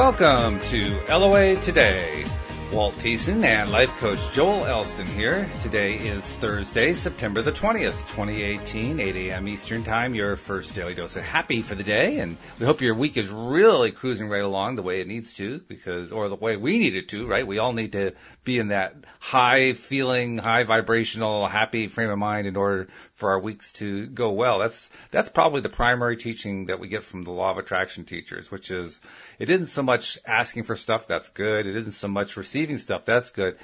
Welcome 0.00 0.60
to 0.70 0.98
LOA 1.10 1.56
Today. 1.56 2.24
Walt 2.72 2.94
Thiessen 2.94 3.44
and 3.44 3.68
life 3.68 3.90
coach 3.98 4.18
Joel 4.32 4.64
Elston 4.64 5.06
here. 5.06 5.50
Today 5.62 5.96
is 5.96 6.24
Thursday, 6.24 6.94
September 6.94 7.42
the 7.42 7.52
20th, 7.52 7.98
2018, 8.08 8.98
8 8.98 9.16
a.m. 9.16 9.46
Eastern 9.46 9.84
Time, 9.84 10.14
your 10.14 10.36
first 10.36 10.74
daily 10.74 10.94
dose 10.94 11.16
of 11.16 11.24
happy 11.24 11.60
for 11.60 11.74
the 11.74 11.82
day. 11.82 12.20
And 12.20 12.38
we 12.58 12.64
hope 12.64 12.80
your 12.80 12.94
week 12.94 13.18
is 13.18 13.28
really 13.28 13.90
cruising 13.90 14.30
right 14.30 14.42
along 14.42 14.76
the 14.76 14.82
way 14.82 15.02
it 15.02 15.06
needs 15.06 15.34
to, 15.34 15.60
because, 15.68 16.12
or 16.12 16.30
the 16.30 16.34
way 16.34 16.56
we 16.56 16.78
need 16.78 16.94
it 16.94 17.08
to, 17.10 17.26
right? 17.26 17.46
We 17.46 17.58
all 17.58 17.74
need 17.74 17.92
to 17.92 18.12
be 18.42 18.58
in 18.58 18.68
that 18.68 18.94
high 19.18 19.74
feeling, 19.74 20.38
high 20.38 20.62
vibrational, 20.62 21.46
happy 21.46 21.88
frame 21.88 22.10
of 22.10 22.18
mind 22.18 22.46
in 22.46 22.56
order 22.56 22.88
for 23.20 23.30
our 23.30 23.38
weeks 23.38 23.72
to 23.74 24.06
go 24.06 24.32
well. 24.32 24.58
That's, 24.58 24.90
that's 25.10 25.28
probably 25.28 25.60
the 25.60 25.68
primary 25.68 26.16
teaching 26.16 26.66
that 26.66 26.80
we 26.80 26.88
get 26.88 27.04
from 27.04 27.22
the 27.22 27.30
law 27.30 27.52
of 27.52 27.58
attraction 27.58 28.04
teachers, 28.04 28.50
which 28.50 28.70
is 28.70 29.00
it 29.38 29.50
isn't 29.50 29.68
so 29.68 29.82
much 29.82 30.18
asking 30.26 30.64
for 30.64 30.74
stuff 30.74 31.06
that's 31.06 31.28
good. 31.28 31.66
It 31.66 31.76
isn't 31.76 31.92
so 31.92 32.08
much 32.08 32.36
receiving 32.36 32.78
stuff 32.78 33.04
that's 33.04 33.30
good. 33.30 33.56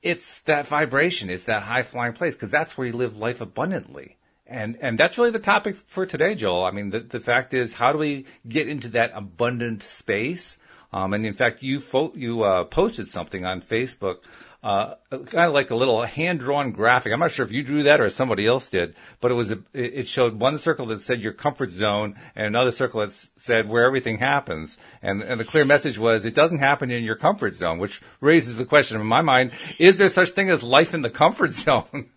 It's 0.00 0.40
that 0.42 0.66
vibration. 0.66 1.28
It's 1.28 1.44
that 1.44 1.64
high 1.64 1.82
flying 1.82 2.14
place 2.14 2.34
because 2.34 2.50
that's 2.50 2.78
where 2.78 2.86
you 2.86 2.94
live 2.94 3.18
life 3.18 3.40
abundantly. 3.40 4.16
And, 4.46 4.78
and 4.80 4.98
that's 4.98 5.18
really 5.18 5.30
the 5.30 5.38
topic 5.38 5.76
for 5.76 6.06
today, 6.06 6.34
Joel. 6.34 6.64
I 6.64 6.70
mean, 6.70 6.90
the, 6.90 7.00
the 7.00 7.20
fact 7.20 7.52
is, 7.52 7.74
how 7.74 7.92
do 7.92 7.98
we 7.98 8.26
get 8.48 8.68
into 8.68 8.88
that 8.90 9.12
abundant 9.14 9.82
space? 9.82 10.58
Um, 10.92 11.14
and 11.14 11.24
in 11.24 11.34
fact, 11.34 11.62
you 11.62 11.78
fo- 11.78 12.12
you 12.14 12.42
uh, 12.42 12.64
posted 12.64 13.08
something 13.08 13.44
on 13.44 13.62
Facebook, 13.62 14.16
uh, 14.62 14.94
kind 15.10 15.46
of 15.46 15.54
like 15.54 15.70
a 15.70 15.74
little 15.74 16.02
hand 16.02 16.40
drawn 16.40 16.70
graphic. 16.70 17.12
I'm 17.12 17.20
not 17.20 17.30
sure 17.30 17.46
if 17.46 17.52
you 17.52 17.62
drew 17.62 17.82
that 17.84 18.00
or 18.00 18.10
somebody 18.10 18.46
else 18.46 18.68
did, 18.68 18.94
but 19.20 19.30
it 19.30 19.34
was 19.34 19.52
a, 19.52 19.58
it 19.72 20.06
showed 20.06 20.38
one 20.38 20.58
circle 20.58 20.86
that 20.86 21.00
said 21.00 21.22
your 21.22 21.32
comfort 21.32 21.70
zone 21.70 22.14
and 22.36 22.46
another 22.46 22.72
circle 22.72 23.00
that 23.00 23.12
said 23.38 23.68
where 23.68 23.84
everything 23.84 24.18
happens. 24.18 24.76
And 25.00 25.22
and 25.22 25.40
the 25.40 25.44
clear 25.44 25.64
message 25.64 25.98
was 25.98 26.24
it 26.24 26.34
doesn't 26.34 26.58
happen 26.58 26.90
in 26.90 27.04
your 27.04 27.16
comfort 27.16 27.54
zone, 27.54 27.78
which 27.78 28.02
raises 28.20 28.56
the 28.56 28.66
question 28.66 29.00
in 29.00 29.06
my 29.06 29.22
mind: 29.22 29.52
Is 29.78 29.96
there 29.96 30.10
such 30.10 30.30
thing 30.30 30.50
as 30.50 30.62
life 30.62 30.92
in 30.92 31.00
the 31.00 31.10
comfort 31.10 31.52
zone? 31.54 32.10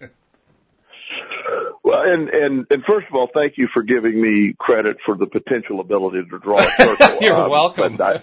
And, 2.03 2.29
and, 2.29 2.65
and 2.69 2.83
first 2.85 3.07
of 3.09 3.15
all, 3.15 3.29
thank 3.33 3.53
you 3.57 3.67
for 3.73 3.83
giving 3.83 4.21
me 4.21 4.55
credit 4.59 4.97
for 5.05 5.15
the 5.17 5.25
potential 5.25 5.79
ability 5.79 6.23
to 6.29 6.39
draw 6.39 6.59
a 6.59 6.71
circle. 6.77 7.17
You're 7.21 7.35
um, 7.35 7.49
welcome. 7.49 7.99
I, 8.01 8.21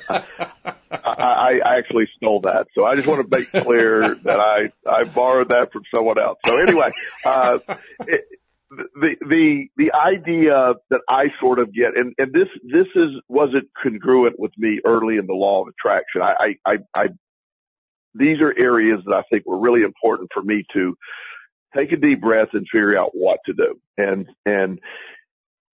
I, 0.90 1.60
I 1.64 1.78
actually 1.78 2.08
stole 2.16 2.40
that. 2.42 2.66
So 2.74 2.84
I 2.84 2.94
just 2.94 3.06
want 3.06 3.28
to 3.28 3.36
make 3.36 3.50
clear 3.50 4.14
that 4.24 4.40
I, 4.40 4.70
I 4.88 5.04
borrowed 5.04 5.48
that 5.48 5.72
from 5.72 5.82
someone 5.92 6.18
else. 6.18 6.38
So 6.46 6.58
anyway, 6.58 6.90
uh, 7.24 7.58
it, 8.00 8.24
the 8.70 9.16
the 9.20 9.66
the 9.76 9.92
idea 9.92 10.74
that 10.90 11.00
I 11.08 11.24
sort 11.40 11.58
of 11.58 11.74
get, 11.74 11.96
and 11.96 12.14
and 12.18 12.32
this 12.32 12.48
this 12.62 12.86
is 12.94 13.20
wasn't 13.28 13.68
congruent 13.82 14.38
with 14.38 14.52
me 14.56 14.80
early 14.84 15.16
in 15.16 15.26
the 15.26 15.34
law 15.34 15.62
of 15.62 15.68
attraction. 15.68 16.22
I 16.22 16.54
I 16.64 16.72
I, 16.72 16.76
I 16.94 17.06
these 18.14 18.40
are 18.40 18.56
areas 18.56 19.00
that 19.06 19.12
I 19.12 19.22
think 19.30 19.46
were 19.46 19.58
really 19.58 19.82
important 19.82 20.30
for 20.32 20.42
me 20.42 20.64
to 20.72 20.96
take 21.76 21.92
a 21.92 21.96
deep 21.96 22.20
breath 22.20 22.48
and 22.52 22.66
figure 22.70 22.98
out 22.98 23.10
what 23.12 23.38
to 23.46 23.52
do. 23.52 23.80
And, 23.96 24.26
and 24.44 24.80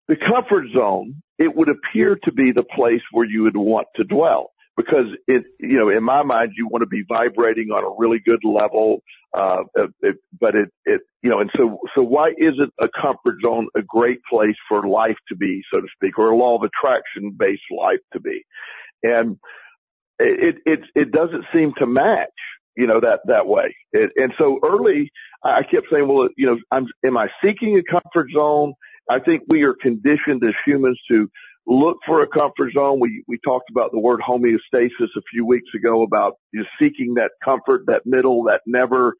the 0.08 0.16
comfort 0.16 0.68
zone, 0.74 1.22
it 1.38 1.56
would 1.56 1.70
appear 1.70 2.18
to 2.24 2.32
be 2.32 2.52
the 2.52 2.64
place 2.64 3.02
where 3.12 3.26
you 3.26 3.44
would 3.44 3.58
want 3.58 3.88
to 3.96 4.04
dwell 4.04 4.52
because 4.76 5.06
it, 5.28 5.44
you 5.60 5.78
know, 5.78 5.90
in 5.90 6.04
my 6.04 6.24
mind, 6.24 6.54
you 6.58 6.68
want 6.68 6.82
to 6.82 6.88
be 6.88 7.04
vibrating 7.08 7.70
on 7.70 7.84
a 7.84 7.96
really 7.98 8.20
good 8.20 8.44
level. 8.44 9.02
Uh, 9.36 9.64
it, 10.02 10.18
but 10.40 10.56
it, 10.56 10.70
it, 10.86 11.02
you 11.22 11.30
know, 11.30 11.40
and 11.40 11.50
so, 11.56 11.80
so 11.96 12.02
why 12.02 12.34
isn't 12.38 12.74
a 12.80 12.88
comfort 12.90 13.38
zone 13.44 13.68
a 13.76 13.82
great 13.82 14.20
place 14.30 14.56
for 14.68 14.88
life 14.88 15.18
to 15.30 15.36
be, 15.36 15.62
so 15.72 15.80
to 15.80 15.88
speak, 15.96 16.18
or 16.18 16.30
a 16.30 16.36
law 16.36 16.56
of 16.56 16.64
attraction 16.64 17.36
based 17.38 17.62
life 17.76 18.00
to 18.14 18.20
be? 18.20 18.44
And 19.04 19.38
it, 20.20 20.58
it, 20.66 20.80
it 20.96 21.12
doesn't 21.12 21.46
seem 21.54 21.74
to 21.78 21.86
match 21.86 22.30
you 22.76 22.88
know, 22.88 23.00
that, 23.00 23.20
that 23.26 23.48
way. 23.48 23.76
It, 23.92 24.12
and 24.16 24.34
so 24.38 24.60
early, 24.64 25.12
I 25.44 25.62
kept 25.64 25.88
saying, 25.92 26.08
well, 26.08 26.30
you 26.38 26.48
know, 26.48 26.58
I'm, 26.72 26.88
am 27.06 27.18
I 27.18 27.28
seeking 27.44 27.78
a 27.78 27.92
comfort 27.92 28.28
zone? 28.34 28.74
I 29.10 29.20
think 29.20 29.44
we 29.48 29.64
are 29.64 29.76
conditioned 29.82 30.44
as 30.44 30.54
humans 30.66 31.00
to 31.12 31.28
look 31.68 31.98
for 32.06 32.22
a 32.22 32.28
comfort 32.28 32.74
zone. 32.74 33.00
We, 33.00 33.24
we 33.28 33.38
talked 33.44 33.70
about 33.70 33.92
the 33.92 34.00
word 34.00 34.22
homeostasis 34.28 34.90
a 35.16 35.22
few 35.32 35.46
weeks 35.46 35.70
ago 35.76 36.04
about 36.04 36.34
just 36.54 36.70
seeking 36.80 37.16
that 37.16 37.32
comfort, 37.44 37.84
that 37.88 38.02
middle, 38.06 38.44
that 38.44 38.62
never 38.66 39.14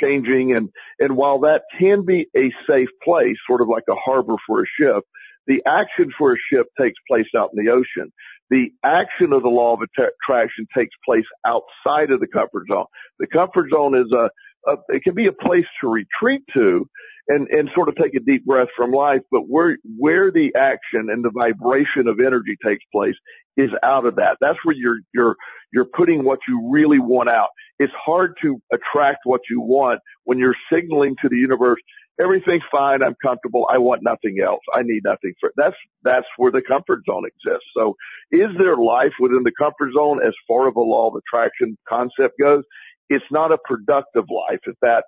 changing. 0.00 0.54
And, 0.54 0.68
and 0.98 1.16
while 1.16 1.40
that 1.40 1.62
can 1.78 2.04
be 2.04 2.26
a 2.36 2.52
safe 2.68 2.88
place, 3.02 3.36
sort 3.46 3.60
of 3.60 3.68
like 3.68 3.84
a 3.88 3.94
harbor 3.94 4.36
for 4.46 4.62
a 4.62 4.66
ship, 4.80 5.04
the 5.46 5.62
action 5.66 6.10
for 6.16 6.34
a 6.34 6.36
ship 6.50 6.66
takes 6.80 6.98
place 7.08 7.26
out 7.36 7.50
in 7.56 7.64
the 7.64 7.70
ocean 7.70 8.12
the 8.52 8.70
action 8.84 9.32
of 9.32 9.42
the 9.42 9.48
law 9.48 9.72
of 9.74 9.80
attraction 9.80 10.66
takes 10.76 10.94
place 11.06 11.24
outside 11.46 12.10
of 12.10 12.20
the 12.20 12.26
comfort 12.26 12.66
zone. 12.70 12.84
The 13.18 13.26
comfort 13.26 13.70
zone 13.72 13.94
is 13.96 14.12
a, 14.12 14.28
a, 14.70 14.76
it 14.90 15.02
can 15.02 15.14
be 15.14 15.26
a 15.26 15.32
place 15.32 15.64
to 15.80 15.88
retreat 15.88 16.42
to 16.52 16.86
and, 17.28 17.48
and 17.48 17.70
sort 17.74 17.88
of 17.88 17.96
take 17.96 18.14
a 18.14 18.20
deep 18.20 18.44
breath 18.44 18.68
from 18.76 18.90
life, 18.90 19.22
but 19.30 19.42
where, 19.48 19.78
where 19.96 20.30
the 20.30 20.54
action 20.54 21.08
and 21.08 21.24
the 21.24 21.30
vibration 21.30 22.06
of 22.06 22.20
energy 22.20 22.56
takes 22.62 22.84
place 22.92 23.14
is 23.56 23.70
out 23.82 24.04
of 24.04 24.16
that. 24.16 24.36
That's 24.42 24.58
where 24.64 24.76
you're, 24.76 24.98
you're, 25.14 25.36
you're 25.72 25.88
putting 25.96 26.22
what 26.22 26.40
you 26.46 26.68
really 26.70 26.98
want 26.98 27.30
out. 27.30 27.48
It's 27.78 27.92
hard 28.04 28.34
to 28.42 28.60
attract 28.70 29.20
what 29.24 29.40
you 29.48 29.62
want 29.62 30.00
when 30.24 30.38
you're 30.38 30.56
signaling 30.70 31.16
to 31.22 31.28
the 31.30 31.36
universe, 31.36 31.80
everything's 32.22 32.62
fine. 32.70 33.02
I'm 33.02 33.16
comfortable. 33.22 33.66
I 33.72 33.78
want 33.78 34.02
nothing 34.02 34.38
else. 34.44 34.60
I 34.74 34.82
need 34.82 35.02
nothing 35.04 35.34
for 35.40 35.52
that's 35.56 35.76
that's 36.02 36.26
where 36.36 36.52
the 36.52 36.62
comfort 36.62 37.00
zone 37.08 37.24
exists. 37.26 37.66
So, 37.76 37.96
is 38.30 38.48
there 38.58 38.76
life 38.76 39.12
within 39.20 39.42
the 39.42 39.52
comfort 39.58 39.92
zone 39.94 40.20
as 40.24 40.34
far 40.46 40.68
as 40.68 40.74
the 40.74 40.80
law 40.80 41.08
of 41.08 41.14
attraction 41.16 41.76
concept 41.88 42.38
goes? 42.40 42.64
It's 43.08 43.24
not 43.30 43.52
a 43.52 43.58
productive 43.64 44.24
life 44.30 44.60
if 44.66 44.76
that 44.82 45.04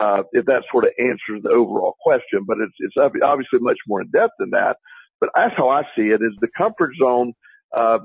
uh, 0.00 0.22
if 0.32 0.46
that 0.46 0.64
sort 0.70 0.84
of 0.84 0.90
answers 0.98 1.42
the 1.42 1.50
overall 1.50 1.94
question. 2.02 2.40
But 2.46 2.58
it's 2.58 2.74
it's 2.78 2.96
obviously 3.22 3.60
much 3.60 3.78
more 3.86 4.02
in 4.02 4.10
depth 4.10 4.34
than 4.38 4.50
that. 4.50 4.76
But 5.20 5.30
that's 5.34 5.54
how 5.56 5.68
I 5.68 5.82
see 5.96 6.08
it: 6.08 6.22
is 6.22 6.36
the 6.40 6.48
comfort 6.56 6.92
zone. 7.00 7.32
Uh, 7.76 7.98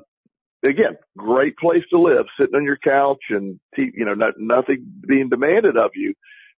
again, 0.64 0.98
great 1.18 1.58
place 1.58 1.84
to 1.90 2.00
live, 2.00 2.26
sitting 2.40 2.56
on 2.56 2.64
your 2.64 2.78
couch 2.84 3.22
and 3.30 3.60
you 3.78 4.06
know 4.06 4.14
not, 4.14 4.34
nothing 4.38 4.86
being 5.08 5.30
demanded 5.30 5.78
of 5.78 5.92
you 5.96 6.14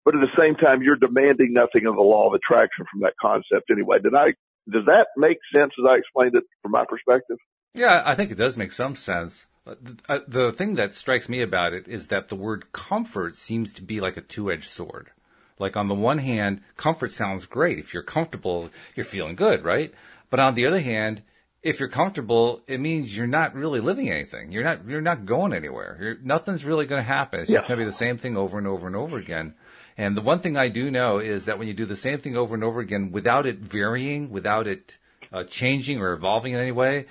but 0.05 0.15
at 0.15 0.21
the 0.21 0.39
same 0.39 0.55
time, 0.55 0.83
you're 0.83 0.95
demanding 0.95 1.51
nothing 1.51 1.87
of 1.87 1.95
the 1.95 2.01
law 2.01 2.27
of 2.27 2.33
attraction 2.33 2.85
from 2.89 3.01
that 3.01 3.13
concept 3.19 3.71
anyway. 3.71 3.97
Did 4.01 4.13
I, 4.15 4.27
does 4.71 4.85
that 4.85 5.07
make 5.17 5.39
sense 5.51 5.73
as 5.79 5.85
I 5.89 5.95
explained 5.95 6.35
it 6.35 6.43
from 6.61 6.71
my 6.71 6.85
perspective? 6.87 7.37
Yeah, 7.73 8.03
I 8.05 8.15
think 8.15 8.31
it 8.31 8.37
does 8.37 8.55
make 8.55 8.71
some 8.71 8.95
sense. 8.95 9.47
Uh, 9.67 10.19
the 10.27 10.53
thing 10.53 10.75
that 10.75 10.93
strikes 10.93 11.27
me 11.27 11.41
about 11.41 11.73
it 11.73 11.87
is 11.87 12.07
that 12.07 12.29
the 12.29 12.35
word 12.35 12.71
comfort 12.71 13.35
seems 13.35 13.73
to 13.73 13.81
be 13.81 13.99
like 13.99 14.15
a 14.15 14.21
two-edged 14.21 14.69
sword. 14.69 15.09
Like 15.57 15.75
on 15.75 15.87
the 15.87 15.95
one 15.95 16.19
hand, 16.19 16.61
comfort 16.77 17.11
sounds 17.11 17.45
great. 17.45 17.79
If 17.79 17.93
you're 17.93 18.03
comfortable, 18.03 18.69
you're 18.95 19.05
feeling 19.05 19.35
good, 19.35 19.63
right? 19.63 19.91
But 20.29 20.39
on 20.39 20.53
the 20.53 20.67
other 20.67 20.81
hand, 20.81 21.23
if 21.63 21.79
you're 21.79 21.89
comfortable, 21.89 22.61
it 22.67 22.79
means 22.79 23.15
you're 23.17 23.25
not 23.25 23.55
really 23.55 23.79
living 23.79 24.11
anything. 24.11 24.51
You're 24.51 24.63
not, 24.63 24.87
you're 24.87 25.01
not 25.01 25.25
going 25.25 25.51
anywhere. 25.51 25.97
You're, 25.99 26.17
nothing's 26.21 26.63
really 26.63 26.85
going 26.85 27.01
to 27.01 27.07
happen. 27.07 27.39
It's 27.39 27.49
yeah. 27.49 27.57
just 27.57 27.67
going 27.67 27.79
to 27.79 27.85
be 27.85 27.89
the 27.89 27.97
same 27.97 28.17
thing 28.19 28.37
over 28.37 28.59
and 28.59 28.67
over 28.67 28.85
and 28.85 28.95
over 28.95 29.17
again. 29.17 29.55
And 29.97 30.17
the 30.17 30.21
one 30.21 30.39
thing 30.39 30.57
I 30.57 30.67
do 30.67 30.91
know 30.91 31.19
is 31.19 31.45
that 31.45 31.57
when 31.57 31.67
you 31.67 31.73
do 31.73 31.85
the 31.85 31.95
same 31.95 32.19
thing 32.19 32.35
over 32.35 32.53
and 32.53 32.63
over 32.63 32.81
again 32.81 33.11
without 33.11 33.45
it 33.45 33.59
varying, 33.59 34.29
without 34.29 34.67
it 34.67 34.93
uh, 35.31 35.43
changing 35.45 35.99
or 35.99 36.11
evolving 36.13 36.53
in 36.53 36.59
any 36.59 36.71
way, 36.71 37.05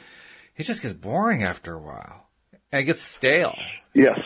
it 0.57 0.65
just 0.65 0.83
gets 0.83 0.95
boring 0.95 1.43
after 1.43 1.75
a 1.75 1.81
while 1.81 2.29
and 2.71 2.83
it 2.83 2.85
gets 2.85 3.03
stale. 3.03 3.55
Yes. 3.95 4.21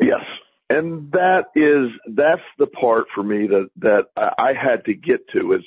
Yes. 0.00 0.24
And 0.68 1.10
that 1.12 1.46
is, 1.56 1.90
that's 2.06 2.42
the 2.58 2.66
part 2.66 3.06
for 3.14 3.24
me 3.24 3.48
that, 3.48 3.70
that 3.78 4.06
I 4.16 4.52
had 4.52 4.84
to 4.84 4.94
get 4.94 5.28
to 5.32 5.54
is 5.54 5.62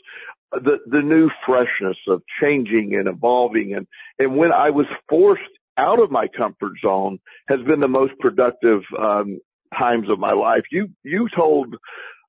the, 0.54 0.78
the 0.86 1.02
new 1.02 1.30
freshness 1.46 1.98
of 2.08 2.24
changing 2.42 2.96
and 2.96 3.10
evolving. 3.10 3.74
And, 3.74 3.88
and 4.18 4.38
when 4.38 4.54
I 4.54 4.70
was 4.70 4.86
forced 5.10 5.42
out 5.78 6.00
of 6.00 6.12
my 6.12 6.28
comfort 6.28 6.74
zone 6.82 7.20
has 7.50 7.60
been 7.62 7.82
the 7.82 7.88
most 7.88 8.14
productive 8.20 8.82
um, 8.98 9.42
times 9.78 10.10
of 10.10 10.20
my 10.20 10.34
life. 10.34 10.64
You 10.72 10.90
you 11.04 11.28
told 11.36 11.76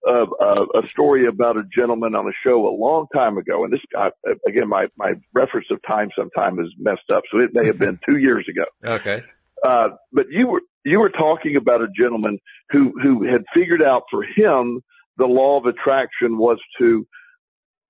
uh, 0.06 0.26
uh, 0.40 0.66
a 0.74 0.88
story 0.90 1.26
about 1.26 1.56
a 1.56 1.62
gentleman 1.74 2.14
on 2.14 2.26
a 2.26 2.32
show 2.42 2.68
a 2.68 2.74
long 2.76 3.06
time 3.14 3.38
ago, 3.38 3.64
and 3.64 3.72
this 3.72 3.80
guy, 3.92 4.10
again 4.46 4.68
my 4.68 4.86
my 4.96 5.14
reference 5.32 5.66
of 5.70 5.80
time 5.86 6.10
sometime 6.16 6.58
is 6.58 6.68
messed 6.78 7.10
up, 7.12 7.22
so 7.30 7.38
it 7.38 7.50
may 7.52 7.66
have 7.66 7.78
been 7.78 7.98
two 8.06 8.18
years 8.18 8.46
ago. 8.48 8.64
Okay. 8.84 9.22
Uh, 9.66 9.90
but 10.12 10.26
you 10.30 10.46
were 10.46 10.60
you 10.84 11.00
were 11.00 11.10
talking 11.10 11.56
about 11.56 11.80
a 11.80 11.88
gentleman 11.96 12.38
who 12.70 12.92
who 13.02 13.24
had 13.24 13.44
figured 13.54 13.82
out 13.82 14.02
for 14.10 14.22
him 14.22 14.82
the 15.16 15.26
law 15.26 15.58
of 15.58 15.66
attraction 15.66 16.38
was 16.38 16.58
to 16.78 17.06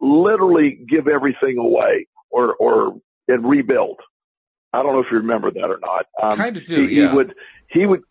literally 0.00 0.78
give 0.88 1.08
everything 1.08 1.58
away 1.58 2.06
or 2.30 2.54
or 2.54 2.94
and 3.28 3.48
rebuild. 3.48 3.98
I 4.72 4.82
don't 4.82 4.92
know 4.92 5.00
if 5.00 5.06
you 5.10 5.18
remember 5.18 5.50
that 5.52 5.64
or 5.64 5.78
not. 5.80 6.06
Um, 6.22 6.36
kind 6.36 6.56
of 6.56 6.66
do. 6.66 6.86
He, 6.86 6.96
yeah. 6.96 7.08
he 7.08 7.14
would 7.14 7.34
he 7.70 7.86
would 7.86 8.02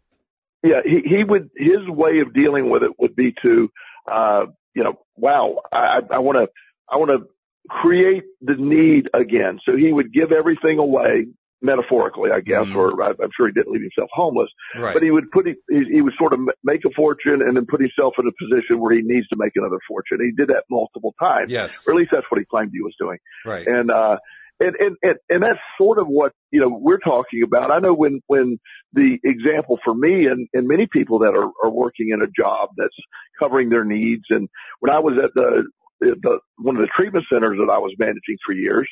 yeah, 0.64 0.82
he, 0.86 1.02
he 1.06 1.24
would, 1.24 1.50
his 1.58 1.88
way 1.88 2.20
of 2.20 2.34
dealing 2.34 2.70
with 2.70 2.84
it 2.84 2.92
would 2.98 3.16
be 3.16 3.34
to, 3.42 3.70
uh, 4.12 4.46
you 4.74 4.84
know, 4.84 5.00
wow, 5.18 5.58
I, 5.72 6.00
I 6.12 6.20
want 6.20 6.38
to, 6.38 6.48
I 6.90 6.98
want 6.98 7.12
to 7.12 7.28
create 7.70 8.24
the 8.42 8.56
need 8.56 9.10
again. 9.14 9.60
So 9.66 9.76
he 9.76 9.92
would 9.92 10.14
give 10.14 10.32
everything 10.32 10.80
away, 10.80 11.28
metaphorically, 11.62 12.32
I 12.32 12.40
guess, 12.40 12.66
mm-hmm. 12.66 12.78
or 12.78 13.02
I, 13.04 13.10
am 13.10 13.30
sure 13.36 13.48
he 13.48 13.54
didn't 13.54 13.72
leave 13.72 13.82
himself 13.82 14.10
homeless, 14.14 14.50
right. 14.76 14.94
but 14.94 15.04
he 15.04 15.12
would 15.12 15.32
put, 15.32 15.48
he, 15.48 15.56
he 15.92 16.02
would 16.02 16.14
sort 16.18 16.34
of 16.34 16.40
make 16.64 16.82
a 16.86 16.90
fortune 16.96 17.42
and 17.42 17.56
then 17.56 17.66
put 17.66 17.80
himself 17.80 18.14
in 18.18 18.28
a 18.28 18.32
position 18.40 18.80
where 18.80 18.96
he 18.96 19.02
needs 19.02 19.28
to 19.30 19.36
make 19.38 19.54
another 19.56 19.80
fortune. 19.88 20.20
He 20.22 20.32
did 20.32 20.50
that 20.50 20.64
multiple 20.70 21.14
times. 21.20 21.52
Yes. 21.52 21.88
Or 21.88 21.94
at 21.94 21.98
least 21.98 22.12
that's 22.12 22.26
what 22.30 22.40
he 22.40 22.46
claimed 22.46 22.72
he 22.74 22.82
was 22.82 22.96
doing. 23.00 23.18
Right. 23.46 23.68
And, 23.68 23.92
uh, 23.92 24.18
and, 24.64 24.76
and, 24.78 24.98
and, 25.04 25.16
and 25.30 25.44
that's 25.44 25.60
sort 25.78 26.00
of 26.00 26.08
what, 26.08 26.32
you 26.52 26.62
know, 26.62 26.70
we're 26.70 27.00
talking 27.00 27.44
about. 27.44 27.72
I 27.72 27.80
know 27.80 27.94
when, 27.94 28.22
when 28.28 28.60
the 28.94 29.18
example 29.24 29.78
for 29.84 29.94
me 29.94 30.26
and, 30.28 30.48
and 30.54 30.68
many 30.68 30.88
people 30.92 31.20
that 31.20 31.36
are, 31.36 31.52
are 31.64 31.70
working 31.72 32.10
in 32.14 32.22
a 32.22 32.28
job 32.28 32.70
that's 32.78 32.96
covering 33.40 33.70
their 33.70 33.84
needs. 33.84 34.24
And 34.30 34.48
when 34.80 34.92
I 34.94 35.00
was 35.00 35.16
at 35.22 35.32
the, 35.36 35.64
the, 36.00 36.40
one 36.58 36.78
of 36.78 36.82
the 36.82 36.90
treatment 36.96 37.26
centers 37.32 37.58
that 37.60 37.72
I 37.72 37.78
was 37.78 37.94
managing 38.00 38.38
for 38.46 38.54
years, 38.54 38.88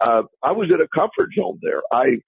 uh, 0.00 0.22
I 0.42 0.52
was 0.52 0.70
in 0.72 0.80
a 0.80 0.88
comfort 0.94 1.30
zone 1.36 1.58
there. 1.62 1.82
I, 1.92 2.18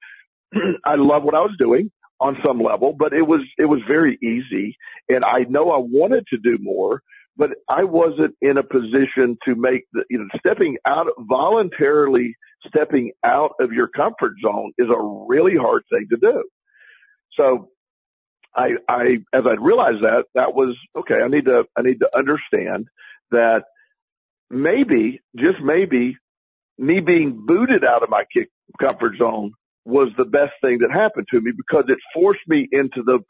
I 0.85 0.97
love 0.97 1.23
what 1.23 1.35
I 1.35 1.41
was 1.41 1.55
doing 1.59 1.91
on 2.21 2.37
some 2.45 2.61
level, 2.61 2.97
but 2.99 3.13
it 3.13 3.23
was, 3.23 3.43
it 3.59 3.67
was 3.67 3.81
very 3.87 4.19
easy. 4.23 4.77
And 5.09 5.25
I 5.25 5.47
know 5.49 5.71
I 5.71 5.79
wanted 5.79 6.25
to 6.33 6.39
do 6.39 6.59
more, 6.61 7.03
but 7.39 7.51
I 7.69 7.85
wasn't 7.85 8.35
in 8.43 8.59
a 8.59 8.65
position 8.65 9.39
to 9.45 9.55
make 9.55 9.85
the, 9.93 10.05
you 10.11 10.19
know, 10.19 10.27
stepping 10.41 10.77
out, 10.87 11.07
voluntarily 11.21 12.35
stepping 12.67 13.13
out 13.25 13.53
of 13.61 13.73
your 13.73 13.87
comfort 13.87 14.35
zone 14.43 14.73
is 14.77 14.89
a 14.89 15.25
really 15.29 15.57
hard 15.57 15.85
thing 15.91 16.09
to 16.11 16.17
do. 16.21 16.45
So 17.35 17.69
I, 18.57 18.71
I, 18.89 19.03
as 19.33 19.45
I 19.47 19.55
realized 19.61 20.03
that, 20.03 20.25
that 20.35 20.55
was, 20.55 20.77
okay, 20.99 21.23
I 21.25 21.29
need 21.29 21.45
to, 21.45 21.63
I 21.77 21.83
need 21.83 22.01
to 22.01 22.11
understand 22.17 22.89
that 23.31 23.63
maybe, 24.51 25.21
just 25.37 25.61
maybe, 25.63 26.17
me 26.77 27.01
being 27.01 27.45
booted 27.47 27.85
out 27.85 28.03
of 28.03 28.11
my 28.11 28.25
kick 28.33 28.49
comfort 28.81 29.15
zone 29.19 29.53
was 29.85 30.11
the 30.19 30.25
best 30.25 30.53
thing 30.61 30.79
that 30.81 30.91
happened 30.93 31.27
to 31.31 31.41
me 31.41 31.53
because 31.57 31.85
it 31.89 31.99
forced 32.13 32.47
me 32.49 32.69
into 32.73 33.03
the 33.05 33.21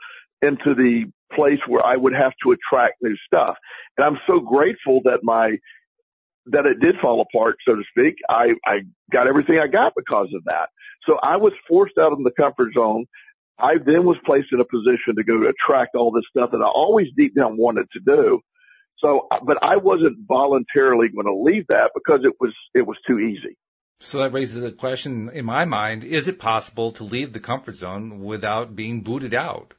into 0.43 0.75
the 0.75 1.05
place 1.35 1.59
where 1.67 1.85
I 1.85 1.97
would 1.97 2.15
have 2.15 2.33
to 2.45 2.53
attract 2.53 3.03
new 3.03 3.17
stuff. 3.27 3.57
And 3.97 4.07
I'm 4.07 4.19
so 4.27 4.41
grateful 4.41 5.01
that 5.05 5.21
my 5.23 5.57
that 6.51 6.67
it 6.67 6.81
did 6.81 6.95
fall 7.01 7.21
apart, 7.21 7.57
so 7.67 7.75
to 7.75 7.83
speak. 7.91 8.17
I, 8.29 8.55
I 8.65 8.81
got 9.13 9.27
everything 9.27 9.59
I 9.63 9.67
got 9.67 9.93
because 9.95 10.29
of 10.35 10.45
that. 10.45 10.69
So 11.07 11.19
I 11.23 11.37
was 11.37 11.53
forced 11.69 11.99
out 11.99 12.13
of 12.13 12.19
the 12.25 12.31
comfort 12.39 12.73
zone. 12.75 13.05
I 13.59 13.75
then 13.85 14.05
was 14.05 14.17
placed 14.25 14.49
in 14.53 14.61
a 14.61 14.65
position 14.65 15.17
to 15.17 15.25
go 15.25 15.43
attract 15.49 15.95
all 15.95 16.11
this 16.11 16.25
stuff 16.31 16.51
that 16.53 16.63
I 16.63 16.69
always 16.69 17.09
deep 17.17 17.35
down 17.35 17.57
wanted 17.57 17.87
to 17.93 18.01
do. 18.01 18.41
So, 18.99 19.29
but 19.45 19.63
I 19.63 19.77
wasn't 19.77 20.19
voluntarily 20.27 21.09
going 21.09 21.27
to 21.27 21.35
leave 21.35 21.67
that 21.69 21.91
because 21.95 22.21
it 22.25 22.35
was, 22.41 22.55
it 22.75 22.87
was 22.87 22.97
too 23.07 23.19
easy. 23.19 23.57
So 24.01 24.19
that 24.19 24.33
raises 24.33 24.63
a 24.63 24.73
question 24.73 25.29
in 25.33 25.45
my 25.45 25.65
mind. 25.65 26.05
Is 26.05 26.29
it 26.29 26.39
possible 26.39 26.93
to 26.93 27.05
leave 27.05 27.33
the 27.33 27.41
comfort 27.41 27.77
zone 27.77 28.21
without 28.21 28.77
being 28.77 29.03
booted 29.03 29.35
out? 29.35 29.75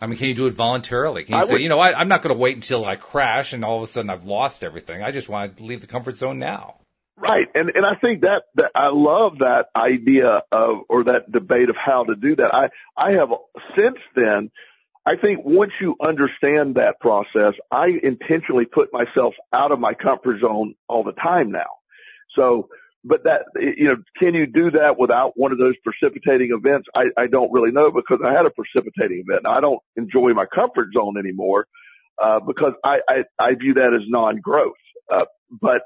I 0.00 0.06
mean, 0.06 0.18
can 0.18 0.28
you 0.28 0.34
do 0.34 0.46
it 0.46 0.54
voluntarily? 0.54 1.24
Can 1.24 1.34
you 1.34 1.40
I 1.40 1.44
say, 1.44 1.52
would, 1.54 1.62
you 1.62 1.68
know, 1.68 1.78
I, 1.78 2.00
am 2.00 2.08
not 2.08 2.22
going 2.22 2.34
to 2.34 2.40
wait 2.40 2.56
until 2.56 2.84
I 2.84 2.96
crash 2.96 3.52
and 3.52 3.64
all 3.64 3.78
of 3.78 3.82
a 3.82 3.86
sudden 3.86 4.10
I've 4.10 4.24
lost 4.24 4.64
everything. 4.64 5.02
I 5.02 5.10
just 5.10 5.28
want 5.28 5.56
to 5.56 5.64
leave 5.64 5.80
the 5.80 5.86
comfort 5.86 6.16
zone 6.16 6.38
now. 6.38 6.76
Right. 7.16 7.46
And, 7.54 7.70
and 7.74 7.86
I 7.86 7.94
think 8.00 8.22
that, 8.22 8.42
that 8.56 8.72
I 8.74 8.88
love 8.92 9.38
that 9.38 9.66
idea 9.74 10.42
of, 10.50 10.78
or 10.88 11.04
that 11.04 11.30
debate 11.30 11.70
of 11.70 11.76
how 11.76 12.04
to 12.04 12.16
do 12.16 12.36
that. 12.36 12.52
I, 12.52 12.68
I 12.96 13.12
have 13.12 13.28
since 13.76 13.98
then 14.16 14.50
I 15.06 15.16
think 15.16 15.40
once 15.44 15.72
you 15.80 15.96
understand 16.02 16.76
that 16.76 16.98
process, 16.98 17.52
I 17.70 17.88
intentionally 18.02 18.64
put 18.64 18.90
myself 18.92 19.34
out 19.52 19.70
of 19.70 19.78
my 19.78 19.92
comfort 19.92 20.40
zone 20.40 20.74
all 20.88 21.04
the 21.04 21.12
time 21.12 21.52
now. 21.52 21.78
So, 22.34 22.68
but 23.04 23.24
that, 23.24 23.42
you 23.54 23.84
know, 23.84 23.96
can 24.18 24.34
you 24.34 24.46
do 24.46 24.70
that 24.70 24.98
without 24.98 25.32
one 25.36 25.52
of 25.52 25.58
those 25.58 25.74
precipitating 25.84 26.50
events? 26.52 26.88
I, 26.94 27.04
I 27.16 27.26
don't 27.26 27.52
really 27.52 27.70
know 27.70 27.90
because 27.90 28.20
I 28.24 28.32
had 28.32 28.46
a 28.46 28.50
precipitating 28.50 29.24
event. 29.28 29.46
I 29.46 29.60
don't 29.60 29.80
enjoy 29.96 30.32
my 30.32 30.46
comfort 30.46 30.88
zone 30.96 31.16
anymore, 31.18 31.66
uh, 32.22 32.40
because 32.40 32.72
I, 32.82 33.00
I, 33.08 33.24
I 33.38 33.54
view 33.54 33.74
that 33.74 33.92
as 33.94 34.02
non-growth. 34.08 34.72
Uh, 35.12 35.26
but 35.60 35.82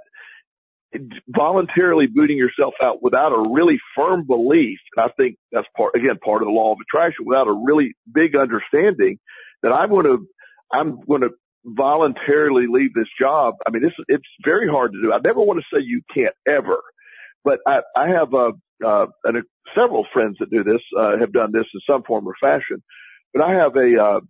voluntarily 1.29 2.07
booting 2.07 2.39
yourself 2.39 2.73
out 2.83 3.03
without 3.03 3.33
a 3.33 3.51
really 3.53 3.79
firm 3.95 4.25
belief, 4.27 4.79
and 4.97 5.05
I 5.05 5.13
think 5.17 5.37
that's 5.53 5.67
part, 5.77 5.95
again, 5.97 6.19
part 6.25 6.41
of 6.41 6.47
the 6.47 6.53
law 6.53 6.73
of 6.73 6.79
attraction, 6.81 7.27
without 7.27 7.49
a 7.49 7.53
really 7.53 7.95
big 8.15 8.37
understanding 8.37 9.19
that 9.63 9.73
I'm 9.73 9.91
going 9.91 10.07
to, 10.07 10.27
I'm 10.73 11.01
going 11.01 11.23
to 11.23 11.31
voluntarily 11.65 12.67
leave 12.69 12.95
this 12.95 13.09
job. 13.21 13.55
I 13.67 13.71
mean, 13.71 13.85
it's, 13.85 13.97
it's 14.07 14.25
very 14.45 14.69
hard 14.69 14.93
to 14.93 15.03
do. 15.03 15.13
I 15.13 15.19
never 15.23 15.41
want 15.41 15.61
to 15.61 15.67
say 15.77 15.83
you 15.85 16.01
can't 16.15 16.35
ever, 16.47 16.81
but 17.45 17.59
I, 17.67 17.81
I 17.97 18.09
have, 18.09 18.35
uh, 18.35 18.53
uh, 18.85 19.07
and 19.25 19.43
several 19.75 20.07
friends 20.13 20.37
that 20.41 20.51
do 20.51 20.65
this, 20.65 20.81
uh, 20.99 21.19
have 21.19 21.33
done 21.33 21.53
this 21.53 21.67
in 21.75 21.81
some 21.89 22.03
form 22.03 22.27
or 22.27 22.35
fashion, 22.41 22.83
but 23.33 23.43
I 23.43 23.55
have 23.55 23.77
a, 23.77 24.03
uh, 24.03 24.21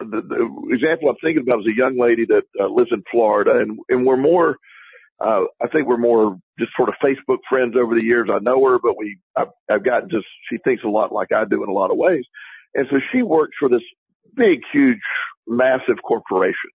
the, 0.00 0.22
the 0.22 0.74
example 0.74 1.10
I'm 1.10 1.16
thinking 1.22 1.42
about 1.42 1.60
is 1.60 1.66
a 1.66 1.76
young 1.76 1.98
lady 1.98 2.24
that 2.26 2.44
uh, 2.58 2.68
lives 2.68 2.90
in 2.92 3.02
Florida 3.10 3.58
and, 3.58 3.78
and 3.88 4.06
we're 4.06 4.16
more, 4.16 4.56
uh, 5.20 5.42
I 5.62 5.68
think 5.68 5.86
we're 5.86 5.98
more 5.98 6.38
just 6.58 6.72
sort 6.76 6.88
of 6.88 6.94
Facebook 7.04 7.38
friends 7.48 7.74
over 7.76 7.94
the 7.94 8.02
years. 8.02 8.28
I 8.32 8.38
know 8.38 8.64
her, 8.66 8.78
but 8.82 8.96
we, 8.96 9.18
I've, 9.36 9.48
I've 9.70 9.84
gotten 9.84 10.08
just, 10.08 10.26
she 10.50 10.56
thinks 10.64 10.82
a 10.84 10.88
lot 10.88 11.12
like 11.12 11.32
I 11.32 11.44
do 11.44 11.62
in 11.62 11.68
a 11.68 11.72
lot 11.72 11.90
of 11.90 11.98
ways. 11.98 12.24
And 12.74 12.86
so 12.90 12.96
she 13.12 13.22
works 13.22 13.56
for 13.58 13.68
this 13.68 13.82
big, 14.34 14.60
huge, 14.72 14.98
massive 15.46 15.96
corporation. 16.02 16.70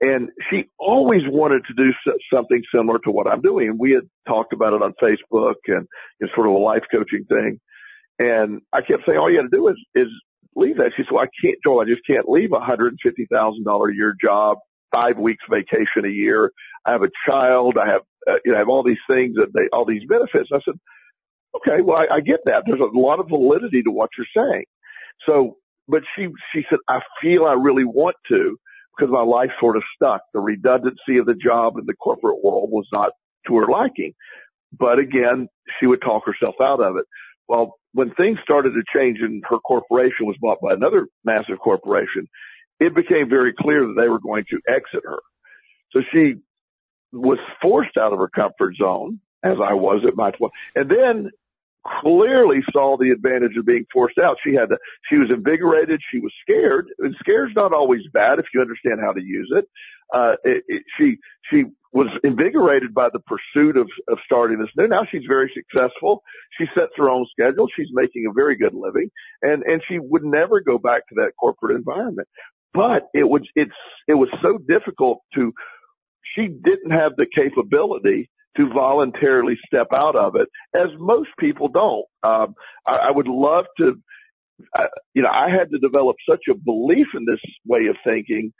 And 0.00 0.30
she 0.48 0.66
always 0.78 1.22
wanted 1.26 1.64
to 1.66 1.74
do 1.74 1.92
something 2.32 2.62
similar 2.72 2.98
to 3.00 3.10
what 3.10 3.26
I'm 3.26 3.40
doing. 3.40 3.68
And 3.68 3.78
we 3.78 3.92
had 3.92 4.04
talked 4.28 4.52
about 4.52 4.72
it 4.72 4.82
on 4.82 4.94
Facebook 5.02 5.56
and 5.66 5.88
it's 6.20 6.32
sort 6.34 6.46
of 6.46 6.52
a 6.52 6.58
life 6.58 6.84
coaching 6.90 7.24
thing. 7.24 7.58
And 8.18 8.60
I 8.72 8.80
kept 8.80 9.04
saying, 9.06 9.18
all 9.18 9.30
you 9.30 9.38
got 9.38 9.50
to 9.50 9.56
do 9.56 9.68
is, 9.68 9.76
is 9.94 10.08
leave 10.54 10.76
that. 10.76 10.92
She 10.96 11.02
said, 11.02 11.12
well, 11.12 11.24
I 11.24 11.28
can't, 11.42 11.56
Joel, 11.64 11.80
I 11.80 11.84
just 11.84 12.06
can't 12.06 12.28
leave 12.28 12.52
a 12.52 12.60
$150,000 12.60 12.92
a 13.90 13.94
year 13.94 14.14
job 14.20 14.58
five 14.92 15.18
weeks 15.18 15.44
vacation 15.50 16.04
a 16.04 16.08
year. 16.08 16.52
I 16.86 16.92
have 16.92 17.02
a 17.02 17.10
child. 17.26 17.76
I 17.76 17.86
have, 17.90 18.02
uh, 18.28 18.38
you 18.44 18.52
know, 18.52 18.56
I 18.56 18.60
have 18.60 18.68
all 18.68 18.82
these 18.82 18.96
things 19.08 19.36
that 19.36 19.52
they, 19.54 19.68
all 19.72 19.84
these 19.84 20.02
benefits. 20.08 20.50
I 20.52 20.60
said, 20.64 20.74
okay, 21.56 21.82
well, 21.82 21.98
I, 21.98 22.16
I 22.16 22.20
get 22.20 22.40
that. 22.46 22.64
There's 22.66 22.80
a 22.80 22.98
lot 22.98 23.20
of 23.20 23.28
validity 23.28 23.82
to 23.82 23.90
what 23.90 24.10
you're 24.16 24.26
saying. 24.34 24.64
So, 25.26 25.56
but 25.88 26.02
she, 26.14 26.28
she 26.52 26.64
said, 26.68 26.78
I 26.88 27.00
feel 27.20 27.44
I 27.44 27.54
really 27.54 27.84
want 27.84 28.16
to 28.28 28.56
because 28.98 29.12
my 29.12 29.22
life 29.22 29.50
sort 29.60 29.76
of 29.76 29.82
stuck. 29.94 30.22
The 30.34 30.40
redundancy 30.40 31.18
of 31.18 31.26
the 31.26 31.34
job 31.34 31.78
in 31.78 31.86
the 31.86 31.94
corporate 31.94 32.42
world 32.42 32.70
was 32.70 32.86
not 32.92 33.12
to 33.46 33.56
her 33.56 33.66
liking. 33.66 34.12
But 34.78 34.98
again, 34.98 35.48
she 35.78 35.86
would 35.86 36.02
talk 36.02 36.24
herself 36.26 36.56
out 36.60 36.80
of 36.80 36.96
it. 36.96 37.04
Well, 37.48 37.76
when 37.92 38.10
things 38.14 38.38
started 38.42 38.70
to 38.74 38.82
change 38.94 39.18
and 39.20 39.42
her 39.48 39.58
corporation 39.58 40.26
was 40.26 40.36
bought 40.40 40.58
by 40.60 40.74
another 40.74 41.06
massive 41.24 41.58
corporation, 41.58 42.28
it 42.80 42.94
became 42.94 43.28
very 43.28 43.52
clear 43.58 43.86
that 43.86 43.94
they 43.98 44.08
were 44.08 44.20
going 44.20 44.44
to 44.50 44.60
exit 44.68 45.02
her. 45.04 45.18
So 45.92 46.02
she 46.12 46.34
was 47.12 47.38
forced 47.62 47.96
out 47.96 48.12
of 48.12 48.18
her 48.18 48.28
comfort 48.28 48.74
zone, 48.76 49.20
as 49.42 49.56
I 49.62 49.72
was 49.72 50.02
at 50.06 50.16
my 50.16 50.30
12, 50.32 50.52
and 50.74 50.90
then 50.90 51.30
clearly 52.02 52.60
saw 52.72 52.96
the 52.96 53.10
advantage 53.10 53.56
of 53.56 53.66
being 53.66 53.86
forced 53.92 54.18
out. 54.18 54.36
She 54.44 54.54
had 54.54 54.70
to, 54.70 54.78
she 55.10 55.16
was 55.16 55.30
invigorated. 55.30 56.00
She 56.12 56.20
was 56.20 56.32
scared. 56.42 56.88
And 56.98 57.14
scared's 57.20 57.54
not 57.56 57.72
always 57.72 58.02
bad 58.12 58.38
if 58.38 58.46
you 58.54 58.60
understand 58.60 59.00
how 59.00 59.12
to 59.12 59.22
use 59.22 59.52
it. 59.56 59.64
Uh, 60.14 60.34
it, 60.44 60.64
it, 60.68 60.82
she, 60.98 61.16
she 61.50 61.64
was 61.92 62.08
invigorated 62.24 62.94
by 62.94 63.08
the 63.12 63.20
pursuit 63.20 63.76
of, 63.76 63.88
of 64.08 64.18
starting 64.24 64.58
this 64.58 64.70
new. 64.76 64.88
Now 64.88 65.06
she's 65.10 65.24
very 65.28 65.52
successful. 65.54 66.22
She 66.58 66.66
sets 66.74 66.92
her 66.96 67.10
own 67.10 67.26
schedule. 67.30 67.66
She's 67.76 67.88
making 67.92 68.26
a 68.28 68.32
very 68.32 68.56
good 68.56 68.74
living 68.74 69.10
and, 69.42 69.62
and 69.64 69.82
she 69.88 69.98
would 69.98 70.24
never 70.24 70.60
go 70.60 70.78
back 70.78 71.08
to 71.08 71.14
that 71.16 71.32
corporate 71.38 71.76
environment 71.76 72.28
but 72.74 73.08
it 73.14 73.24
was 73.24 73.42
it's 73.54 73.72
it 74.06 74.14
was 74.14 74.28
so 74.42 74.58
difficult 74.68 75.20
to 75.34 75.52
she 76.34 76.48
didn't 76.48 76.90
have 76.90 77.12
the 77.16 77.26
capability 77.34 78.30
to 78.58 78.70
voluntarily 78.74 79.58
step 79.66 79.88
out 79.94 80.16
of 80.16 80.36
it 80.36 80.48
as 80.76 80.88
most 80.98 81.30
people 81.40 81.68
don't. 81.68 82.06
Um 82.24 82.54
i, 82.86 83.08
I 83.08 83.12
would 83.12 83.28
love 83.28 83.66
to 83.78 83.94
uh, 84.78 84.88
you 85.14 85.22
know 85.22 85.30
i 85.30 85.50
had 85.50 85.70
to 85.72 85.78
develop 85.78 86.16
such 86.28 86.42
a 86.50 86.54
belief 86.54 87.08
in 87.14 87.26
this 87.26 87.40
way 87.66 87.86
of 87.88 87.96
thinking 88.04 88.52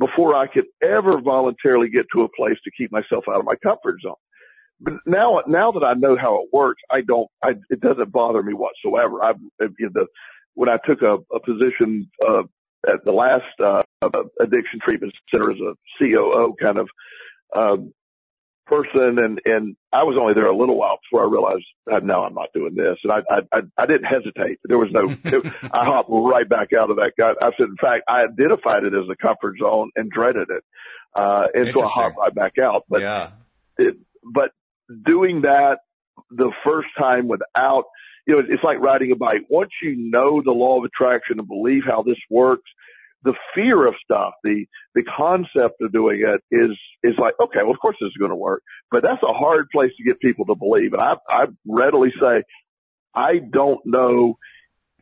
before 0.00 0.36
i 0.36 0.48
could 0.48 0.66
ever 0.82 1.20
voluntarily 1.20 1.90
get 1.90 2.06
to 2.14 2.22
a 2.24 2.30
place 2.30 2.58
to 2.64 2.72
keep 2.78 2.92
myself 2.92 3.24
out 3.30 3.40
of 3.40 3.46
my 3.46 3.56
comfort 3.62 3.96
zone. 4.02 4.14
But 4.80 4.94
now 5.06 5.42
now 5.48 5.72
that 5.72 5.84
i 5.84 5.94
know 5.94 6.16
how 6.16 6.42
it 6.42 6.50
works 6.52 6.82
i 6.90 7.02
don't 7.02 7.28
i 7.44 7.50
it 7.70 7.80
doesn't 7.80 8.12
bother 8.12 8.42
me 8.42 8.54
whatsoever. 8.54 9.24
I 9.24 9.34
you 9.60 9.90
know, 9.94 10.06
when 10.54 10.68
i 10.68 10.78
took 10.86 11.02
a, 11.02 11.18
a 11.34 11.40
position 11.40 12.10
uh 12.28 12.44
at 12.88 13.04
the 13.04 13.12
last 13.12 13.44
uh, 13.62 13.82
addiction 14.40 14.80
treatment 14.80 15.12
center 15.32 15.50
as 15.50 15.58
a 15.60 15.74
COO 15.98 16.54
kind 16.60 16.78
of 16.78 16.88
um, 17.56 17.92
person, 18.68 19.18
and 19.18 19.40
and 19.44 19.76
I 19.92 20.04
was 20.04 20.16
only 20.20 20.34
there 20.34 20.46
a 20.46 20.56
little 20.56 20.76
while 20.76 20.98
before 21.02 21.24
I 21.24 21.30
realized, 21.30 21.64
uh, 21.90 22.00
no, 22.00 22.22
I'm 22.22 22.34
not 22.34 22.48
doing 22.54 22.74
this, 22.74 22.96
and 23.02 23.12
I 23.12 23.20
I 23.52 23.60
I 23.76 23.86
didn't 23.86 24.04
hesitate. 24.04 24.58
There 24.64 24.78
was 24.78 24.90
no, 24.92 25.10
it, 25.24 25.46
I 25.62 25.84
hopped 25.84 26.08
right 26.10 26.48
back 26.48 26.72
out 26.72 26.90
of 26.90 26.96
that 26.96 27.12
guy. 27.18 27.32
I 27.40 27.50
said, 27.56 27.68
in 27.68 27.76
fact, 27.80 28.04
I 28.08 28.24
identified 28.24 28.84
it 28.84 28.94
as 28.94 29.08
a 29.10 29.16
comfort 29.16 29.56
zone 29.60 29.90
and 29.96 30.10
dreaded 30.10 30.48
it, 30.50 30.64
uh, 31.14 31.46
and 31.54 31.70
so 31.74 31.82
I 31.82 31.88
hopped 31.88 32.18
right 32.18 32.34
back 32.34 32.58
out. 32.58 32.84
But 32.88 33.00
yeah. 33.00 33.30
it, 33.78 33.96
but 34.22 34.50
doing 35.04 35.42
that 35.42 35.78
the 36.30 36.52
first 36.64 36.88
time 36.98 37.28
without 37.28 37.84
you 38.26 38.34
know, 38.34 38.42
it's 38.46 38.62
like 38.62 38.78
riding 38.78 39.10
a 39.10 39.16
bike. 39.16 39.46
Once 39.48 39.70
you 39.82 39.96
know 39.96 40.42
the 40.44 40.52
law 40.52 40.78
of 40.78 40.84
attraction 40.84 41.38
and 41.38 41.48
believe 41.48 41.84
how 41.86 42.02
this 42.02 42.18
works, 42.28 42.70
the 43.22 43.34
fear 43.54 43.86
of 43.86 43.94
stuff, 44.02 44.34
the, 44.44 44.66
the 44.94 45.02
concept 45.02 45.80
of 45.80 45.92
doing 45.92 46.22
it 46.24 46.42
is, 46.54 46.76
is 47.02 47.18
like, 47.18 47.34
okay, 47.40 47.60
well, 47.62 47.72
of 47.72 47.80
course 47.80 47.96
this 48.00 48.08
is 48.08 48.16
going 48.18 48.30
to 48.30 48.36
work, 48.36 48.62
but 48.90 49.02
that's 49.02 49.22
a 49.22 49.32
hard 49.32 49.68
place 49.70 49.90
to 49.96 50.04
get 50.04 50.20
people 50.20 50.46
to 50.46 50.54
believe. 50.54 50.92
And 50.92 51.02
I, 51.02 51.14
I 51.28 51.46
readily 51.66 52.12
say, 52.20 52.42
I 53.14 53.38
don't 53.38 53.80
know 53.84 54.38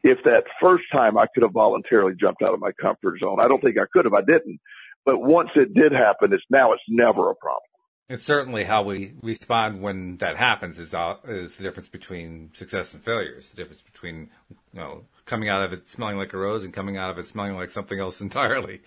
if 0.02 0.18
that 0.24 0.44
first 0.60 0.84
time 0.92 1.18
I 1.18 1.26
could 1.32 1.42
have 1.42 1.52
voluntarily 1.52 2.14
jumped 2.18 2.42
out 2.42 2.54
of 2.54 2.60
my 2.60 2.72
comfort 2.80 3.18
zone. 3.20 3.38
I 3.40 3.48
don't 3.48 3.60
think 3.60 3.76
I 3.76 3.86
could 3.92 4.04
have. 4.04 4.14
I 4.14 4.22
didn't. 4.22 4.60
But 5.04 5.18
once 5.18 5.50
it 5.54 5.74
did 5.74 5.92
happen, 5.92 6.32
it's 6.32 6.44
now 6.50 6.72
it's 6.72 6.82
never 6.88 7.30
a 7.30 7.34
problem. 7.34 7.62
It's 8.08 8.24
certainly 8.24 8.64
how 8.64 8.82
we 8.82 9.14
respond 9.20 9.82
when 9.82 10.18
that 10.18 10.36
happens 10.36 10.78
is 10.78 10.94
uh, 10.94 11.16
is 11.26 11.56
the 11.56 11.64
difference 11.64 11.88
between 11.88 12.50
success 12.54 12.94
and 12.94 13.02
failure. 13.02 13.34
It's 13.36 13.48
the 13.48 13.56
difference 13.56 13.82
between 13.82 14.30
you 14.48 14.80
know 14.80 15.04
coming 15.26 15.48
out 15.48 15.62
of 15.62 15.72
it 15.72 15.90
smelling 15.90 16.16
like 16.16 16.32
a 16.32 16.38
rose 16.38 16.64
and 16.64 16.72
coming 16.72 16.96
out 16.96 17.10
of 17.10 17.18
it 17.18 17.26
smelling 17.26 17.54
like 17.54 17.70
something 17.70 18.00
else 18.00 18.20
entirely. 18.22 18.80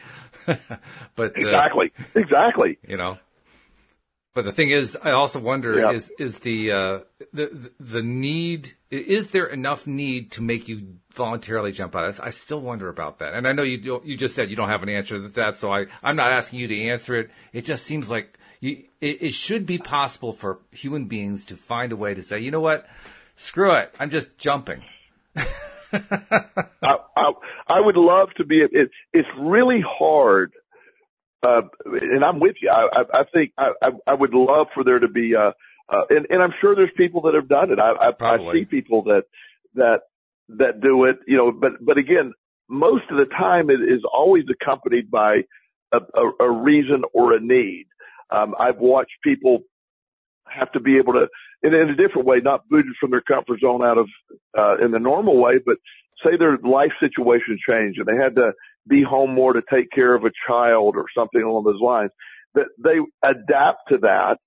but 0.46 1.34
exactly, 1.36 1.92
uh, 2.00 2.20
exactly. 2.20 2.78
You 2.88 2.98
know, 2.98 3.18
but 4.34 4.46
the 4.46 4.52
thing 4.52 4.72
is, 4.72 4.98
I 5.02 5.12
also 5.12 5.40
wonder 5.40 5.80
yeah. 5.80 5.92
is 5.92 6.12
is 6.18 6.40
the, 6.40 6.72
uh, 6.72 7.00
the 7.34 7.72
the 7.80 8.02
need 8.02 8.76
is 8.90 9.32
there 9.32 9.46
enough 9.46 9.86
need 9.86 10.32
to 10.32 10.42
make 10.42 10.68
you 10.68 10.96
voluntarily 11.14 11.72
jump 11.72 11.96
out? 11.96 12.20
I 12.22 12.30
still 12.30 12.62
wonder 12.62 12.90
about 12.90 13.20
that. 13.20 13.34
And 13.34 13.48
I 13.48 13.54
know 13.54 13.64
you 13.64 14.02
you 14.04 14.18
just 14.18 14.36
said 14.36 14.50
you 14.50 14.56
don't 14.56 14.70
have 14.70 14.84
an 14.84 14.90
answer 14.90 15.22
to 15.22 15.28
that, 15.30 15.58
so 15.58 15.74
I 15.74 15.86
I'm 16.02 16.16
not 16.16 16.32
asking 16.32 16.60
you 16.60 16.68
to 16.68 16.82
answer 16.88 17.16
it. 17.16 17.30
It 17.54 17.66
just 17.66 17.86
seems 17.86 18.10
like 18.10 18.38
you, 18.60 18.84
it, 19.02 19.22
it 19.22 19.34
should 19.34 19.66
be 19.66 19.78
possible 19.78 20.34
for 20.34 20.60
human 20.72 21.06
beings 21.06 21.46
to 21.46 21.56
find 21.56 21.92
a 21.92 21.96
way 21.96 22.14
to 22.14 22.22
say, 22.22 22.40
you 22.40 22.52
know 22.52 22.60
what, 22.60 22.86
screw 23.36 23.74
it, 23.74 23.94
I'm 24.00 24.10
just 24.10 24.38
jumping. 24.38 24.84
I, 25.94 26.96
I, 27.16 27.32
I 27.68 27.80
would 27.80 27.98
love 27.98 28.30
to 28.38 28.46
be. 28.46 28.62
It, 28.62 28.90
it's 29.14 29.28
really 29.38 29.82
hard 29.86 30.52
uh, 31.42 31.62
and 31.86 32.24
I'm 32.24 32.40
with 32.40 32.56
you. 32.62 32.70
I, 32.70 33.02
I, 33.02 33.22
I 33.22 33.24
think 33.34 33.54
I, 33.58 33.70
I, 33.82 33.90
I 34.08 34.14
would 34.14 34.34
love 34.34 34.68
for 34.74 34.84
there 34.84 35.00
to 35.00 35.08
be, 35.08 35.36
uh, 35.36 35.52
uh, 35.90 36.02
and, 36.10 36.28
and 36.30 36.42
I'm 36.42 36.54
sure 36.60 36.76
there's 36.76 36.90
people 36.98 37.22
that 37.24 37.34
have 37.34 37.48
done 37.48 37.72
it. 37.72 37.80
I, 37.80 37.92
I, 37.92 38.26
I 38.26 38.54
see 38.54 38.66
people 38.66 39.04
that, 39.04 39.24
that, 39.76 40.02
that 40.50 40.82
do 40.82 41.06
it, 41.06 41.18
you 41.28 41.38
know, 41.38 41.52
but, 41.52 41.74
but 41.84 41.98
again, 41.98 42.34
most 42.68 43.06
of 43.10 43.18
the 43.18 43.26
time 43.26 43.70
it 43.70 43.82
is 43.82 44.02
always 44.12 44.44
accompanied 44.50 45.10
by 45.10 45.44
a, 45.94 46.00
a, 46.14 46.46
a 46.46 46.52
reason 46.52 47.04
or 47.14 47.34
a 47.34 47.40
need. 47.40 47.86
Um, 48.30 48.54
I've 48.60 48.78
watched 48.78 49.14
people 49.24 49.60
have 50.48 50.72
to 50.74 50.80
be 50.80 50.98
able 50.98 51.14
to, 51.14 51.28
in, 51.64 51.74
in 51.74 51.90
a 51.90 51.96
different 51.96 52.28
way, 52.28 52.40
not 52.40 52.68
booted 52.70 52.94
from 53.00 53.12
their 53.12 53.22
comfort 53.22 53.60
zone 53.60 53.84
out 53.84 53.98
of, 53.98 54.08
uh, 54.58 54.78
in 54.78 54.92
the 54.92 55.00
normal 55.00 55.38
way, 55.38 55.60
but 55.66 55.78
say 56.26 56.38
their 56.38 56.58
life 56.58 56.92
situation 57.00 57.58
changed 57.68 58.00
and 58.00 58.08
they 58.08 58.22
had 58.22 58.36
to 58.36 58.54
be 58.88 59.04
home 59.04 59.34
more 59.34 59.54
to 59.54 59.62
take 59.72 59.92
care 59.92 60.16
of 60.16 60.26
a 60.26 60.32
child 60.48 60.96
or 60.96 61.06
something 61.16 61.42
along 61.42 61.64
those 61.64 61.82
lines, 61.82 62.12
that 62.56 62.68
they 62.84 62.98
adapt 63.24 63.90
to 63.90 63.98
that 64.00 64.38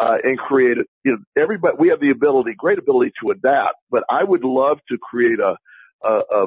uh, 0.00 0.16
and 0.24 0.38
create 0.38 0.78
it. 0.78 0.86
You 1.04 1.12
know, 1.12 1.42
everybody, 1.42 1.76
we 1.78 1.88
have 1.88 2.00
the 2.00 2.10
ability, 2.10 2.54
great 2.56 2.78
ability 2.78 3.12
to 3.22 3.30
adapt, 3.30 3.76
but 3.90 4.04
I 4.10 4.24
would 4.24 4.44
love 4.44 4.78
to 4.88 4.98
create 4.98 5.38
a, 5.38 5.56
a, 6.06 6.46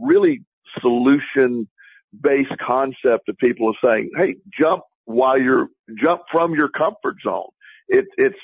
really 0.00 0.42
solution 0.80 1.68
based 2.20 2.56
concept 2.64 3.28
of 3.28 3.36
people 3.38 3.68
of 3.68 3.76
saying, 3.84 4.10
Hey, 4.16 4.36
jump 4.58 4.82
while 5.04 5.38
you're, 5.38 5.68
jump 6.00 6.22
from 6.32 6.54
your 6.54 6.68
comfort 6.68 7.16
zone. 7.22 7.48
It, 7.88 8.06
it's, 8.16 8.38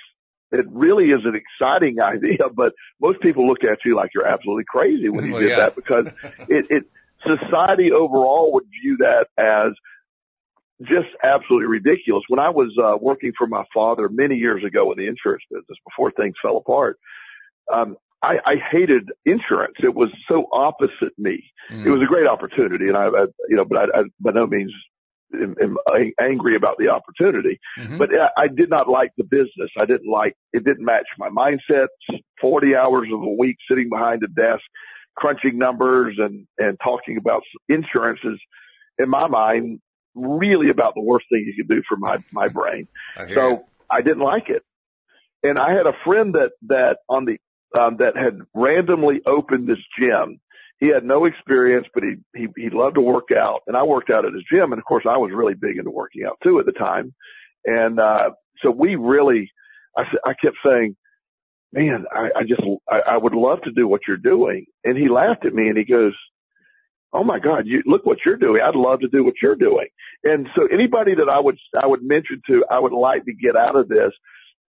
it 0.53 0.67
really 0.71 1.07
is 1.07 1.21
an 1.25 1.35
exciting 1.35 2.01
idea, 2.03 2.49
but 2.55 2.73
most 3.01 3.21
people 3.21 3.47
look 3.47 3.65
at 3.65 3.79
you 3.85 3.97
like 3.97 4.11
you're 4.15 4.27
absolutely 4.27 4.65
crazy 4.69 5.09
when 5.09 5.27
you 5.27 5.33
well, 5.33 5.41
did 5.41 5.51
yeah. 5.51 5.57
that 5.57 5.77
because 5.77 6.07
it, 6.49 6.67
it, 6.71 6.85
society 7.27 7.93
overall 7.93 8.53
would 8.53 8.65
view 8.83 8.99
that 8.99 9.27
as 9.39 9.73
just 10.83 11.09
absolutely 11.23 11.67
ridiculous. 11.67 12.25
When 12.29 12.41
I 12.41 12.51
was 12.51 12.77
uh, 12.83 12.97
working 13.01 13.33
for 13.37 13.47
my 13.47 13.65
father 13.73 14.09
many 14.09 14.35
years 14.35 14.65
ago 14.65 14.91
in 14.91 14.99
the 14.99 15.07
insurance 15.07 15.45
business 15.51 15.79
before 15.87 16.11
things 16.11 16.35
fell 16.43 16.57
apart, 16.57 16.99
um, 17.73 17.97
I, 18.23 18.39
I 18.45 18.55
hated 18.71 19.11
insurance. 19.25 19.75
It 19.83 19.95
was 19.95 20.09
so 20.29 20.47
opposite 20.53 21.17
me. 21.19 21.45
Mm. 21.71 21.87
It 21.87 21.91
was 21.91 22.03
a 22.03 22.07
great 22.07 22.27
opportunity, 22.27 22.89
and 22.89 22.97
I, 22.97 23.07
I 23.07 23.27
you 23.49 23.57
know, 23.57 23.65
but 23.65 23.79
I, 23.79 24.01
I 24.01 24.03
by 24.21 24.33
no 24.33 24.47
means 24.47 24.73
am, 25.35 25.55
am 25.61 25.77
angry 26.21 26.57
about 26.57 26.77
the 26.79 26.89
opportunity. 26.89 27.59
Mm-hmm. 27.79 27.99
But 27.99 28.11
I, 28.15 28.31
I 28.37 28.49
did 28.49 28.71
not 28.71 28.89
like 28.89 29.13
the 29.17 29.25
business. 29.25 29.71
I 29.79 29.87
didn't 29.87 30.11
like 30.11 30.37
it. 30.53 30.65
Didn't 30.65 30.85
match 30.85 31.07
my 31.19 31.29
mindset. 31.29 31.89
Forty 32.41 32.75
hours 32.75 33.09
of 33.13 33.23
a 33.23 33.35
week 33.39 33.57
sitting 33.69 33.89
behind 33.89 34.23
a 34.23 34.29
desk 34.29 34.63
crunching 35.17 35.59
numbers 35.59 36.17
and, 36.19 36.47
and 36.59 36.79
talking 36.83 37.17
about 37.17 37.43
insurances 37.69 38.41
in 38.99 39.09
my 39.09 39.27
mind, 39.27 39.81
really 40.15 40.71
about 40.71 40.95
the 40.95 41.01
worst 41.01 41.27
thing 41.31 41.45
you 41.47 41.55
could 41.63 41.75
do 41.75 41.83
for 41.89 41.97
my, 41.97 42.19
my 42.33 42.49
brain. 42.53 42.89
I 43.17 43.33
so. 43.35 43.65
I 43.91 44.01
didn't 44.01 44.23
like 44.23 44.49
it. 44.49 44.63
And 45.43 45.59
I 45.59 45.73
had 45.73 45.87
a 45.87 45.93
friend 46.05 46.35
that, 46.35 46.53
that 46.69 46.99
on 47.09 47.27
the, 47.27 47.39
um, 47.79 47.99
that 47.99 48.17
had 48.17 48.39
randomly 48.55 49.21
opened 49.27 49.69
this 49.69 49.79
gym. 49.99 50.41
He 50.83 50.89
had 50.89 51.05
no 51.05 51.27
experience, 51.27 51.87
but 51.95 52.03
he, 52.03 52.17
he, 52.35 52.49
he 52.57 52.69
loved 52.69 52.97
to 52.97 53.01
work 53.01 53.29
out 53.31 53.61
and 53.69 53.77
I 53.77 53.85
worked 53.85 54.11
out 54.11 54.25
at 54.25 54.33
his 54.33 54.43
gym. 54.53 54.73
And 54.73 54.81
of 54.81 54.85
course 54.85 55.05
I 55.09 55.17
was 55.17 55.31
really 55.33 55.55
big 55.55 55.79
into 55.79 55.93
working 55.93 56.25
out 56.25 56.39
too 56.43 56.59
at 56.59 56.67
the 56.67 56.73
time. 56.73 57.15
And, 57.65 58.01
uh, 58.01 58.31
so 58.65 58.73
we 58.73 58.97
really, 58.97 59.49
I, 59.97 60.03
I 60.27 60.35
kept 60.35 60.57
saying, 60.67 60.97
man, 61.73 62.05
I, 62.13 62.31
I 62.37 62.43
just, 62.43 62.63
I, 62.91 63.13
I 63.13 63.17
would 63.17 63.33
love 63.33 63.63
to 63.63 63.71
do 63.71 63.87
what 63.87 64.01
you're 64.09 64.17
doing. 64.17 64.67
And 64.83 64.99
he 64.99 65.09
laughed 65.09 65.47
at 65.47 65.55
me 65.55 65.69
and 65.69 65.79
he 65.79 65.85
goes, 65.85 66.15
Oh 67.13 67.23
my 67.23 67.39
God, 67.39 67.65
you 67.67 67.85
look 67.87 68.05
what 68.05 68.19
you're 68.27 68.37
doing. 68.37 68.61
I'd 68.61 68.75
love 68.75 69.01
to 69.01 69.09
do 69.09 69.23
what 69.23 69.35
you're 69.41 69.55
doing. 69.55 69.87
And 70.25 70.49
so 70.57 70.67
anybody 70.67 71.15
that 71.15 71.29
I 71.29 71.39
would, 71.39 71.59
I 71.81 71.87
would 71.87 72.03
mention 72.03 72.43
to, 72.49 72.65
I 72.69 72.81
would 72.81 72.93
like 72.93 73.25
to 73.27 73.35
get 73.35 73.55
out 73.55 73.77
of 73.77 73.89
this, 73.89 74.11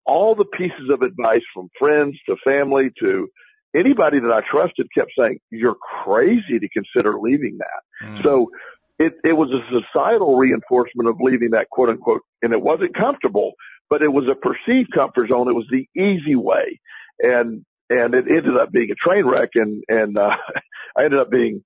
all 0.08 0.34
the 0.34 0.46
pieces 0.46 0.90
of 0.90 1.04
advice 1.04 1.44
from 1.54 1.70
friends 1.78 2.18
to 2.28 2.36
family 2.44 2.90
to 3.00 3.28
anybody 3.76 4.20
that 4.20 4.32
I 4.32 4.42
trusted 4.50 4.88
kept 4.94 5.12
saying, 5.18 5.40
you're 5.52 5.76
crazy 5.76 6.60
to 6.60 6.70
consider 6.70 7.20
leaving 7.20 7.58
that. 7.58 8.08
Mm. 8.08 8.24
So 8.24 8.52
it, 8.98 9.14
it 9.24 9.34
was 9.34 9.50
a 9.52 9.62
societal 9.72 10.38
reinforcement 10.38 11.08
of 11.08 11.18
leaving 11.20 11.52
that 11.52 11.70
quote 11.70 11.90
unquote, 11.90 12.22
and 12.42 12.54
it 12.54 12.62
wasn't 12.62 12.96
comfortable, 12.96 13.54
but 13.90 14.02
it 14.02 14.12
was 14.12 14.26
a 14.28 14.36
perceived 14.36 14.92
comfort 14.94 15.30
zone. 15.30 15.50
It 15.50 15.56
was 15.56 15.68
the 15.70 15.88
easy 16.00 16.36
way. 16.36 16.80
And, 17.20 17.66
and 17.90 18.14
it 18.14 18.26
ended 18.30 18.58
up 18.58 18.72
being 18.72 18.92
a 18.92 18.96
train 18.96 19.26
wreck 19.26 19.50
and, 19.56 19.84
and, 19.88 20.18
uh, 20.18 20.36
I 20.98 21.06
ended 21.06 21.20
up 21.20 21.30
being 21.30 21.64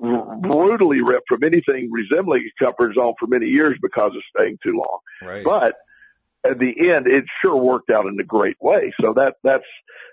brutally 0.00 1.02
ripped 1.02 1.26
from 1.28 1.42
anything 1.42 1.90
resembling 1.90 2.42
a 2.42 2.64
comfort 2.64 2.94
zone 2.94 3.14
for 3.18 3.26
many 3.26 3.46
years 3.46 3.76
because 3.82 4.12
of 4.14 4.22
staying 4.36 4.58
too 4.62 4.76
long. 4.76 4.98
Right. 5.22 5.44
But 5.44 5.74
at 6.50 6.58
the 6.58 6.72
end, 6.94 7.06
it 7.06 7.24
sure 7.42 7.56
worked 7.56 7.90
out 7.90 8.06
in 8.06 8.18
a 8.20 8.24
great 8.24 8.56
way. 8.60 8.92
So 9.00 9.12
that, 9.14 9.34
that's, 9.42 9.64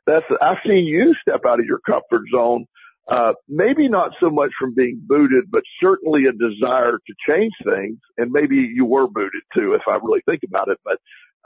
that's, 0.06 0.26
I've 0.42 0.58
seen 0.66 0.86
you 0.86 1.14
step 1.22 1.42
out 1.48 1.60
of 1.60 1.66
your 1.66 1.80
comfort 1.80 2.24
zone. 2.34 2.66
Uh, 3.08 3.34
maybe 3.48 3.88
not 3.88 4.12
so 4.20 4.30
much 4.30 4.50
from 4.60 4.74
being 4.74 5.00
booted, 5.06 5.46
but 5.52 5.62
certainly 5.80 6.24
a 6.26 6.32
desire 6.32 6.94
to 6.94 7.14
change 7.30 7.54
things. 7.64 8.00
And 8.18 8.32
maybe 8.32 8.56
you 8.56 8.86
were 8.86 9.08
booted 9.08 9.44
too, 9.54 9.74
if 9.74 9.82
I 9.88 9.96
really 10.04 10.22
think 10.26 10.42
about 10.48 10.70
it. 10.70 10.80
But 10.84 10.98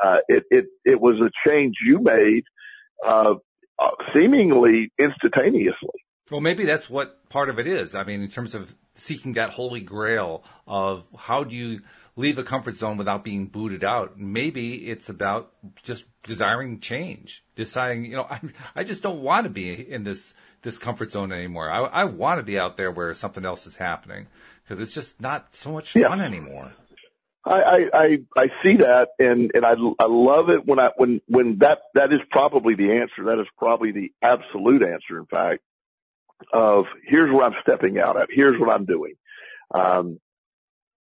uh, 0.03 0.17
it, 0.29 0.43
it, 0.50 0.65
it 0.86 1.01
was 1.01 1.15
a 1.22 1.29
change 1.48 1.75
you 1.86 2.00
made, 2.00 2.43
uh, 3.05 3.34
uh, 3.77 3.91
seemingly 4.13 4.91
instantaneously. 4.98 6.00
Well, 6.31 6.41
maybe 6.41 6.65
that's 6.65 6.89
what 6.89 7.27
part 7.29 7.50
of 7.50 7.60
it 7.60 7.67
is. 7.67 7.96
I 7.96 8.03
mean, 8.03 8.22
in 8.22 8.29
terms 8.29 8.55
of 8.55 8.75
seeking 8.93 9.34
that 9.34 9.51
holy 9.51 9.81
grail 9.81 10.43
of 10.67 11.08
how 11.17 11.43
do 11.43 11.55
you 11.55 11.81
leave 12.16 12.38
a 12.38 12.44
comfort 12.44 12.75
zone 12.75 12.98
without 12.98 13.24
being 13.24 13.48
booted 13.48 13.84
out? 13.84 14.20
Maybe 14.20 14.89
it's 14.89 15.10
about 15.10 15.51
just 15.84 16.06
desiring 16.24 16.80
change, 16.80 17.44
deciding, 17.56 18.06
you 18.06 18.16
know, 18.18 18.28
I, 18.30 18.39
I 18.75 18.84
just 18.84 19.01
don't 19.01 19.22
want 19.22 19.46
to 19.46 19.50
be 19.50 19.72
in 19.72 20.04
this, 20.04 20.34
this 20.62 20.78
comfort 20.78 21.12
zone 21.12 21.32
anymore. 21.32 21.72
I, 21.72 21.80
I 21.80 22.04
want 22.06 22.39
to 22.39 22.44
be 22.44 22.60
out 22.60 22.78
there 22.78 22.92
where 22.92 23.13
something 23.13 23.46
else 23.46 23.66
is 23.66 23.75
happening 23.75 24.28
because 24.63 24.80
it's 24.80 24.94
just 24.94 25.22
not 25.22 25.56
so 25.56 25.72
much 25.72 25.92
fun 25.92 26.22
anymore. 26.22 26.74
I, 27.46 27.86
I, 27.94 28.18
I 28.36 28.46
see 28.63 28.78
that 28.78 29.10
and, 29.18 29.51
and 29.54 29.66
I, 29.66 29.72
I 29.72 30.08
love 30.08 30.50
it 30.50 30.66
when 30.66 30.78
I, 30.78 30.89
when, 30.98 31.22
when 31.28 31.58
that, 31.60 31.80
that 31.94 32.12
is 32.12 32.20
probably 32.30 32.75
the 32.75 32.92
answer. 32.98 33.25
That 33.25 33.39
is 33.39 33.48
probably 33.58 33.92
the 33.92 34.12
absolute 34.22 34.84
answer, 34.84 35.18
in 35.18 35.25
fact, 35.25 35.62
of 36.54 36.86
here's 37.04 37.32
where 37.34 37.46
I'm 37.46 37.56
stepping 37.62 37.98
out 37.98 38.20
at. 38.20 38.28
Here's 38.30 38.60
what 38.60 38.70
I'm 38.70 38.86
doing. 38.86 39.13
Um, 39.74 40.20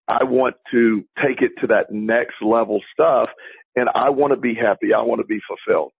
I 0.07 0.23
want 0.23 0.55
to 0.71 1.03
take 1.23 1.41
it 1.41 1.51
to 1.61 1.67
that 1.67 1.91
next 1.91 2.35
level 2.41 2.81
stuff 2.93 3.29
and 3.75 3.89
I 3.93 4.09
want 4.09 4.33
to 4.33 4.39
be 4.39 4.53
happy. 4.53 4.93
I 4.93 5.01
want 5.01 5.19
to 5.19 5.25
be 5.25 5.39
fulfilled. 5.47 5.91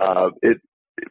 Uh, 0.00 0.30
it, 0.42 0.60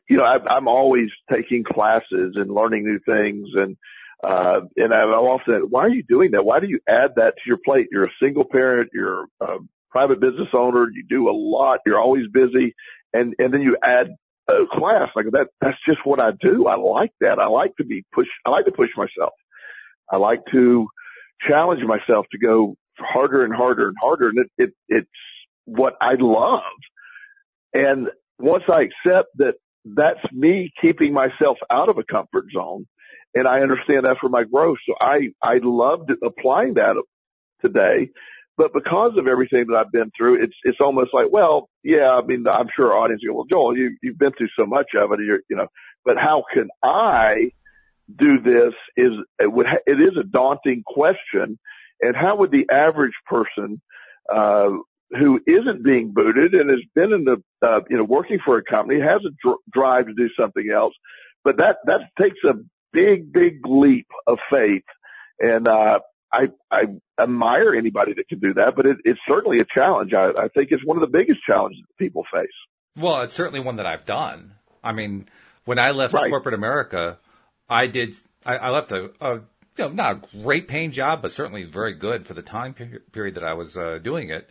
you 0.10 0.18
know, 0.18 0.24
I, 0.24 0.38
I'm 0.50 0.68
always 0.68 1.10
taking 1.32 1.64
classes 1.64 2.36
and 2.36 2.54
learning 2.54 2.86
new 2.86 3.00
things 3.06 3.50
and, 3.56 3.78
uh, 4.24 4.62
and 4.78 4.94
I've 4.94 5.10
often, 5.10 5.68
why 5.70 5.82
are 5.82 5.90
you 5.90 6.04
doing 6.04 6.32
that? 6.32 6.44
Why 6.44 6.60
do 6.60 6.68
you 6.68 6.80
add 6.90 7.12
that 7.18 7.36
to 7.36 7.42
your 7.46 7.60
plate? 7.64 7.88
You're 7.92 8.06
a 8.06 8.14
single 8.22 8.46
parent. 8.46 8.90
You're 8.94 9.26
a 9.42 9.58
private 9.92 10.20
business 10.20 10.50
owner. 10.54 10.88
You 10.92 11.04
do 11.08 11.30
a 11.30 11.32
lot. 11.32 11.82
You're 11.86 12.00
always 12.00 12.26
busy. 12.32 12.74
And, 13.14 13.36
and 13.38 13.54
then 13.54 13.62
you 13.62 13.78
add 13.84 14.08
a 14.50 14.66
class. 14.72 15.10
Like 15.16 15.26
that, 15.32 15.48
that's 15.62 15.78
just 15.86 16.00
what 16.04 16.20
I 16.20 16.32
do. 16.40 16.68
I 16.68 16.76
like 16.78 17.12
that. 17.22 17.40
I 17.40 17.48
like 17.48 17.76
to 17.78 17.86
be 17.86 18.06
pushed. 18.14 18.32
I 18.46 18.50
like 18.50 18.66
to 18.66 18.72
push 18.72 18.90
myself. 18.98 19.34
I 20.12 20.18
like 20.18 20.40
to 20.52 20.88
challenge 21.48 21.82
myself 21.84 22.26
to 22.32 22.38
go 22.38 22.76
harder 22.98 23.44
and 23.44 23.54
harder 23.54 23.88
and 23.88 23.96
harder. 24.02 24.30
And 24.30 24.40
it, 24.40 24.52
it, 24.58 24.70
it's 24.90 25.10
what 25.66 25.94
I 26.02 26.16
love. 26.20 26.62
And 27.74 28.08
once 28.40 28.64
I 28.72 28.82
accept 28.84 29.30
that 29.38 29.56
that's 29.86 30.20
me 30.34 30.72
keeping 30.82 31.14
myself 31.14 31.58
out 31.72 31.90
of 31.90 31.98
a 31.98 32.04
comfort 32.04 32.46
zone 32.54 32.86
and 33.34 33.48
I 33.48 33.60
understand 33.60 34.06
that 34.06 34.18
for 34.20 34.30
my 34.30 34.44
growth. 34.44 34.78
So 34.88 34.96
I, 35.00 35.30
I 35.44 35.60
loved 35.62 36.12
applying 36.24 36.76
that 36.76 37.02
today. 37.62 38.10
But 38.58 38.74
because 38.74 39.12
of 39.18 39.28
everything 39.28 39.66
that 39.70 39.76
I've 39.78 39.92
been 39.92 40.12
through, 40.18 40.44
it's, 40.44 40.56
it's 40.64 40.80
almost 40.82 41.14
like, 41.14 41.28
well, 41.30 41.70
yeah, 41.84 42.10
I 42.10 42.26
mean, 42.26 42.46
I'm 42.48 42.68
sure 42.76 42.92
our 42.92 43.04
audience 43.04 43.22
go, 43.26 43.36
well, 43.36 43.46
Joel, 43.48 43.78
you, 43.78 43.96
you've 44.02 44.18
been 44.18 44.32
through 44.36 44.50
so 44.58 44.66
much 44.66 44.88
of 45.00 45.12
it, 45.12 45.20
you're, 45.24 45.42
you 45.50 45.56
know, 45.56 45.68
but 46.04 46.18
how 46.18 46.44
can 46.52 46.68
I 46.84 47.52
do 48.16 48.40
this 48.40 48.74
is, 48.96 49.12
it 49.40 49.52
would, 49.52 49.68
it 49.86 50.00
is 50.02 50.18
a 50.20 50.24
daunting 50.24 50.84
question. 50.86 51.60
And 52.02 52.16
how 52.16 52.38
would 52.38 52.52
the 52.52 52.68
average 52.72 53.16
person, 53.26 53.82
uh, 54.34 54.70
who 55.12 55.40
isn't 55.48 55.84
being 55.84 56.14
booted 56.14 56.54
and 56.54 56.70
has 56.70 56.82
been 56.94 57.14
in 57.14 57.24
the, 57.24 57.42
uh, 57.66 57.80
you 57.90 57.98
know, 57.98 58.04
working 58.04 58.40
for 58.44 58.58
a 58.58 58.64
company, 58.64 59.00
has 59.00 59.22
a 59.26 59.32
dr- 59.42 59.60
drive 59.72 60.08
to 60.08 60.14
do 60.14 60.30
something 60.40 60.70
else, 60.74 60.94
but 61.44 61.58
that, 61.58 61.78
that 61.86 62.02
takes 62.22 62.38
a 62.44 62.54
big, 62.94 63.32
big 63.32 63.66
leap 63.66 64.08
of 64.26 64.38
faith. 64.50 64.84
And, 65.40 65.68
uh, 65.68 66.00
I, 66.30 66.50
I 66.70 66.84
admire 67.22 67.74
anybody 67.74 68.14
that 68.16 68.28
can 68.28 68.40
do 68.40 68.54
that, 68.56 68.76
but 68.76 68.86
it, 68.86 68.98
it's 69.06 69.20
certainly 69.26 69.62
a 69.62 69.66
challenge. 69.74 70.12
I, 70.14 70.32
I 70.38 70.48
think 70.50 70.70
it's 70.72 70.86
one 70.86 70.98
of 70.98 71.02
the 71.02 71.18
biggest 71.18 71.40
challenges 71.48 71.82
that 71.88 72.04
people 72.04 72.26
face. 72.34 72.50
Well, 72.98 73.22
it's 73.22 73.34
certainly 73.34 73.62
one 73.62 73.78
that 73.78 73.86
I've 73.86 74.06
done. 74.06 74.56
I 74.84 74.92
mean, 74.92 75.30
when 75.64 75.80
I 75.80 75.92
left 75.92 76.14
right. 76.14 76.30
corporate 76.30 76.54
America, 76.54 77.18
I 77.70 77.88
did, 77.88 78.16
I, 78.46 78.56
I 78.56 78.70
left 78.70 78.92
a, 78.92 79.12
a, 79.22 79.34
you 79.36 79.42
know, 79.78 79.90
not 79.90 80.12
a 80.12 80.42
great 80.42 80.68
paying 80.68 80.92
job, 80.92 81.22
but 81.22 81.34
certainly 81.34 81.64
very 81.64 81.94
good 81.94 82.28
for 82.28 82.34
the 82.34 82.42
time 82.42 82.74
period 83.12 83.36
that 83.36 83.44
I 83.44 83.54
was 83.54 83.78
uh, 83.78 84.00
doing 84.02 84.30
it 84.30 84.50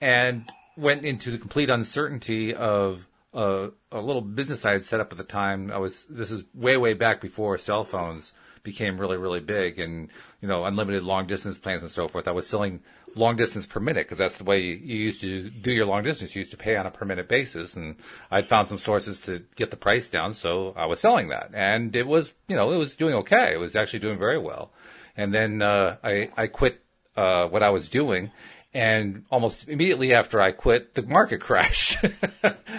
and 0.00 0.48
went 0.76 1.04
into 1.04 1.30
the 1.30 1.38
complete 1.38 1.70
uncertainty 1.70 2.54
of 2.54 3.06
a, 3.32 3.68
a 3.92 4.00
little 4.00 4.22
business 4.22 4.64
I 4.64 4.72
had 4.72 4.84
set 4.84 5.00
up 5.00 5.12
at 5.12 5.18
the 5.18 5.24
time. 5.24 5.70
I 5.70 5.78
was, 5.78 6.06
this 6.06 6.30
is 6.30 6.44
way, 6.54 6.76
way 6.76 6.94
back 6.94 7.20
before 7.20 7.58
cell 7.58 7.84
phones 7.84 8.32
became 8.64 8.98
really, 8.98 9.16
really 9.16 9.40
big 9.40 9.78
and, 9.78 10.08
you 10.40 10.48
know, 10.48 10.64
unlimited 10.64 11.04
long 11.04 11.28
distance 11.28 11.58
plans 11.58 11.82
and 11.82 11.90
so 11.90 12.08
forth. 12.08 12.26
I 12.26 12.32
was 12.32 12.46
selling 12.46 12.80
long 13.14 13.36
distance 13.36 13.66
per 13.66 13.78
minute 13.78 14.06
because 14.06 14.18
that's 14.18 14.36
the 14.36 14.44
way 14.44 14.60
you 14.60 14.96
used 14.96 15.20
to 15.20 15.50
do 15.50 15.70
your 15.70 15.86
long 15.86 16.02
distance. 16.02 16.34
You 16.34 16.40
used 16.40 16.50
to 16.50 16.56
pay 16.56 16.76
on 16.76 16.86
a 16.86 16.90
per 16.90 17.04
minute 17.04 17.28
basis 17.28 17.74
and 17.74 17.96
I'd 18.30 18.48
found 18.48 18.66
some 18.66 18.78
sources 18.78 19.18
to 19.20 19.44
get 19.54 19.70
the 19.70 19.76
price 19.76 20.08
down. 20.08 20.34
So 20.34 20.72
I 20.76 20.86
was 20.86 20.98
selling 20.98 21.28
that 21.28 21.50
and 21.54 21.94
it 21.94 22.06
was, 22.06 22.32
you 22.48 22.56
know, 22.56 22.72
it 22.72 22.78
was 22.78 22.94
doing 22.94 23.14
okay. 23.14 23.52
It 23.52 23.58
was 23.58 23.76
actually 23.76 24.00
doing 24.00 24.18
very 24.18 24.38
well. 24.38 24.72
And 25.16 25.32
then, 25.32 25.62
uh, 25.62 25.98
I, 26.02 26.30
I 26.36 26.46
quit, 26.48 26.80
uh, 27.16 27.46
what 27.46 27.62
I 27.62 27.70
was 27.70 27.88
doing 27.88 28.32
and 28.74 29.24
almost 29.30 29.68
immediately 29.68 30.12
after 30.12 30.40
I 30.40 30.50
quit, 30.50 30.94
the 30.94 31.02
market 31.02 31.40
crashed. 31.42 31.98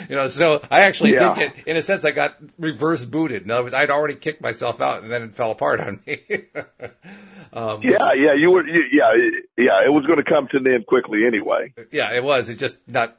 you 0.09 0.15
know, 0.15 0.27
so 0.27 0.61
I 0.69 0.81
actually 0.81 1.13
yeah. 1.13 1.33
did 1.33 1.55
get, 1.55 1.67
in 1.67 1.77
a 1.77 1.81
sense, 1.81 2.05
I 2.05 2.11
got 2.11 2.37
reverse 2.57 3.03
booted. 3.05 3.43
In 3.43 3.51
other 3.51 3.63
words, 3.63 3.73
I'd 3.73 3.89
already 3.89 4.15
kicked 4.15 4.41
myself 4.41 4.81
out, 4.81 5.03
and 5.03 5.11
then 5.11 5.23
it 5.23 5.35
fell 5.35 5.51
apart 5.51 5.79
on 5.79 6.01
me. 6.05 6.23
um, 7.53 7.81
yeah, 7.83 8.13
yeah, 8.15 8.33
you 8.37 8.51
were, 8.51 8.67
you, 8.67 8.83
yeah, 8.91 9.11
yeah. 9.57 9.85
It 9.85 9.91
was 9.91 10.05
going 10.05 10.23
to 10.23 10.29
come 10.29 10.47
to 10.51 10.57
an 10.57 10.67
end 10.67 10.85
quickly 10.85 11.25
anyway. 11.25 11.73
Yeah, 11.91 12.13
it 12.13 12.23
was. 12.23 12.49
It 12.49 12.55
just 12.55 12.77
not. 12.87 13.17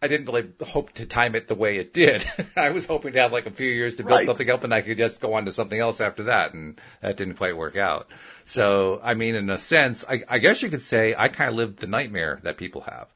I 0.00 0.08
didn't 0.08 0.26
really 0.26 0.48
hope 0.62 0.92
to 0.92 1.04
time 1.04 1.34
it 1.34 1.48
the 1.48 1.54
way 1.54 1.76
it 1.76 1.92
did. 1.92 2.26
I 2.56 2.70
was 2.70 2.86
hoping 2.86 3.12
to 3.12 3.20
have 3.20 3.32
like 3.32 3.44
a 3.44 3.50
few 3.50 3.68
years 3.68 3.96
to 3.96 4.04
build 4.04 4.18
right. 4.18 4.26
something 4.26 4.48
up, 4.50 4.64
and 4.64 4.72
I 4.72 4.80
could 4.80 4.96
just 4.96 5.20
go 5.20 5.34
on 5.34 5.44
to 5.44 5.52
something 5.52 5.78
else 5.78 6.00
after 6.00 6.24
that, 6.24 6.54
and 6.54 6.80
that 7.02 7.16
didn't 7.16 7.36
quite 7.36 7.56
work 7.56 7.76
out. 7.76 8.08
So, 8.46 9.00
I 9.02 9.14
mean, 9.14 9.34
in 9.34 9.50
a 9.50 9.58
sense, 9.58 10.04
I, 10.08 10.22
I 10.28 10.38
guess 10.38 10.62
you 10.62 10.70
could 10.70 10.82
say 10.82 11.14
I 11.16 11.28
kind 11.28 11.50
of 11.50 11.56
lived 11.56 11.80
the 11.80 11.88
nightmare 11.88 12.40
that 12.44 12.56
people 12.56 12.82
have. 12.82 13.08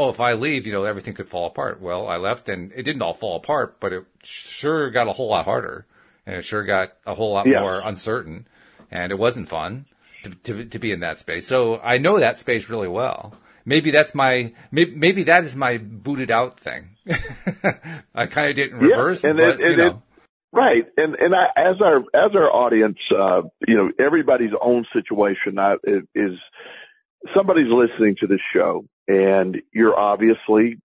Oh, 0.00 0.08
if 0.08 0.18
I 0.18 0.32
leave, 0.32 0.66
you 0.66 0.72
know, 0.72 0.84
everything 0.84 1.12
could 1.12 1.28
fall 1.28 1.46
apart. 1.46 1.78
Well, 1.78 2.08
I 2.08 2.16
left 2.16 2.48
and 2.48 2.72
it 2.72 2.84
didn't 2.84 3.02
all 3.02 3.12
fall 3.12 3.36
apart, 3.36 3.78
but 3.80 3.92
it 3.92 4.06
sure 4.22 4.88
got 4.88 5.08
a 5.08 5.12
whole 5.12 5.28
lot 5.28 5.44
harder 5.44 5.84
and 6.24 6.36
it 6.36 6.42
sure 6.42 6.64
got 6.64 6.94
a 7.04 7.14
whole 7.14 7.34
lot 7.34 7.46
yeah. 7.46 7.60
more 7.60 7.80
uncertain 7.84 8.48
and 8.90 9.12
it 9.12 9.18
wasn't 9.18 9.46
fun 9.46 9.84
to, 10.22 10.30
to, 10.30 10.64
to 10.64 10.78
be 10.78 10.90
in 10.90 11.00
that 11.00 11.18
space. 11.18 11.46
So 11.46 11.78
I 11.80 11.98
know 11.98 12.18
that 12.18 12.38
space 12.38 12.70
really 12.70 12.88
well. 12.88 13.34
Maybe 13.66 13.90
that's 13.90 14.14
my, 14.14 14.54
maybe, 14.70 14.96
maybe 14.96 15.24
that 15.24 15.44
is 15.44 15.54
my 15.54 15.76
booted 15.76 16.30
out 16.30 16.58
thing. 16.58 16.96
I 18.14 18.24
kind 18.24 18.48
of 18.48 18.56
did 18.56 18.70
in 18.70 18.78
reverse, 18.78 19.22
yeah, 19.22 19.30
and 19.30 19.38
but, 19.38 19.60
it, 19.60 19.70
you 19.70 19.76
know. 19.76 19.86
It, 19.86 19.96
Right, 20.52 20.82
and 20.96 21.14
and 21.14 21.32
I, 21.32 21.44
as 21.56 21.76
our 21.80 21.98
as 21.98 22.34
our 22.34 22.50
audience, 22.50 22.98
uh, 23.16 23.42
you 23.68 23.76
know, 23.76 23.92
everybody's 24.04 24.50
own 24.60 24.84
situation 24.92 25.56
is 26.12 26.32
somebody's 27.36 27.70
listening 27.70 28.16
to 28.20 28.26
this 28.26 28.40
show, 28.52 28.84
and 29.10 29.60
you're 29.72 29.98
obviously 29.98 30.76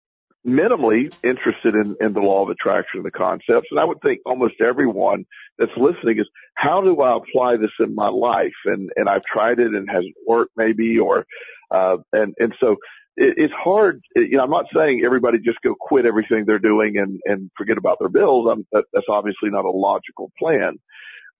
minimally 0.45 1.13
interested 1.23 1.73
in, 1.75 1.95
in 1.99 2.13
the 2.13 2.19
law 2.19 2.43
of 2.43 2.49
attraction 2.49 2.97
and 2.99 3.05
the 3.05 3.11
concepts. 3.11 3.67
And 3.71 3.79
I 3.79 3.85
would 3.85 4.01
think 4.01 4.19
almost 4.25 4.55
everyone 4.61 5.25
that's 5.57 5.71
listening 5.77 6.19
is, 6.19 6.27
how 6.55 6.81
do 6.81 7.01
I 7.01 7.17
apply 7.17 7.57
this 7.57 7.71
in 7.79 7.93
my 7.93 8.09
life? 8.09 8.59
And, 8.65 8.89
and 8.95 9.09
I've 9.09 9.23
tried 9.31 9.59
it 9.59 9.67
and 9.67 9.87
it 9.87 9.91
hasn't 9.91 10.15
worked 10.27 10.53
maybe, 10.55 10.97
or, 10.97 11.25
uh, 11.71 11.97
and, 12.13 12.33
and 12.37 12.53
so 12.59 12.73
it, 13.15 13.33
it's 13.37 13.53
hard. 13.53 14.01
You 14.15 14.37
know, 14.37 14.43
I'm 14.43 14.51
not 14.51 14.65
saying 14.75 15.03
everybody 15.05 15.37
just 15.39 15.61
go 15.63 15.75
quit 15.79 16.05
everything 16.05 16.45
they're 16.45 16.59
doing 16.59 16.97
and, 16.97 17.19
and 17.25 17.51
forget 17.57 17.77
about 17.77 17.97
their 17.99 18.09
bills. 18.09 18.47
I'm, 18.51 18.65
that, 18.71 18.85
that's 18.93 19.07
obviously 19.09 19.49
not 19.49 19.65
a 19.65 19.71
logical 19.71 20.31
plan. 20.39 20.73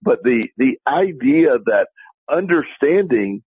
But 0.02 0.18
the, 0.22 0.48
the 0.56 0.78
idea 0.86 1.58
that 1.66 1.88
understanding 2.28 3.42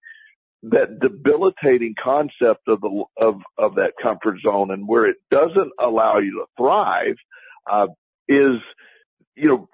that 0.63 0.99
debilitating 0.99 1.95
concept 2.01 2.67
of 2.67 2.81
the, 2.81 3.03
of, 3.17 3.41
of 3.57 3.75
that 3.75 3.93
comfort 4.01 4.37
zone 4.41 4.71
and 4.71 4.87
where 4.87 5.05
it 5.05 5.17
doesn't 5.31 5.71
allow 5.79 6.17
you 6.17 6.31
to 6.31 6.45
thrive, 6.57 7.15
uh, 7.71 7.87
is, 8.27 8.59
you 9.35 9.47
know, 9.47 9.69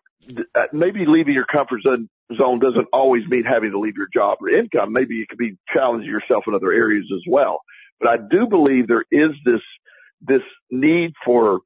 uh, 0.56 0.66
maybe 0.74 1.06
leaving 1.06 1.34
your 1.34 1.46
comfort 1.46 1.82
zone 1.82 2.10
zone 2.38 2.60
doesn't 2.60 2.88
always 2.92 3.24
mean 3.28 3.44
having 3.44 3.72
to 3.72 3.80
leave 3.80 3.96
your 3.96 4.08
job 4.14 4.40
or 4.42 4.50
income. 4.50 4.92
Maybe 4.92 5.22
it 5.22 5.30
could 5.30 5.38
be 5.38 5.58
challenging 5.72 6.10
yourself 6.10 6.46
in 6.48 6.56
other 6.56 6.72
areas 6.72 7.06
as 7.14 7.22
well. 7.28 7.62
But 8.00 8.10
I 8.10 8.18
do 8.18 8.48
believe 8.48 8.88
there 8.88 9.06
is 9.12 9.32
this, 9.46 9.62
this 10.22 10.42
need 10.72 11.14
for, 11.24 11.60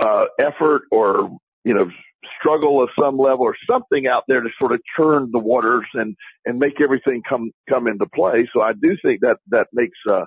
uh, 0.00 0.24
effort 0.38 0.82
or, 0.90 1.36
you 1.64 1.74
know, 1.74 1.90
struggle 2.38 2.82
of 2.82 2.88
some 3.00 3.18
level 3.18 3.44
or 3.44 3.56
something 3.68 4.06
out 4.06 4.24
there 4.28 4.40
to 4.40 4.48
sort 4.58 4.72
of 4.72 4.80
churn 4.96 5.30
the 5.32 5.38
waters 5.38 5.86
and, 5.94 6.16
and 6.44 6.58
make 6.58 6.80
everything 6.80 7.22
come, 7.28 7.50
come 7.68 7.86
into 7.86 8.06
play. 8.06 8.48
So 8.52 8.62
I 8.62 8.72
do 8.72 8.96
think 9.02 9.20
that, 9.20 9.38
that 9.48 9.68
makes, 9.72 9.98
uh, 10.10 10.24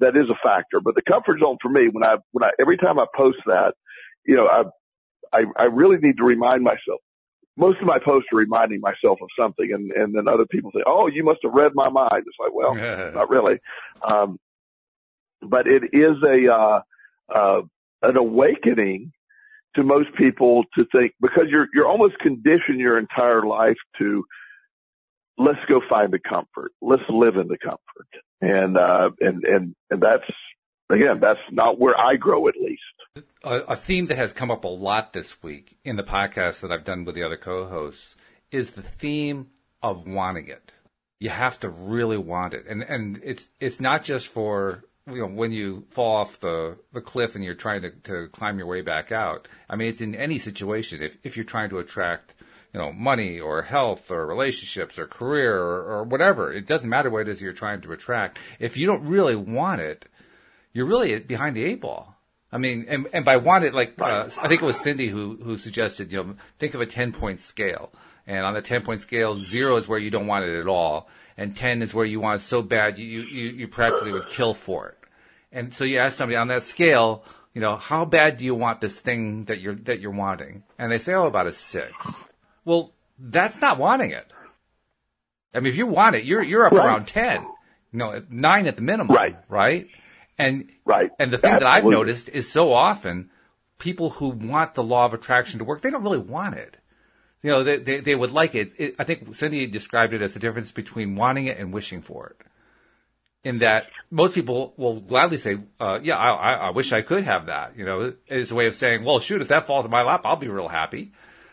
that 0.00 0.16
is 0.16 0.30
a 0.30 0.38
factor. 0.42 0.80
But 0.80 0.94
the 0.94 1.02
comfort 1.02 1.40
zone 1.40 1.58
for 1.60 1.68
me, 1.68 1.88
when 1.90 2.04
I, 2.04 2.16
when 2.32 2.44
I, 2.44 2.50
every 2.60 2.76
time 2.76 2.98
I 2.98 3.06
post 3.16 3.38
that, 3.46 3.74
you 4.26 4.36
know, 4.36 4.46
I, 4.46 4.62
I, 5.32 5.44
I 5.56 5.64
really 5.64 5.98
need 5.98 6.16
to 6.18 6.24
remind 6.24 6.62
myself. 6.62 7.00
Most 7.56 7.80
of 7.80 7.86
my 7.86 7.98
posts 7.98 8.28
are 8.32 8.38
reminding 8.38 8.80
myself 8.80 9.18
of 9.20 9.28
something, 9.38 9.70
and 9.72 9.90
and 9.90 10.14
then 10.14 10.28
other 10.28 10.46
people 10.46 10.70
say, 10.72 10.82
"Oh, 10.86 11.08
you 11.08 11.24
must 11.24 11.40
have 11.42 11.52
read 11.52 11.72
my 11.74 11.90
mind." 11.90 12.24
It's 12.26 12.36
like, 12.38 12.54
well, 12.54 12.74
not 13.14 13.28
really. 13.28 13.58
Um, 14.02 14.38
but 15.42 15.66
it 15.66 15.82
is 15.92 16.16
a 16.22 16.52
uh, 16.52 16.80
uh, 17.34 17.62
an 18.02 18.16
awakening 18.16 19.12
to 19.76 19.82
most 19.82 20.14
people 20.16 20.64
to 20.74 20.84
think 20.92 21.12
because 21.20 21.44
you're 21.48 21.68
you're 21.74 21.86
almost 21.86 22.18
conditioned 22.18 22.78
your 22.78 22.98
entire 22.98 23.42
life 23.42 23.76
to 23.98 24.24
let's 25.38 25.58
go 25.68 25.80
find 25.88 26.12
the 26.12 26.18
comfort, 26.18 26.72
let's 26.80 27.02
live 27.08 27.36
in 27.36 27.48
the 27.48 27.58
comfort, 27.58 28.08
and 28.40 28.76
uh, 28.76 29.10
and 29.20 29.44
and 29.44 29.74
and 29.90 30.02
that's 30.02 30.30
again 30.90 31.18
that's 31.20 31.40
not 31.50 31.78
where 31.78 31.98
I 31.98 32.16
grow 32.16 32.48
at 32.48 32.54
least. 32.56 33.26
A, 33.42 33.56
a 33.60 33.76
theme 33.76 34.06
that 34.06 34.18
has 34.18 34.32
come 34.32 34.50
up 34.50 34.64
a 34.64 34.68
lot 34.68 35.12
this 35.12 35.42
week 35.42 35.78
in 35.84 35.96
the 35.96 36.02
podcast 36.02 36.60
that 36.60 36.70
I've 36.70 36.84
done 36.84 37.04
with 37.04 37.14
the 37.14 37.22
other 37.22 37.36
co-hosts 37.36 38.14
is 38.50 38.72
the 38.72 38.82
theme 38.82 39.48
of 39.82 40.06
wanting 40.06 40.48
it. 40.48 40.72
You 41.18 41.30
have 41.30 41.58
to 41.60 41.68
really 41.68 42.18
want 42.18 42.54
it, 42.54 42.66
and 42.68 42.82
and 42.82 43.20
it's 43.24 43.48
it's 43.58 43.80
not 43.80 44.04
just 44.04 44.28
for 44.28 44.84
you 45.06 45.20
know, 45.20 45.26
when 45.26 45.52
you 45.52 45.84
fall 45.90 46.16
off 46.16 46.40
the, 46.40 46.76
the 46.92 47.00
cliff 47.00 47.34
and 47.34 47.44
you're 47.44 47.54
trying 47.54 47.82
to, 47.82 47.90
to 47.90 48.28
climb 48.32 48.58
your 48.58 48.66
way 48.66 48.82
back 48.82 49.12
out. 49.12 49.48
I 49.68 49.76
mean, 49.76 49.88
it's 49.88 50.00
in 50.00 50.14
any 50.14 50.38
situation. 50.38 51.02
If, 51.02 51.16
if 51.22 51.36
you're 51.36 51.44
trying 51.44 51.70
to 51.70 51.78
attract, 51.78 52.34
you 52.72 52.80
know, 52.80 52.92
money 52.92 53.40
or 53.40 53.62
health 53.62 54.10
or 54.10 54.26
relationships 54.26 54.98
or 54.98 55.06
career 55.06 55.56
or, 55.56 55.82
or 55.84 56.04
whatever, 56.04 56.52
it 56.52 56.66
doesn't 56.66 56.88
matter 56.88 57.10
what 57.10 57.22
it 57.22 57.28
is 57.28 57.40
you're 57.40 57.52
trying 57.52 57.80
to 57.82 57.92
attract. 57.92 58.38
If 58.58 58.76
you 58.76 58.86
don't 58.86 59.04
really 59.04 59.36
want 59.36 59.80
it, 59.80 60.06
you're 60.72 60.86
really 60.86 61.18
behind 61.18 61.56
the 61.56 61.64
eight 61.64 61.80
ball. 61.80 62.16
I 62.52 62.58
mean, 62.58 62.86
and, 62.88 63.06
and 63.12 63.24
by 63.24 63.36
want 63.36 63.64
it, 63.64 63.74
like, 63.74 64.00
uh, 64.00 64.28
I 64.40 64.48
think 64.48 64.62
it 64.62 64.64
was 64.64 64.80
Cindy 64.80 65.08
who, 65.08 65.36
who 65.36 65.56
suggested, 65.56 66.10
you 66.10 66.22
know, 66.22 66.34
think 66.58 66.74
of 66.74 66.80
a 66.80 66.86
10 66.86 67.12
point 67.12 67.40
scale. 67.40 67.92
And 68.26 68.44
on 68.44 68.54
the 68.54 68.62
10 68.62 68.82
point 68.82 69.00
scale, 69.00 69.36
zero 69.36 69.76
is 69.76 69.88
where 69.88 69.98
you 69.98 70.10
don't 70.10 70.26
want 70.26 70.44
it 70.44 70.58
at 70.58 70.66
all. 70.66 71.08
And 71.40 71.56
10 71.56 71.80
is 71.80 71.94
where 71.94 72.04
you 72.04 72.20
want 72.20 72.42
it 72.42 72.44
so 72.44 72.60
bad 72.60 72.98
you, 72.98 73.22
you, 73.22 73.48
you 73.48 73.66
practically 73.66 74.12
would 74.12 74.28
kill 74.28 74.52
for 74.52 74.90
it. 74.90 74.98
And 75.50 75.74
so 75.74 75.84
you 75.84 75.96
ask 75.96 76.18
somebody 76.18 76.36
on 76.36 76.48
that 76.48 76.64
scale, 76.64 77.24
you 77.54 77.62
know, 77.62 77.76
how 77.76 78.04
bad 78.04 78.36
do 78.36 78.44
you 78.44 78.54
want 78.54 78.82
this 78.82 79.00
thing 79.00 79.46
that 79.46 79.58
you're 79.58 79.74
that 79.74 80.00
you're 80.00 80.10
wanting? 80.10 80.64
And 80.78 80.92
they 80.92 80.98
say, 80.98 81.14
oh, 81.14 81.26
about 81.26 81.46
a 81.46 81.54
six. 81.54 82.12
Well, 82.66 82.92
that's 83.18 83.58
not 83.58 83.78
wanting 83.78 84.10
it. 84.10 84.30
I 85.54 85.60
mean, 85.60 85.68
if 85.68 85.78
you 85.78 85.86
want 85.86 86.14
it, 86.14 86.24
you're 86.24 86.42
you're 86.42 86.66
up 86.66 86.72
right. 86.74 86.84
around 86.84 87.06
ten. 87.06 87.40
You 87.90 87.98
know, 87.98 88.22
nine 88.28 88.66
at 88.66 88.76
the 88.76 88.82
minimum. 88.82 89.16
Right. 89.16 89.38
Right. 89.48 89.88
And 90.36 90.68
right. 90.84 91.10
And 91.18 91.32
the 91.32 91.38
thing 91.38 91.54
Absolutely. 91.54 91.70
that 91.70 91.84
I've 91.86 91.90
noticed 91.90 92.28
is 92.28 92.52
so 92.52 92.70
often 92.74 93.30
people 93.78 94.10
who 94.10 94.28
want 94.28 94.74
the 94.74 94.84
law 94.84 95.06
of 95.06 95.14
attraction 95.14 95.58
to 95.58 95.64
work, 95.64 95.80
they 95.80 95.90
don't 95.90 96.02
really 96.02 96.18
want 96.18 96.56
it. 96.56 96.76
You 97.42 97.50
know, 97.50 97.64
they 97.64 97.78
they, 97.78 98.00
they 98.00 98.14
would 98.14 98.32
like 98.32 98.54
it. 98.54 98.72
it. 98.78 98.94
I 98.98 99.04
think 99.04 99.34
Cindy 99.34 99.66
described 99.66 100.12
it 100.12 100.22
as 100.22 100.34
the 100.34 100.40
difference 100.40 100.70
between 100.72 101.16
wanting 101.16 101.46
it 101.46 101.58
and 101.58 101.72
wishing 101.72 102.02
for 102.02 102.28
it. 102.28 102.46
In 103.42 103.60
that 103.60 103.84
most 104.10 104.34
people 104.34 104.74
will 104.76 105.00
gladly 105.00 105.38
say, 105.38 105.58
uh, 105.78 105.98
"Yeah, 106.02 106.16
I, 106.16 106.52
I 106.54 106.70
wish 106.70 106.92
I 106.92 107.00
could 107.00 107.24
have 107.24 107.46
that." 107.46 107.76
You 107.78 107.86
know, 107.86 108.12
it's 108.26 108.50
a 108.50 108.54
way 108.54 108.66
of 108.66 108.74
saying, 108.74 109.04
"Well, 109.04 109.18
shoot, 109.20 109.40
if 109.40 109.48
that 109.48 109.66
falls 109.66 109.86
in 109.86 109.90
my 109.90 110.02
lap, 110.02 110.22
I'll 110.24 110.36
be 110.36 110.48
real 110.48 110.68
happy." 110.68 111.12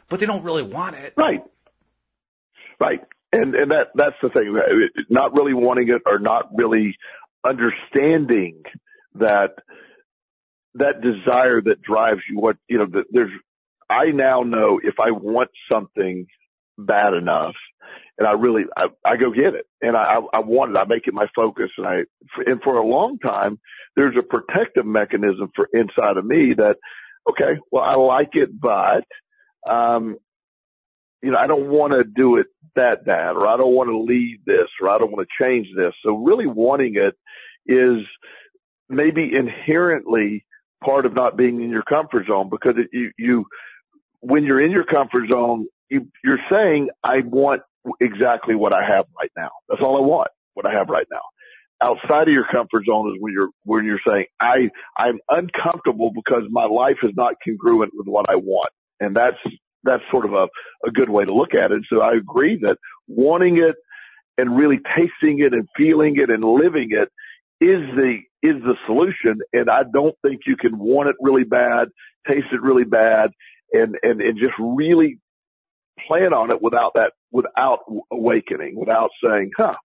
But 0.10 0.20
they 0.20 0.26
don't 0.26 0.44
really 0.44 0.64
want 0.64 0.96
it. 0.98 1.14
Right. 1.16 1.44
Right. 2.80 3.00
And 3.32 3.56
and 3.56 3.72
that 3.72 3.88
that's 3.96 4.16
the 4.22 4.30
thing. 4.30 4.58
Not 5.10 5.34
really 5.34 5.54
wanting 5.54 5.88
it 5.90 6.02
or 6.06 6.20
not 6.20 6.50
really 6.54 6.98
understanding 7.46 8.64
that 9.16 9.56
that 10.76 11.02
desire 11.02 11.62
that 11.62 11.82
drives 11.82 12.22
you. 12.30 12.40
What 12.40 12.58
you 12.68 12.80
know, 12.80 12.88
there's. 13.12 13.32
I 13.90 14.08
now 14.08 14.44
know 14.44 14.80
if 14.84 14.96
I 15.00 15.12
want 15.12 15.50
something 15.72 16.28
bad 16.78 17.14
enough, 17.14 17.56
and 18.18 18.28
I 18.28 18.34
really 18.34 18.64
I, 18.76 18.88
I 19.06 19.18
go 19.18 19.32
get 19.32 19.56
it, 19.56 19.66
and 19.82 19.96
I 19.96 20.20
I 20.34 20.40
want 20.40 20.72
it. 20.72 20.78
I 20.78 20.86
make 20.86 21.08
it 21.08 21.14
my 21.14 21.28
focus, 21.36 21.70
and 21.78 21.88
I 21.88 22.00
and 22.46 22.62
for 22.64 22.78
a 22.78 22.86
long 22.86 23.20
time 23.20 23.60
there's 23.96 24.16
a 24.18 24.24
protective 24.24 24.86
mechanism 24.86 25.50
for 25.56 25.70
inside 25.74 26.18
of 26.18 26.26
me 26.26 26.54
that 26.56 26.78
okay, 27.30 27.60
well 27.72 27.84
I 27.84 27.96
like 27.96 28.32
it, 28.34 28.50
but 28.60 29.04
um, 29.70 30.18
you 31.22 31.32
know, 31.32 31.38
I 31.38 31.48
don't 31.48 31.70
want 31.70 31.94
to 31.94 32.04
do 32.04 32.38
it 32.38 32.48
that 32.76 33.06
bad, 33.06 33.32
or 33.32 33.48
I 33.48 33.58
don't 33.58 33.74
want 33.74 33.90
to 33.90 33.98
leave 33.98 34.46
this, 34.46 34.68
or 34.82 34.90
I 34.90 34.98
don't 34.98 35.12
want 35.12 35.28
to 35.28 35.44
change 35.44 35.68
this. 35.76 35.94
So 36.04 36.16
really 36.16 36.48
wanting 36.48 36.96
it 36.96 37.16
is 37.66 38.06
maybe 38.90 39.32
inherently 39.36 40.46
part 40.84 41.06
of 41.06 41.14
not 41.14 41.36
being 41.36 41.62
in 41.62 41.70
your 41.70 41.84
comfort 41.84 42.28
zone 42.28 42.50
because 42.50 42.76
it, 42.78 42.88
you, 42.94 43.12
you, 43.18 43.46
when 44.22 44.44
you're 44.44 44.62
in 44.62 44.72
your 44.72 44.84
comfort 44.84 45.30
zone, 45.30 45.68
you, 45.90 46.08
you're 46.24 46.40
saying, 46.50 46.90
I 47.04 47.22
want 47.22 47.62
exactly 48.02 48.56
what 48.56 48.74
I 48.74 48.84
have 48.84 49.06
right 49.20 49.32
now. 49.38 49.50
That's 49.70 49.82
all 49.82 49.98
I 49.98 50.06
want, 50.06 50.30
what 50.54 50.66
I 50.66 50.74
have 50.74 50.90
right 50.90 51.08
now. 51.12 51.22
Outside 51.82 52.28
of 52.28 52.34
your 52.34 52.48
comfort 52.52 52.86
zone 52.86 53.14
is 53.14 53.22
when 53.22 53.34
you're, 53.34 53.50
when 53.64 53.86
you're 53.86 54.02
saying, 54.06 54.26
I, 54.40 54.70
I'm 54.98 55.20
uncomfortable 55.30 56.12
because 56.14 56.44
my 56.50 56.66
life 56.66 56.98
is 57.04 57.12
not 57.16 57.36
congruent 57.44 57.94
with 57.96 58.08
what 58.08 58.30
I 58.30 58.36
want. 58.36 58.72
And 59.00 59.16
that's 59.16 59.38
that's 59.84 60.04
sort 60.12 60.26
of 60.26 60.34
a, 60.34 60.48
a 60.86 60.92
good 60.92 61.10
way 61.10 61.24
to 61.24 61.34
look 61.34 61.54
at 61.54 61.72
it. 61.72 61.84
So 61.90 62.02
I 62.02 62.14
agree 62.14 62.58
that 62.62 62.78
wanting 63.08 63.58
it 63.58 63.76
and 64.38 64.58
really 64.58 64.80
tasting 64.96 65.40
it 65.40 65.54
and 65.54 65.68
feeling 65.76 66.18
it 66.18 66.30
and 66.30 66.44
living 66.44 66.90
it 66.92 67.10
is 67.64 67.82
the 67.96 68.20
is 68.44 68.62
the 68.64 68.76
solution. 68.86 69.40
And 69.54 69.70
I 69.70 69.84
don't 69.84 70.16
think 70.26 70.42
you 70.46 70.58
can 70.58 70.78
want 70.78 71.10
it 71.10 71.16
really 71.20 71.44
bad, 71.44 71.90
taste 72.28 72.48
it 72.52 72.62
really 72.62 72.84
bad, 72.84 73.32
and 73.74 73.98
and 74.02 74.22
and 74.22 74.38
just 74.38 74.54
really 74.60 75.20
plan 76.08 76.34
on 76.34 76.52
it 76.52 76.62
without 76.62 76.94
that 76.96 77.14
without 77.32 77.80
awakening, 78.12 78.76
without 78.76 79.10
saying, 79.24 79.52
"Huh, 79.58 79.76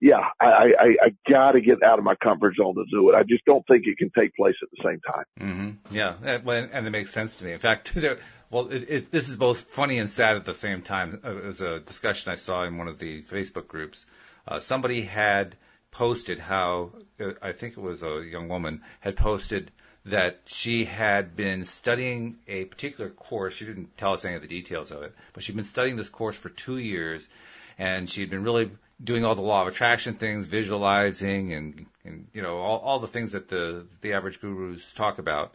yeah, 0.00 0.28
I, 0.40 0.46
I, 0.46 0.96
I 1.06 1.30
got 1.30 1.52
to 1.52 1.60
get 1.60 1.82
out 1.82 1.98
of 1.98 2.04
my 2.04 2.14
comfort 2.16 2.54
zone 2.56 2.74
to 2.74 2.84
do 2.90 3.10
it. 3.10 3.14
I 3.14 3.22
just 3.22 3.44
don't 3.46 3.66
think 3.66 3.84
it 3.86 3.96
can 3.96 4.10
take 4.16 4.34
place 4.34 4.54
at 4.62 4.68
the 4.70 4.84
same 4.84 5.00
time. 5.00 5.24
Mm-hmm. 5.40 5.94
Yeah, 5.94 6.14
and, 6.22 6.70
and, 6.72 6.86
it 6.86 6.90
makes 6.90 7.12
sense 7.12 7.36
to 7.36 7.44
me. 7.44 7.52
In 7.52 7.58
fact, 7.58 7.96
well, 8.50 8.68
it, 8.68 8.86
it, 8.88 9.10
this 9.10 9.28
is 9.28 9.36
both 9.36 9.60
funny 9.60 9.98
and 9.98 10.10
sad 10.10 10.36
at 10.36 10.44
the 10.44 10.54
same 10.54 10.82
time. 10.82 11.20
Uh, 11.24 11.36
it 11.36 11.44
was 11.46 11.60
a 11.62 11.80
discussion 11.80 12.30
I 12.30 12.34
saw 12.34 12.64
in 12.64 12.76
one 12.76 12.88
of 12.88 12.98
the 12.98 13.22
Facebook 13.22 13.68
groups. 13.68 14.04
Uh, 14.46 14.58
somebody 14.58 15.02
had 15.02 15.56
posted 15.90 16.40
how 16.40 16.90
uh, 17.18 17.30
I 17.40 17.52
think 17.52 17.78
it 17.78 17.80
was 17.80 18.02
a 18.02 18.22
young 18.30 18.48
woman 18.48 18.82
had 19.00 19.16
posted 19.16 19.72
that 20.06 20.40
she 20.46 20.84
had 20.84 21.34
been 21.34 21.64
studying 21.64 22.36
a 22.46 22.64
particular 22.66 23.10
course. 23.10 23.54
She 23.54 23.66
didn't 23.66 23.98
tell 23.98 24.12
us 24.12 24.24
any 24.24 24.36
of 24.36 24.42
the 24.42 24.48
details 24.48 24.92
of 24.92 25.02
it, 25.02 25.12
but 25.32 25.42
she'd 25.42 25.56
been 25.56 25.64
studying 25.64 25.96
this 25.96 26.08
course 26.08 26.36
for 26.36 26.48
two 26.48 26.78
years, 26.78 27.28
and 27.76 28.08
she'd 28.08 28.30
been 28.30 28.44
really 28.44 28.70
doing 29.02 29.24
all 29.24 29.34
the 29.34 29.42
law 29.42 29.62
of 29.62 29.68
attraction 29.68 30.14
things, 30.14 30.46
visualizing, 30.46 31.52
and 31.52 31.86
and 32.04 32.28
you 32.32 32.40
know 32.40 32.56
all, 32.58 32.78
all 32.78 33.00
the 33.00 33.08
things 33.08 33.32
that 33.32 33.48
the 33.48 33.84
the 34.00 34.12
average 34.12 34.40
gurus 34.40 34.92
talk 34.94 35.18
about, 35.18 35.52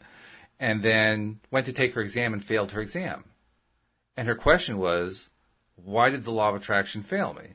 and 0.59 0.83
then 0.83 1.39
went 1.49 1.65
to 1.65 1.73
take 1.73 1.93
her 1.93 2.01
exam 2.01 2.33
and 2.33 2.43
failed 2.43 2.71
her 2.73 2.81
exam, 2.81 3.23
and 4.17 4.27
her 4.27 4.35
question 4.35 4.77
was, 4.77 5.29
why 5.75 6.09
did 6.09 6.25
the 6.25 6.31
law 6.31 6.49
of 6.49 6.55
attraction 6.55 7.03
fail 7.03 7.33
me? 7.33 7.53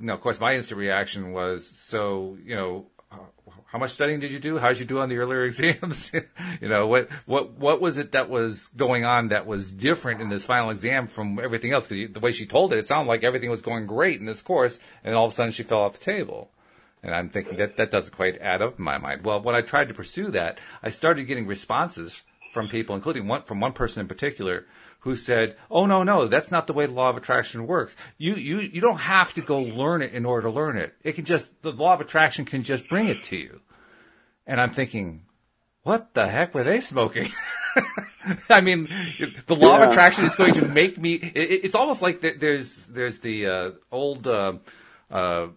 Now, 0.00 0.14
of 0.14 0.20
course, 0.20 0.40
my 0.40 0.56
instant 0.56 0.80
reaction 0.80 1.32
was, 1.32 1.70
so 1.76 2.36
you 2.44 2.56
know, 2.56 2.86
Uh, 3.12 3.16
how 3.66 3.78
much 3.78 3.92
studying 3.92 4.20
did 4.20 4.30
you 4.30 4.38
do? 4.38 4.58
How 4.58 4.68
did 4.68 4.80
you 4.80 4.84
do 4.84 4.98
on 4.98 5.08
the 5.08 5.16
earlier 5.16 5.44
exams? 5.46 6.12
you 6.60 6.68
know, 6.68 6.86
what, 6.86 7.08
what, 7.26 7.52
what 7.52 7.80
was 7.80 7.98
it 7.98 8.12
that 8.12 8.28
was 8.28 8.68
going 8.68 9.04
on 9.04 9.28
that 9.28 9.46
was 9.46 9.72
different 9.72 10.20
in 10.20 10.28
this 10.28 10.44
final 10.44 10.70
exam 10.70 11.06
from 11.06 11.38
everything 11.38 11.72
else? 11.72 11.86
Because 11.86 12.12
the 12.12 12.20
way 12.20 12.32
she 12.32 12.46
told 12.46 12.72
it, 12.72 12.78
it 12.78 12.86
sounded 12.86 13.08
like 13.08 13.24
everything 13.24 13.50
was 13.50 13.62
going 13.62 13.86
great 13.86 14.20
in 14.20 14.26
this 14.26 14.42
course, 14.42 14.78
and 15.04 15.14
all 15.14 15.26
of 15.26 15.32
a 15.32 15.34
sudden 15.34 15.52
she 15.52 15.62
fell 15.62 15.80
off 15.80 15.98
the 15.98 16.04
table. 16.04 16.50
And 17.02 17.14
I'm 17.14 17.30
thinking 17.30 17.56
that 17.56 17.76
that 17.78 17.90
doesn't 17.90 18.14
quite 18.14 18.40
add 18.40 18.62
up 18.62 18.78
in 18.78 18.84
my 18.84 18.98
mind. 18.98 19.24
Well, 19.24 19.42
when 19.42 19.56
I 19.56 19.62
tried 19.62 19.88
to 19.88 19.94
pursue 19.94 20.30
that, 20.30 20.58
I 20.82 20.90
started 20.90 21.24
getting 21.24 21.46
responses 21.46 22.22
from 22.52 22.68
people, 22.68 22.94
including 22.94 23.26
one 23.26 23.42
from 23.42 23.58
one 23.58 23.72
person 23.72 24.00
in 24.00 24.06
particular, 24.06 24.66
who 25.02 25.16
said, 25.16 25.56
"Oh 25.70 25.86
no, 25.86 26.02
no, 26.02 26.26
that's 26.26 26.50
not 26.50 26.66
the 26.66 26.72
way 26.72 26.86
the 26.86 26.92
law 26.92 27.10
of 27.10 27.16
attraction 27.16 27.66
works. 27.66 27.94
You 28.18 28.34
you 28.34 28.60
you 28.60 28.80
don't 28.80 29.00
have 29.00 29.34
to 29.34 29.40
go 29.40 29.60
learn 29.60 30.02
it 30.02 30.12
in 30.12 30.24
order 30.24 30.48
to 30.48 30.54
learn 30.54 30.76
it. 30.76 30.94
It 31.02 31.12
can 31.12 31.24
just 31.24 31.50
the 31.62 31.72
law 31.72 31.94
of 31.94 32.00
attraction 32.00 32.44
can 32.44 32.62
just 32.62 32.88
bring 32.88 33.08
it 33.08 33.24
to 33.24 33.36
you." 33.36 33.60
And 34.46 34.60
I'm 34.60 34.70
thinking, 34.70 35.22
what 35.82 36.14
the 36.14 36.28
heck 36.28 36.54
were 36.54 36.64
they 36.64 36.80
smoking? 36.80 37.30
I 38.50 38.60
mean, 38.60 38.88
the 39.46 39.54
law 39.54 39.78
yeah. 39.78 39.84
of 39.84 39.90
attraction 39.90 40.24
is 40.24 40.34
going 40.34 40.54
to 40.54 40.66
make 40.66 40.98
me. 40.98 41.14
It, 41.14 41.64
it's 41.64 41.74
almost 41.74 42.02
like 42.02 42.20
there's 42.20 42.78
there's 42.84 43.18
the 43.18 43.46
uh, 43.46 43.70
old. 43.90 44.26
Uh, 44.26 44.54
uh, 45.10 45.48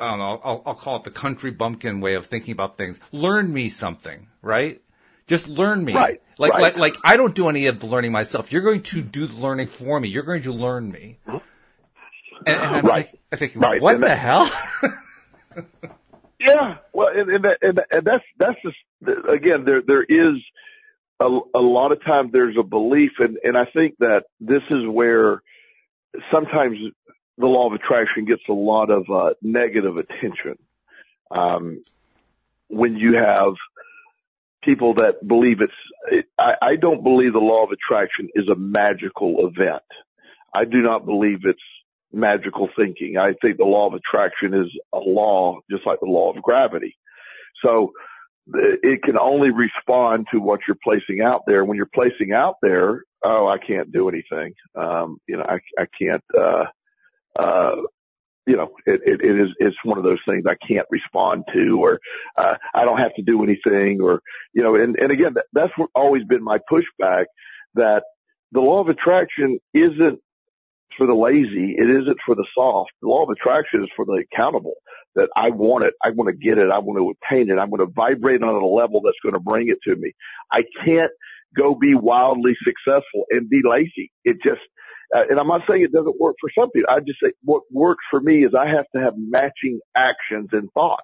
I 0.00 0.10
don't 0.10 0.18
know. 0.18 0.40
I'll, 0.44 0.62
I'll 0.66 0.74
call 0.74 0.96
it 0.96 1.04
the 1.04 1.10
country 1.10 1.50
bumpkin 1.50 2.00
way 2.00 2.14
of 2.14 2.26
thinking 2.26 2.52
about 2.52 2.76
things. 2.76 3.00
Learn 3.10 3.52
me 3.52 3.68
something, 3.68 4.28
right? 4.42 4.80
Just 5.28 5.46
learn 5.46 5.84
me. 5.84 5.94
Right. 5.94 6.20
Like, 6.38 6.52
right. 6.52 6.62
like, 6.62 6.76
like 6.76 6.96
I 7.04 7.16
don't 7.16 7.34
do 7.34 7.48
any 7.48 7.66
of 7.66 7.78
the 7.78 7.86
learning 7.86 8.12
myself. 8.12 8.50
You're 8.50 8.62
going 8.62 8.82
to 8.84 9.02
do 9.02 9.26
the 9.26 9.34
learning 9.34 9.68
for 9.68 10.00
me. 10.00 10.08
You're 10.08 10.22
going 10.24 10.42
to 10.42 10.52
learn 10.52 10.90
me. 10.90 11.18
And, 11.26 11.42
and 12.46 12.60
I'm, 12.60 12.84
right. 12.84 13.06
think, 13.06 13.22
I'm 13.30 13.38
thinking, 13.38 13.60
right. 13.60 13.82
what 13.82 13.94
and 13.96 14.02
the 14.02 14.08
that, 14.08 14.18
hell? 14.18 14.50
yeah. 16.40 16.78
Well, 16.92 17.08
and, 17.14 17.28
and, 17.30 17.46
and, 17.60 17.80
and 17.90 18.06
that's, 18.06 18.24
that's 18.38 18.56
just, 18.62 18.76
again, 19.28 19.64
there, 19.64 19.82
there 19.82 20.02
is 20.02 20.36
a, 21.20 21.26
a 21.54 21.60
lot 21.60 21.92
of 21.92 22.02
times 22.02 22.30
there's 22.32 22.56
a 22.58 22.62
belief 22.62 23.12
and, 23.18 23.38
and 23.44 23.56
I 23.56 23.66
think 23.66 23.98
that 23.98 24.24
this 24.40 24.62
is 24.70 24.86
where 24.86 25.42
sometimes 26.32 26.78
the 27.36 27.46
law 27.46 27.66
of 27.66 27.74
attraction 27.74 28.24
gets 28.24 28.42
a 28.48 28.52
lot 28.52 28.90
of 28.90 29.10
uh, 29.10 29.34
negative 29.42 29.96
attention. 29.96 30.58
Um, 31.30 31.84
when 32.68 32.96
you 32.96 33.16
have 33.16 33.54
people 34.62 34.94
that 34.94 35.26
believe 35.26 35.60
it's, 35.60 35.72
it, 36.10 36.26
I, 36.38 36.54
I 36.62 36.76
don't 36.76 37.02
believe 37.02 37.32
the 37.32 37.38
law 37.38 37.64
of 37.64 37.70
attraction 37.70 38.28
is 38.34 38.48
a 38.48 38.54
magical 38.56 39.46
event. 39.46 39.82
I 40.54 40.64
do 40.64 40.80
not 40.82 41.06
believe 41.06 41.40
it's 41.44 41.58
magical 42.12 42.68
thinking. 42.76 43.16
I 43.18 43.34
think 43.40 43.58
the 43.58 43.64
law 43.64 43.86
of 43.86 43.94
attraction 43.94 44.54
is 44.54 44.70
a 44.92 44.98
law, 44.98 45.60
just 45.70 45.86
like 45.86 46.00
the 46.00 46.06
law 46.06 46.32
of 46.32 46.42
gravity. 46.42 46.96
So 47.64 47.92
it 48.52 49.02
can 49.02 49.18
only 49.18 49.50
respond 49.50 50.26
to 50.32 50.38
what 50.38 50.60
you're 50.66 50.78
placing 50.82 51.20
out 51.20 51.42
there. 51.46 51.64
When 51.64 51.76
you're 51.76 51.90
placing 51.94 52.32
out 52.32 52.56
there, 52.62 53.02
oh, 53.24 53.46
I 53.46 53.58
can't 53.58 53.92
do 53.92 54.08
anything. 54.08 54.54
Um, 54.74 55.18
you 55.28 55.36
know, 55.36 55.44
I, 55.46 55.58
I 55.78 55.86
can't, 56.00 56.24
uh, 56.36 56.64
uh, 57.38 57.76
you 58.48 58.56
know, 58.56 58.70
it, 58.86 59.00
it, 59.04 59.20
it 59.22 59.40
is, 59.40 59.50
it's 59.58 59.76
one 59.84 59.98
of 59.98 60.04
those 60.04 60.18
things 60.28 60.44
I 60.48 60.56
can't 60.66 60.86
respond 60.90 61.44
to 61.54 61.78
or, 61.82 62.00
uh, 62.36 62.54
I 62.74 62.84
don't 62.86 62.98
have 62.98 63.14
to 63.16 63.22
do 63.22 63.44
anything 63.44 64.00
or, 64.02 64.20
you 64.54 64.62
know, 64.62 64.74
and, 64.74 64.96
and 64.96 65.12
again, 65.12 65.34
that, 65.34 65.46
that's 65.52 65.72
always 65.94 66.24
been 66.24 66.42
my 66.42 66.58
pushback 66.72 67.26
that 67.74 68.02
the 68.52 68.60
law 68.60 68.80
of 68.80 68.88
attraction 68.88 69.58
isn't 69.74 70.20
for 70.96 71.06
the 71.06 71.14
lazy. 71.14 71.76
It 71.78 71.88
isn't 71.90 72.18
for 72.26 72.34
the 72.34 72.46
soft. 72.54 72.90
The 73.02 73.08
law 73.08 73.22
of 73.24 73.30
attraction 73.30 73.84
is 73.84 73.90
for 73.94 74.04
the 74.04 74.24
accountable 74.32 74.74
that 75.14 75.28
I 75.36 75.50
want 75.50 75.84
it. 75.84 75.94
I 76.04 76.10
want 76.10 76.28
to 76.28 76.36
get 76.36 76.58
it. 76.58 76.70
I 76.70 76.78
want 76.78 76.98
to 76.98 77.14
attain 77.14 77.50
it. 77.50 77.58
I'm 77.60 77.70
going 77.70 77.86
to 77.86 77.92
vibrate 77.94 78.42
on 78.42 78.54
a 78.54 78.66
level 78.66 79.00
that's 79.04 79.18
going 79.22 79.34
to 79.34 79.40
bring 79.40 79.68
it 79.68 79.78
to 79.84 79.96
me. 79.96 80.12
I 80.52 80.62
can't 80.84 81.12
go 81.56 81.74
be 81.74 81.94
wildly 81.94 82.56
successful 82.64 83.24
and 83.30 83.48
be 83.48 83.62
lazy. 83.64 84.10
It 84.24 84.38
just, 84.42 84.60
uh, 85.16 85.24
and 85.30 85.40
I'm 85.40 85.48
not 85.48 85.62
saying 85.68 85.82
it 85.82 85.92
doesn't 85.92 86.20
work 86.20 86.36
for 86.40 86.50
some 86.58 86.70
people. 86.70 86.90
I 86.90 87.00
just 87.00 87.20
say 87.22 87.32
what 87.42 87.62
works 87.72 88.04
for 88.10 88.20
me 88.20 88.44
is 88.44 88.52
I 88.58 88.68
have 88.68 88.86
to 88.94 89.00
have 89.02 89.14
matching 89.16 89.80
actions 89.96 90.50
and 90.52 90.70
thoughts. 90.72 91.02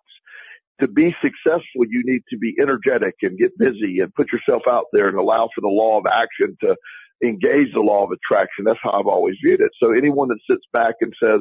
to 0.80 0.88
be 0.88 1.14
successful, 1.22 1.84
you 1.88 2.02
need 2.04 2.22
to 2.30 2.38
be 2.38 2.54
energetic 2.60 3.14
and 3.22 3.38
get 3.38 3.56
busy 3.58 4.00
and 4.00 4.14
put 4.14 4.32
yourself 4.32 4.62
out 4.68 4.86
there 4.92 5.08
and 5.08 5.16
allow 5.18 5.48
for 5.54 5.60
the 5.60 5.68
law 5.68 5.98
of 5.98 6.06
action 6.06 6.56
to 6.62 6.76
engage 7.24 7.72
the 7.72 7.80
law 7.80 8.04
of 8.04 8.10
attraction. 8.10 8.64
That's 8.64 8.80
how 8.82 8.92
I've 8.92 9.06
always 9.06 9.36
viewed 9.42 9.60
it. 9.60 9.70
So 9.82 9.92
anyone 9.92 10.28
that 10.28 10.40
sits 10.50 10.64
back 10.72 10.96
and 11.00 11.14
says, 11.22 11.40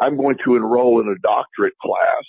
I'm 0.00 0.16
going 0.16 0.36
to 0.44 0.56
enroll 0.56 1.00
in 1.00 1.08
a 1.08 1.18
doctorate 1.22 1.78
class 1.80 2.24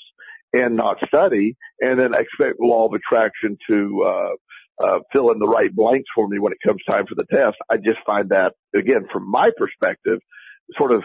and 0.53 0.75
not 0.75 0.97
study 1.07 1.57
and 1.81 1.99
then 1.99 2.13
expect 2.13 2.59
the 2.59 2.65
law 2.67 2.87
of 2.87 2.93
attraction 2.93 3.57
to, 3.69 4.03
uh, 4.03 4.35
uh, 4.83 4.99
fill 5.11 5.31
in 5.31 5.39
the 5.39 5.47
right 5.47 5.73
blanks 5.73 6.09
for 6.13 6.27
me 6.27 6.39
when 6.39 6.51
it 6.51 6.59
comes 6.65 6.81
time 6.87 7.05
for 7.07 7.15
the 7.15 7.25
test. 7.31 7.57
I 7.69 7.77
just 7.77 7.99
find 8.05 8.29
that 8.29 8.53
again, 8.75 9.07
from 9.11 9.29
my 9.29 9.49
perspective, 9.57 10.19
sort 10.77 10.91
of 10.91 11.03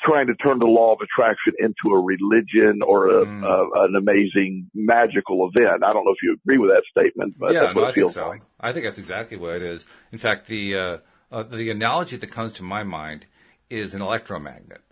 trying 0.00 0.28
to 0.28 0.34
turn 0.36 0.58
the 0.58 0.66
law 0.66 0.92
of 0.92 1.00
attraction 1.00 1.54
into 1.58 1.94
a 1.94 2.00
religion 2.00 2.82
or 2.86 3.08
a, 3.08 3.26
mm. 3.26 3.42
a, 3.44 3.84
an 3.84 3.96
amazing 3.96 4.70
magical 4.74 5.48
event. 5.48 5.82
I 5.82 5.92
don't 5.92 6.04
know 6.04 6.12
if 6.12 6.22
you 6.22 6.34
agree 6.34 6.58
with 6.58 6.70
that 6.70 6.84
statement, 6.90 7.34
but 7.38 7.52
yeah, 7.52 7.62
that's 7.62 7.74
what 7.74 7.82
no, 7.82 7.88
it 7.88 7.94
feels 7.94 8.14
so. 8.14 8.28
like. 8.28 8.42
I 8.60 8.72
think 8.72 8.84
that's 8.84 8.98
exactly 8.98 9.36
what 9.36 9.56
it 9.56 9.62
is. 9.62 9.84
In 10.12 10.18
fact, 10.18 10.46
the 10.46 10.76
uh, 10.76 10.98
uh, 11.30 11.42
the 11.42 11.70
analogy 11.70 12.16
that 12.16 12.30
comes 12.30 12.52
to 12.54 12.62
my 12.62 12.84
mind 12.84 13.26
is 13.70 13.94
an 13.94 14.02
electromagnet. 14.02 14.82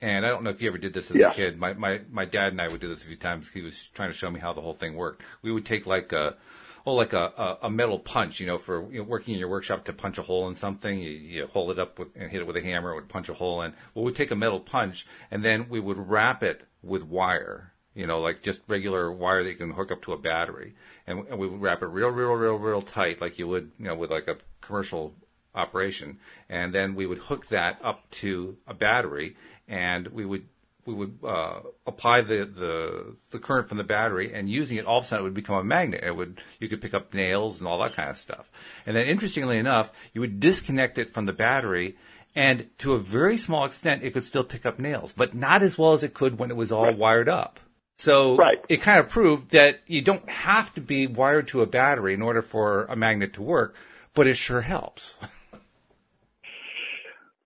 And 0.00 0.26
I 0.26 0.28
don't 0.28 0.42
know 0.42 0.50
if 0.50 0.60
you 0.60 0.68
ever 0.68 0.76
did 0.76 0.92
this 0.92 1.10
as 1.10 1.16
yeah. 1.16 1.30
a 1.30 1.34
kid. 1.34 1.58
My, 1.58 1.72
my 1.72 2.00
my 2.10 2.26
dad 2.26 2.48
and 2.48 2.60
I 2.60 2.68
would 2.68 2.80
do 2.80 2.88
this 2.88 3.02
a 3.02 3.06
few 3.06 3.16
times. 3.16 3.48
He 3.48 3.62
was 3.62 3.88
trying 3.94 4.10
to 4.10 4.16
show 4.16 4.30
me 4.30 4.40
how 4.40 4.52
the 4.52 4.60
whole 4.60 4.74
thing 4.74 4.96
worked. 4.96 5.22
We 5.40 5.50
would 5.50 5.64
take 5.64 5.86
like 5.86 6.12
a 6.12 6.36
oh, 6.86 6.94
like 6.94 7.12
a, 7.12 7.58
a, 7.62 7.70
metal 7.70 7.98
punch, 7.98 8.40
you 8.40 8.46
know, 8.46 8.58
for 8.58 8.90
you 8.92 8.98
know, 8.98 9.04
working 9.04 9.34
in 9.34 9.40
your 9.40 9.48
workshop 9.48 9.84
to 9.84 9.92
punch 9.92 10.18
a 10.18 10.22
hole 10.22 10.48
in 10.48 10.54
something. 10.54 10.98
You, 10.98 11.10
you 11.10 11.46
hold 11.46 11.70
it 11.70 11.78
up 11.78 11.98
with, 11.98 12.08
and 12.14 12.30
hit 12.30 12.40
it 12.40 12.46
with 12.46 12.56
a 12.56 12.62
hammer, 12.62 12.92
it 12.92 12.96
would 12.96 13.08
punch 13.08 13.28
a 13.28 13.34
hole 13.34 13.62
in. 13.62 13.72
Well, 13.94 14.04
we'd 14.04 14.16
take 14.16 14.30
a 14.30 14.36
metal 14.36 14.60
punch 14.60 15.06
and 15.30 15.44
then 15.44 15.68
we 15.68 15.80
would 15.80 15.98
wrap 15.98 16.42
it 16.42 16.62
with 16.82 17.02
wire, 17.02 17.72
you 17.94 18.06
know, 18.06 18.20
like 18.20 18.42
just 18.42 18.60
regular 18.68 19.10
wire 19.10 19.42
that 19.42 19.50
you 19.50 19.56
can 19.56 19.70
hook 19.70 19.90
up 19.90 20.02
to 20.02 20.12
a 20.12 20.18
battery. 20.18 20.74
And, 21.06 21.26
and 21.28 21.38
we 21.38 21.48
would 21.48 21.60
wrap 21.60 21.82
it 21.82 21.86
real, 21.86 22.08
real, 22.08 22.32
real, 22.32 22.56
real 22.56 22.82
tight, 22.82 23.20
like 23.20 23.38
you 23.38 23.48
would, 23.48 23.72
you 23.78 23.86
know, 23.86 23.94
with 23.94 24.10
like 24.10 24.28
a 24.28 24.36
commercial 24.60 25.14
operation. 25.54 26.18
And 26.48 26.74
then 26.74 26.94
we 26.94 27.06
would 27.06 27.18
hook 27.18 27.48
that 27.48 27.78
up 27.82 28.10
to 28.10 28.56
a 28.66 28.74
battery 28.74 29.36
and 29.68 30.08
we 30.08 30.26
would 30.26 30.46
we 30.86 30.94
would 30.94 31.18
uh, 31.24 31.60
apply 31.86 32.22
the, 32.22 32.44
the 32.44 33.16
the 33.30 33.38
current 33.38 33.68
from 33.68 33.78
the 33.78 33.84
battery, 33.84 34.32
and 34.34 34.48
using 34.48 34.76
it, 34.76 34.86
all 34.86 34.98
of 34.98 35.04
a 35.04 35.06
sudden 35.06 35.22
it 35.22 35.24
would 35.24 35.34
become 35.34 35.56
a 35.56 35.64
magnet. 35.64 36.04
It 36.04 36.16
would 36.16 36.40
you 36.60 36.68
could 36.68 36.80
pick 36.80 36.94
up 36.94 37.14
nails 37.14 37.58
and 37.58 37.68
all 37.68 37.78
that 37.80 37.94
kind 37.94 38.10
of 38.10 38.16
stuff. 38.16 38.50
And 38.86 38.96
then, 38.96 39.06
interestingly 39.06 39.58
enough, 39.58 39.92
you 40.12 40.20
would 40.20 40.40
disconnect 40.40 40.98
it 40.98 41.10
from 41.10 41.26
the 41.26 41.32
battery, 41.32 41.96
and 42.34 42.68
to 42.78 42.94
a 42.94 42.98
very 42.98 43.36
small 43.36 43.64
extent, 43.64 44.02
it 44.02 44.12
could 44.12 44.26
still 44.26 44.44
pick 44.44 44.66
up 44.66 44.78
nails, 44.78 45.12
but 45.12 45.34
not 45.34 45.62
as 45.62 45.78
well 45.78 45.92
as 45.92 46.02
it 46.02 46.14
could 46.14 46.38
when 46.38 46.50
it 46.50 46.56
was 46.56 46.72
all 46.72 46.84
right. 46.84 46.98
wired 46.98 47.28
up. 47.28 47.60
So 47.98 48.36
right. 48.36 48.58
it 48.68 48.82
kind 48.82 48.98
of 48.98 49.08
proved 49.08 49.52
that 49.52 49.80
you 49.86 50.02
don't 50.02 50.28
have 50.28 50.74
to 50.74 50.80
be 50.80 51.06
wired 51.06 51.48
to 51.48 51.62
a 51.62 51.66
battery 51.66 52.14
in 52.14 52.22
order 52.22 52.42
for 52.42 52.86
a 52.86 52.96
magnet 52.96 53.34
to 53.34 53.42
work, 53.42 53.76
but 54.14 54.26
it 54.26 54.34
sure 54.34 54.62
helps. 54.62 55.14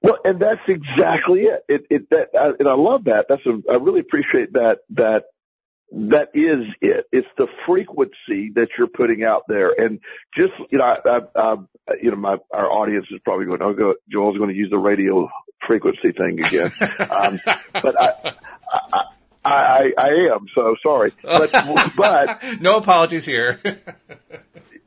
Well, 0.03 0.19
and 0.25 0.41
that's 0.41 0.61
exactly 0.69 1.43
it. 1.43 1.65
It, 1.69 1.87
it 1.91 2.11
that, 2.11 2.29
uh, 2.35 2.53
and 2.59 2.69
I 2.69 2.75
love 2.75 3.05
that. 3.05 3.27
That's 3.29 3.45
a, 3.47 3.61
I 3.71 3.77
really 3.77 4.01
appreciate 4.01 4.53
that, 4.53 4.79
that, 4.91 5.25
that 5.91 6.29
is 6.35 6.67
it. 6.81 7.07
It's 7.11 7.27
the 7.37 7.47
frequency 7.67 8.53
that 8.55 8.69
you're 8.77 8.89
putting 8.89 9.25
out 9.25 9.43
there. 9.49 9.71
And 9.71 10.01
just, 10.37 10.53
you 10.71 10.79
know, 10.79 10.85
I, 10.85 11.09
I, 11.09 11.21
I 11.35 11.55
you 12.01 12.11
know, 12.11 12.17
my, 12.17 12.37
our 12.53 12.71
audience 12.71 13.07
is 13.11 13.21
probably 13.25 13.47
going, 13.47 13.63
oh, 13.63 13.73
go, 13.73 13.95
Joel's 14.11 14.37
going 14.37 14.51
to 14.51 14.57
use 14.57 14.71
the 14.71 14.79
radio 14.79 15.29
frequency 15.67 16.13
thing 16.13 16.41
again. 16.45 16.73
um, 17.11 17.41
but 17.73 18.01
I, 18.01 18.35
I, 18.73 19.03
I, 19.49 19.93
I 19.99 20.09
am 20.35 20.47
so 20.55 20.77
sorry, 20.83 21.13
but, 21.23 21.51
but 21.97 22.61
no 22.61 22.77
apologies 22.77 23.27
here. 23.27 23.61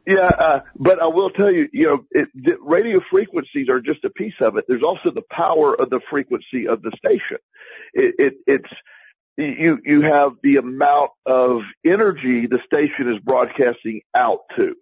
Yeah, 0.06 0.30
uh, 0.30 0.60
but 0.76 1.02
I 1.02 1.08
will 1.08 1.30
tell 1.30 1.52
you, 1.52 1.68
you 1.72 1.86
know, 1.86 2.06
it, 2.12 2.28
radio 2.62 3.00
frequencies 3.12 3.70
are 3.70 3.80
just 3.80 4.04
a 4.04 4.10
piece 4.10 4.34
of 4.42 4.58
it. 4.58 4.66
There's 4.68 4.84
also 4.84 5.12
the 5.14 5.22
power 5.32 5.80
of 5.80 5.90
the 5.90 6.02
frequency 6.10 6.68
of 6.68 6.82
the 6.82 6.92
station. 6.98 7.38
It, 7.94 8.16
it, 8.18 8.34
it's 8.48 8.74
you 9.38 9.78
you 9.86 10.02
have 10.02 10.34
the 10.44 10.58
amount 10.58 11.12
of 11.26 11.62
energy 11.86 12.48
the 12.48 12.60
station 12.66 13.14
is 13.14 13.20
broadcasting 13.24 14.02
out 14.16 14.40
to, 14.58 14.74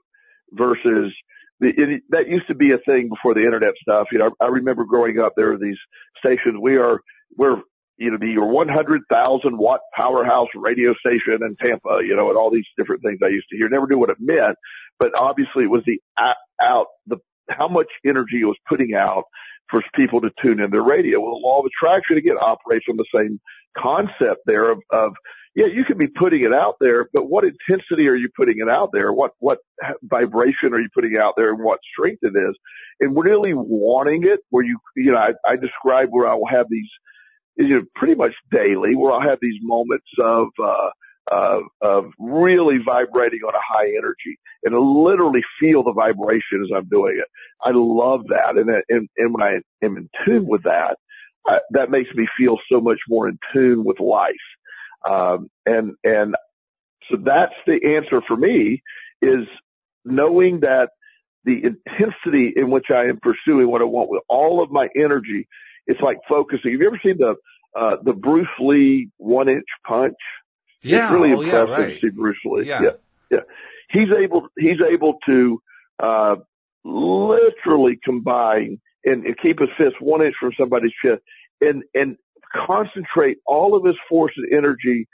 versus 0.52 1.14
the, 1.60 1.68
it, 1.68 2.04
that 2.10 2.28
used 2.28 2.48
to 2.48 2.56
be 2.56 2.72
a 2.72 2.78
thing 2.78 3.10
before 3.10 3.34
the 3.34 3.44
internet 3.44 3.74
stuff. 3.82 4.08
You 4.12 4.20
know, 4.20 4.32
I, 4.40 4.46
I 4.46 4.48
remember 4.48 4.86
growing 4.86 5.20
up. 5.20 5.34
There 5.36 5.50
were 5.50 5.58
these 5.58 5.78
stations. 6.18 6.56
We 6.62 6.78
are 6.78 7.02
we're 7.36 7.62
you 8.00 8.10
know, 8.10 8.18
be 8.18 8.32
your 8.32 8.48
100,000 8.48 9.58
watt 9.58 9.82
powerhouse 9.94 10.48
radio 10.56 10.94
station 10.96 11.40
in 11.42 11.56
Tampa, 11.62 12.00
you 12.06 12.16
know, 12.16 12.30
and 12.30 12.38
all 12.38 12.50
these 12.50 12.66
different 12.78 13.04
things 13.04 13.20
I 13.24 13.28
used 13.28 13.48
to 13.52 13.58
hear. 13.58 13.68
Never 13.68 13.88
knew 13.88 14.00
what 14.00 14.10
it 14.10 14.18
meant, 14.20 14.58
but 14.98 15.12
obviously 15.20 15.66
it 15.66 15.70
was 15.70 15.84
the 15.86 16.00
out, 16.62 16.86
the, 17.08 17.18
how 17.50 17.68
much 17.68 17.88
energy 18.06 18.42
it 18.42 18.46
was 18.46 18.58
putting 18.68 18.96
out 18.96 19.26
for 19.70 19.84
people 19.96 20.22
to 20.22 20.32
tune 20.42 20.62
in 20.62 20.72
their 20.72 20.82
radio. 20.82 21.20
Well, 21.20 21.32
the 21.32 21.46
law 21.46 21.60
of 21.60 21.66
attraction 21.66 22.18
again 22.18 22.38
operates 22.42 22.86
on 22.90 22.96
the 22.96 23.06
same 23.14 23.40
concept 23.78 24.42
there 24.46 24.72
of, 24.72 24.80
of, 24.92 25.14
yeah, 25.56 25.66
you 25.66 25.84
can 25.84 25.98
be 25.98 26.08
putting 26.08 26.44
it 26.44 26.54
out 26.54 26.76
there, 26.80 27.10
but 27.12 27.30
what 27.30 27.44
intensity 27.44 28.08
are 28.08 28.16
you 28.16 28.30
putting 28.36 28.60
it 28.60 28.70
out 28.70 28.92
there? 28.94 29.12
What, 29.12 29.32
what 29.40 29.58
vibration 30.04 30.74
are 30.74 30.80
you 30.80 30.90
putting 30.94 31.18
out 31.18 31.34
there 31.36 31.50
and 31.50 31.62
what 31.62 31.80
strength 31.92 32.20
it 32.22 32.38
is? 32.38 32.56
And 33.02 33.18
really 33.18 33.54
wanting 33.54 34.24
it 34.24 34.40
where 34.52 34.64
you, 34.64 34.80
you 34.96 35.12
know, 35.12 35.18
I, 35.18 35.32
I 35.46 35.56
describe 35.58 36.10
where 36.12 36.28
I 36.28 36.34
will 36.34 36.48
have 36.48 36.68
these, 36.70 36.90
you 37.60 37.68
know, 37.68 37.82
pretty 37.96 38.16
much 38.16 38.34
daily 38.52 38.96
where 38.96 39.12
I'll 39.12 39.30
have 39.30 39.40
these 39.42 39.60
moments 39.62 40.08
of, 40.20 40.48
uh, 40.64 40.90
of, 41.32 41.64
of 41.82 42.06
really 42.18 42.78
vibrating 42.84 43.42
on 43.46 43.54
a 43.54 43.60
high 43.62 43.90
energy 43.90 44.40
and 44.64 44.74
literally 44.76 45.42
feel 45.60 45.84
the 45.84 45.94
vibration 45.94 46.64
as 46.64 46.72
I'm 46.76 46.88
doing 46.88 47.18
it. 47.20 47.28
I 47.64 47.72
love 47.74 48.22
that. 48.30 48.58
And, 48.58 48.70
and, 48.90 49.10
and 49.18 49.34
when 49.34 49.44
I 49.44 49.60
am 49.86 49.98
in 49.98 50.10
tune 50.26 50.48
with 50.48 50.64
that, 50.64 50.98
I, 51.46 51.60
that 51.72 51.92
makes 51.92 52.10
me 52.16 52.28
feel 52.38 52.58
so 52.72 52.80
much 52.80 53.00
more 53.10 53.28
in 53.28 53.38
tune 53.54 53.84
with 53.84 54.00
life. 54.00 54.34
Um, 55.10 55.50
and, 55.66 55.94
and 56.04 56.36
so 57.10 57.18
that's 57.24 57.54
the 57.68 57.98
answer 57.98 58.22
for 58.28 58.38
me 58.38 58.82
is 59.22 59.48
knowing 60.06 60.62
that 60.62 60.90
the 61.46 61.62
intensity 61.64 62.54
in 62.56 62.70
which 62.70 62.88
I 62.90 63.06
am 63.06 63.20
pursuing 63.22 63.70
what 63.70 63.82
I 63.82 63.86
want 63.86 64.10
with 64.10 64.22
all 64.30 64.64
of 64.64 64.72
my 64.72 64.88
energy, 64.96 65.48
it's 65.90 66.02
like 66.02 66.18
focusing. 66.30 66.72
Have 66.72 66.82
you 66.82 66.88
ever 66.88 67.00
seen 67.04 67.18
the, 67.18 67.36
uh, 67.78 67.98
the 68.04 68.14
Bruce 68.14 68.48
Lee 68.60 69.10
one 69.18 69.50
inch 69.50 69.66
punch? 69.86 70.14
Yeah, 70.84 71.06
it's 71.06 71.14
really 71.14 71.34
oh, 71.34 71.42
impressive 71.42 71.70
yeah, 71.70 71.76
right. 71.76 72.00
to 72.00 72.08
see 72.08 72.10
Bruce 72.10 72.38
Lee. 72.46 72.68
Yeah. 72.68 72.82
yeah, 72.82 72.90
yeah. 73.32 73.40
He's 73.90 74.10
able 74.18 74.48
he's 74.58 74.80
able 74.88 75.18
to 75.26 75.62
uh, 76.02 76.36
literally 76.86 78.00
combine 78.06 78.80
and, 79.04 79.26
and 79.26 79.36
keep 79.42 79.60
his 79.60 79.70
fist 79.78 79.96
one 80.00 80.22
inch 80.22 80.36
from 80.40 80.52
somebody's 80.58 80.94
chest 81.04 81.22
and 81.60 81.84
and 81.96 82.18
concentrate 82.68 83.38
all 83.46 83.76
of 83.76 83.84
his 83.84 83.96
force 84.08 84.34
and 84.38 84.54
energy 84.54 85.08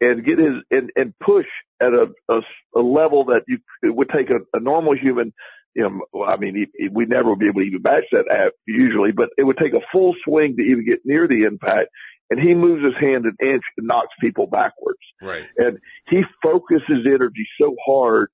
and 0.00 0.24
get 0.24 0.38
his 0.38 0.54
and, 0.70 0.90
and 0.96 1.12
push 1.20 1.46
at 1.80 1.92
a, 1.92 2.06
a, 2.30 2.40
a 2.74 2.80
level 2.80 3.24
that 3.26 3.42
you 3.46 3.58
it 3.82 3.94
would 3.94 4.08
take 4.08 4.30
a, 4.30 4.38
a 4.56 4.60
normal 4.60 4.96
human 4.96 5.32
you 5.74 5.82
know, 5.82 6.00
well, 6.12 6.28
I 6.28 6.36
mean, 6.36 6.66
we 6.92 7.06
never 7.06 7.30
would 7.30 7.38
be 7.38 7.46
able 7.46 7.60
to 7.60 7.66
even 7.66 7.82
match 7.82 8.04
that 8.12 8.30
at 8.30 8.52
usually, 8.66 9.12
but 9.12 9.30
it 9.38 9.44
would 9.44 9.56
take 9.56 9.72
a 9.72 9.86
full 9.90 10.14
swing 10.24 10.56
to 10.56 10.62
even 10.62 10.84
get 10.84 11.00
near 11.04 11.26
the 11.26 11.44
impact 11.44 11.88
and 12.32 12.40
he 12.40 12.54
moves 12.54 12.82
his 12.82 12.94
hand 12.98 13.26
an 13.26 13.36
inch 13.42 13.62
and 13.76 13.86
knocks 13.86 14.14
people 14.18 14.46
backwards. 14.46 15.00
Right. 15.20 15.44
And 15.58 15.78
he 16.08 16.22
focuses 16.42 17.06
energy 17.06 17.46
so 17.60 17.76
hard 17.84 18.30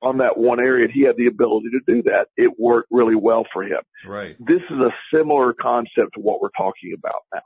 on 0.00 0.16
that 0.18 0.38
one 0.38 0.58
area. 0.58 0.84
And 0.84 0.92
he 0.92 1.02
had 1.02 1.18
the 1.18 1.26
ability 1.26 1.68
to 1.72 1.80
do 1.86 2.02
that. 2.04 2.28
It 2.38 2.58
worked 2.58 2.88
really 2.90 3.14
well 3.14 3.44
for 3.52 3.62
him. 3.62 3.80
Right. 4.06 4.36
This 4.40 4.62
is 4.70 4.78
a 4.78 4.90
similar 5.14 5.52
concept 5.52 6.14
to 6.14 6.20
what 6.20 6.40
we're 6.40 6.48
talking 6.56 6.94
about 6.96 7.22
now. 7.34 7.40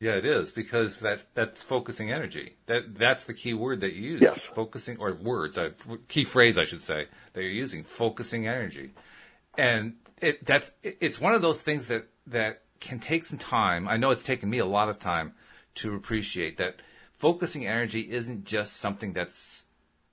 Yeah, 0.00 0.12
it 0.12 0.24
is 0.24 0.50
because 0.50 1.00
that 1.00 1.26
that's 1.34 1.62
focusing 1.62 2.10
energy. 2.10 2.56
That 2.66 2.96
that's 2.96 3.24
the 3.24 3.34
key 3.34 3.52
word 3.52 3.82
that 3.82 3.92
you 3.92 4.12
use. 4.12 4.20
Yes. 4.22 4.38
Focusing 4.54 4.96
or 4.98 5.12
words, 5.12 5.58
uh, 5.58 5.70
key 6.08 6.24
phrase 6.24 6.56
I 6.56 6.64
should 6.64 6.82
say 6.82 7.06
that 7.34 7.42
you're 7.42 7.50
using. 7.50 7.82
Focusing 7.82 8.48
energy, 8.48 8.94
and 9.58 9.96
it 10.22 10.44
that's 10.46 10.70
it, 10.82 10.96
it's 11.02 11.20
one 11.20 11.34
of 11.34 11.42
those 11.42 11.60
things 11.60 11.86
that 11.88 12.08
that 12.26 12.62
can 12.80 12.98
take 12.98 13.26
some 13.26 13.38
time. 13.38 13.86
I 13.86 13.98
know 13.98 14.10
it's 14.10 14.22
taken 14.22 14.48
me 14.48 14.58
a 14.58 14.64
lot 14.64 14.88
of 14.88 14.98
time 14.98 15.34
to 15.76 15.94
appreciate 15.94 16.56
that 16.56 16.76
focusing 17.12 17.66
energy 17.66 18.10
isn't 18.10 18.44
just 18.46 18.78
something 18.78 19.12
that's 19.12 19.64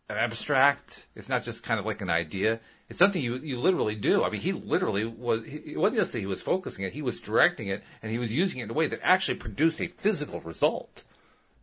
abstract. 0.10 1.06
It's 1.16 1.30
not 1.30 1.44
just 1.44 1.64
kind 1.64 1.80
of 1.80 1.86
like 1.86 2.02
an 2.02 2.10
idea. 2.10 2.60
It's 2.90 3.00
something 3.00 3.22
you, 3.22 3.36
you 3.36 3.60
literally 3.60 3.96
do. 3.96 4.24
I 4.24 4.30
mean, 4.30 4.40
he 4.40 4.54
literally 4.54 5.04
was, 5.04 5.42
it 5.46 5.78
wasn't 5.78 6.00
just 6.00 6.14
that 6.14 6.20
he 6.20 6.26
was 6.26 6.42
focusing 6.42 6.86
it, 6.86 6.94
he 6.94 7.02
was 7.02 7.20
directing 7.20 7.68
it 7.68 7.84
and 8.02 8.12
he 8.12 8.18
was 8.18 8.34
using 8.34 8.62
it 8.62 8.66
in 8.66 8.70
a 8.70 8.74
way 8.74 8.88
that 8.88 9.00
actually 9.04 9.36
produced 9.36 9.82
a 9.82 9.88
physical 9.88 10.40
result. 10.42 11.04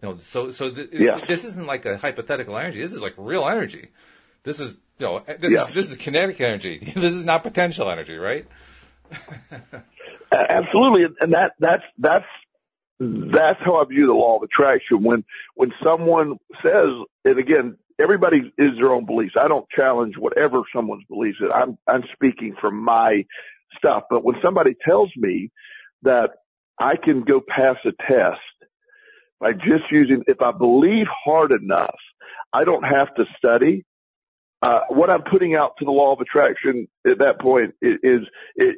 You 0.03 0.11
know, 0.11 0.19
so, 0.19 0.51
so 0.51 0.71
th- 0.71 0.91
yeah. 0.93 1.21
this 1.27 1.45
isn't 1.45 1.67
like 1.67 1.87
a 1.87 1.97
hypothetical 1.97 2.59
energy. 2.59 2.83
This 2.83 2.93
is 2.93 3.01
like 3.01 3.15
real 3.17 3.49
energy. 3.49 3.89
This 4.43 4.61
is, 4.61 4.73
you 4.99 5.07
know, 5.07 5.23
this 5.39 5.51
yeah. 5.51 5.67
is, 5.67 5.75
this 5.75 5.89
is 5.91 5.97
kinetic 5.97 6.41
energy. 6.41 6.93
this 6.95 7.15
is 7.15 7.25
not 7.25 7.43
potential 7.43 7.91
energy, 7.91 8.17
right? 8.17 8.47
Absolutely, 10.33 11.07
and 11.21 11.33
that 11.33 11.53
that's 11.59 11.83
that's 11.99 12.27
that's 12.99 13.61
how 13.65 13.77
I 13.77 13.85
view 13.85 14.07
the 14.07 14.13
law 14.13 14.37
of 14.37 14.43
attraction. 14.43 15.03
When 15.03 15.25
when 15.55 15.73
someone 15.83 16.39
says, 16.63 16.89
and 17.25 17.39
again, 17.39 17.77
everybody 18.01 18.53
is 18.59 18.71
their 18.79 18.93
own 18.93 19.07
beliefs. 19.07 19.35
I 19.41 19.49
don't 19.49 19.69
challenge 19.71 20.15
whatever 20.19 20.63
someone's 20.75 21.05
beliefs 21.09 21.39
is. 21.41 21.49
I'm 21.55 21.79
I'm 21.89 22.05
speaking 22.15 22.55
from 22.61 22.83
my 22.83 23.25
stuff. 23.79 24.05
But 24.11 24.25
when 24.25 24.37
somebody 24.43 24.75
tells 24.87 25.11
me 25.17 25.51
that 26.03 26.31
I 26.79 26.95
can 27.03 27.23
go 27.23 27.41
pass 27.41 27.77
a 27.85 27.93
test 28.07 28.41
by 29.41 29.53
just 29.53 29.91
using, 29.91 30.23
if 30.27 30.41
I 30.43 30.53
believe 30.53 31.07
hard 31.25 31.53
enough, 31.53 31.97
I 32.53 32.65
don't 32.65 32.85
have 32.85 33.15
to 33.17 33.25
study. 33.37 33.85
Uh, 34.63 34.81
what 34.89 35.11
I'm 35.11 35.23
putting 35.23 35.55
out 35.55 35.73
to 35.79 35.85
the 35.85 35.91
law 35.91 36.13
of 36.15 36.21
attraction 36.21 36.89
at 37.07 37.19
that 37.19 37.41
point 37.41 37.75
is, 37.83 38.23
it, 38.57 38.77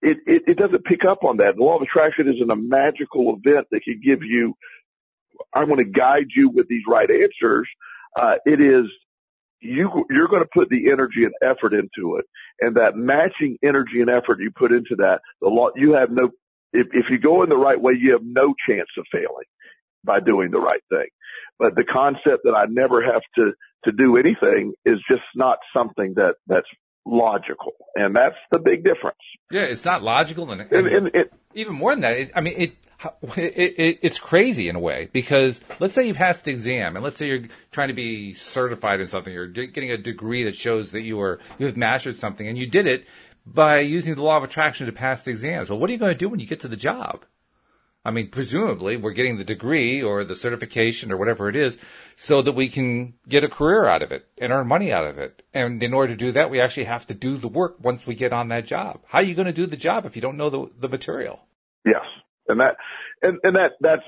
it, 0.00 0.18
it, 0.26 0.42
it 0.48 0.58
doesn't 0.58 0.84
pick 0.84 1.04
up 1.04 1.24
on 1.24 1.38
that. 1.38 1.56
The 1.56 1.62
law 1.62 1.76
of 1.76 1.82
attraction 1.82 2.32
isn't 2.32 2.50
a 2.50 2.56
magical 2.56 3.36
event 3.36 3.66
that 3.70 3.82
can 3.82 4.00
give 4.04 4.22
you, 4.22 4.54
I'm 5.54 5.66
going 5.66 5.84
to 5.84 5.90
guide 5.90 6.28
you 6.34 6.50
with 6.50 6.68
these 6.68 6.82
right 6.88 7.10
answers. 7.10 7.68
Uh, 8.18 8.34
it 8.44 8.60
is 8.60 8.86
you 9.60 10.04
you're 10.10 10.28
going 10.28 10.42
to 10.42 10.48
put 10.52 10.68
the 10.68 10.90
energy 10.90 11.24
and 11.24 11.34
effort 11.42 11.72
into 11.72 12.16
it, 12.16 12.24
and 12.60 12.76
that 12.76 12.96
matching 12.96 13.58
energy 13.62 14.00
and 14.00 14.10
effort 14.10 14.38
you 14.40 14.50
put 14.56 14.72
into 14.72 14.96
that, 14.96 15.20
the 15.40 15.48
law 15.48 15.68
you 15.76 15.94
have 15.94 16.10
no. 16.10 16.30
If, 16.72 16.88
if 16.92 17.06
you 17.10 17.18
go 17.18 17.42
in 17.42 17.48
the 17.48 17.56
right 17.56 17.80
way, 17.80 17.94
you 17.98 18.12
have 18.12 18.22
no 18.22 18.54
chance 18.68 18.88
of 18.98 19.06
failing 19.10 19.46
by 20.04 20.20
doing 20.20 20.50
the 20.50 20.60
right 20.60 20.82
thing. 20.90 21.06
But 21.58 21.74
the 21.74 21.84
concept 21.84 22.44
that 22.44 22.54
I 22.54 22.66
never 22.68 23.02
have 23.02 23.22
to 23.36 23.52
to 23.84 23.92
do 23.92 24.16
anything 24.16 24.74
is 24.84 24.98
just 25.10 25.22
not 25.34 25.58
something 25.74 26.14
that 26.16 26.34
that's 26.46 26.66
logical, 27.06 27.72
and 27.94 28.14
that's 28.14 28.36
the 28.50 28.58
big 28.58 28.84
difference. 28.84 29.18
Yeah, 29.50 29.62
it's 29.62 29.84
not 29.84 30.02
logical, 30.02 30.50
and, 30.50 30.60
and, 30.60 30.72
and, 30.72 30.86
and 30.86 31.06
it, 31.14 31.32
even 31.54 31.74
more 31.74 31.92
than 31.92 32.02
that, 32.02 32.16
it, 32.16 32.30
I 32.34 32.40
mean, 32.40 32.54
it 32.56 32.76
it, 33.36 33.74
it, 33.78 33.98
it's 34.02 34.18
crazy 34.18 34.68
in 34.68 34.76
a 34.76 34.80
way 34.80 35.08
because 35.12 35.60
let's 35.78 35.94
say 35.94 36.06
you 36.06 36.14
passed 36.14 36.44
the 36.44 36.50
exam 36.50 36.96
and 36.96 37.04
let's 37.04 37.16
say 37.16 37.26
you're 37.28 37.46
trying 37.70 37.88
to 37.88 37.94
be 37.94 38.34
certified 38.34 39.00
in 39.00 39.06
something 39.06 39.34
or 39.34 39.46
getting 39.46 39.90
a 39.90 39.96
degree 39.96 40.44
that 40.44 40.56
shows 40.56 40.90
that 40.90 41.02
you 41.02 41.20
are 41.20 41.38
you 41.58 41.66
have 41.66 41.76
mastered 41.76 42.18
something 42.18 42.48
and 42.48 42.58
you 42.58 42.66
did 42.66 42.86
it 42.86 43.06
by 43.46 43.78
using 43.80 44.14
the 44.14 44.22
law 44.22 44.36
of 44.36 44.44
attraction 44.44 44.86
to 44.86 44.92
pass 44.92 45.22
the 45.22 45.30
exams. 45.30 45.70
Well, 45.70 45.78
what 45.78 45.88
are 45.88 45.92
you 45.92 45.98
going 45.98 46.12
to 46.12 46.18
do 46.18 46.28
when 46.28 46.40
you 46.40 46.46
get 46.46 46.60
to 46.60 46.68
the 46.68 46.76
job? 46.76 47.24
I 48.04 48.10
mean, 48.10 48.30
presumably 48.30 48.96
we're 48.96 49.12
getting 49.12 49.38
the 49.38 49.44
degree 49.44 50.02
or 50.02 50.24
the 50.24 50.36
certification 50.36 51.12
or 51.12 51.16
whatever 51.16 51.48
it 51.48 51.56
is 51.56 51.78
so 52.16 52.42
that 52.42 52.52
we 52.52 52.68
can 52.68 53.14
get 53.28 53.44
a 53.44 53.48
career 53.48 53.86
out 53.86 54.02
of 54.02 54.12
it 54.12 54.26
and 54.38 54.52
earn 54.52 54.66
money 54.66 54.92
out 54.92 55.06
of 55.06 55.18
it. 55.18 55.42
And 55.54 55.82
in 55.82 55.94
order 55.94 56.14
to 56.14 56.16
do 56.16 56.32
that, 56.32 56.50
we 56.50 56.60
actually 56.60 56.84
have 56.84 57.06
to 57.08 57.14
do 57.14 57.36
the 57.36 57.48
work 57.48 57.76
once 57.80 58.06
we 58.06 58.14
get 58.14 58.32
on 58.32 58.48
that 58.48 58.66
job. 58.66 59.00
How 59.06 59.18
are 59.18 59.24
you 59.24 59.34
going 59.34 59.46
to 59.46 59.52
do 59.52 59.66
the 59.66 59.76
job 59.76 60.04
if 60.04 60.16
you 60.16 60.22
don't 60.22 60.36
know 60.36 60.50
the, 60.50 60.70
the 60.78 60.88
material? 60.88 61.40
Yes 61.84 62.04
and 62.48 62.60
that 62.60 62.76
and 63.22 63.38
and 63.42 63.56
that 63.56 63.72
that's 63.80 64.06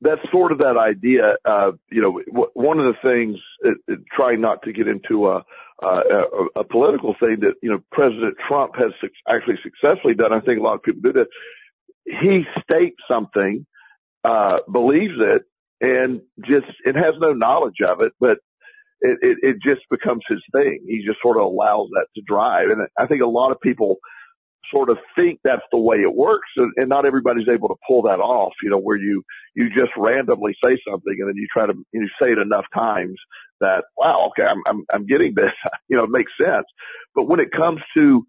that's 0.00 0.20
sort 0.30 0.52
of 0.52 0.58
that 0.58 0.76
idea. 0.76 1.36
Uh, 1.44 1.72
you 1.90 2.02
know, 2.02 2.20
w- 2.26 2.50
one 2.54 2.78
of 2.78 2.84
the 2.86 3.00
things, 3.02 3.38
it, 3.62 3.78
it, 3.88 4.00
trying 4.14 4.40
not 4.40 4.62
to 4.62 4.72
get 4.72 4.88
into 4.88 5.28
a, 5.28 5.42
a, 5.82 6.46
a 6.56 6.64
political 6.64 7.14
thing 7.18 7.38
that 7.40 7.54
you 7.62 7.70
know 7.70 7.80
President 7.92 8.34
Trump 8.46 8.76
has 8.76 8.92
su- 9.00 9.08
actually 9.28 9.58
successfully 9.62 10.14
done. 10.14 10.32
I 10.32 10.40
think 10.40 10.58
a 10.58 10.62
lot 10.62 10.74
of 10.74 10.82
people 10.82 11.02
do 11.02 11.12
that. 11.14 11.28
He 12.04 12.44
states 12.62 12.96
something, 13.10 13.66
uh, 14.22 14.58
believes 14.70 15.14
it, 15.18 15.42
and 15.80 16.20
just 16.44 16.66
it 16.84 16.94
has 16.94 17.14
no 17.18 17.32
knowledge 17.32 17.80
of 17.86 18.00
it, 18.00 18.12
but 18.20 18.38
it, 19.00 19.18
it, 19.22 19.38
it 19.42 19.56
just 19.62 19.82
becomes 19.90 20.22
his 20.28 20.42
thing. 20.52 20.84
He 20.86 21.04
just 21.04 21.20
sort 21.20 21.36
of 21.36 21.44
allows 21.44 21.88
that 21.92 22.06
to 22.14 22.22
drive, 22.26 22.68
and 22.70 22.86
I 22.98 23.06
think 23.06 23.22
a 23.22 23.26
lot 23.26 23.50
of 23.50 23.60
people 23.60 23.96
sort 24.72 24.90
of 24.90 24.98
think 25.14 25.40
that's 25.44 25.62
the 25.72 25.78
way 25.78 25.96
it 25.98 26.14
works 26.14 26.48
and, 26.56 26.72
and 26.76 26.88
not 26.88 27.06
everybody's 27.06 27.48
able 27.48 27.68
to 27.68 27.74
pull 27.86 28.02
that 28.02 28.20
off, 28.20 28.52
you 28.62 28.70
know, 28.70 28.78
where 28.78 28.96
you, 28.96 29.22
you 29.54 29.68
just 29.68 29.92
randomly 29.96 30.54
say 30.62 30.78
something 30.88 31.16
and 31.18 31.28
then 31.28 31.36
you 31.36 31.46
try 31.52 31.66
to, 31.66 31.74
you 31.92 32.08
say 32.20 32.32
it 32.32 32.38
enough 32.38 32.64
times 32.74 33.18
that, 33.60 33.84
wow, 33.96 34.30
okay, 34.30 34.46
I'm, 34.46 34.62
I'm, 34.66 34.84
I'm 34.92 35.06
getting 35.06 35.34
this, 35.34 35.52
you 35.88 35.96
know, 35.96 36.04
it 36.04 36.10
makes 36.10 36.32
sense. 36.40 36.66
But 37.14 37.24
when 37.24 37.40
it 37.40 37.52
comes 37.52 37.80
to, 37.96 38.24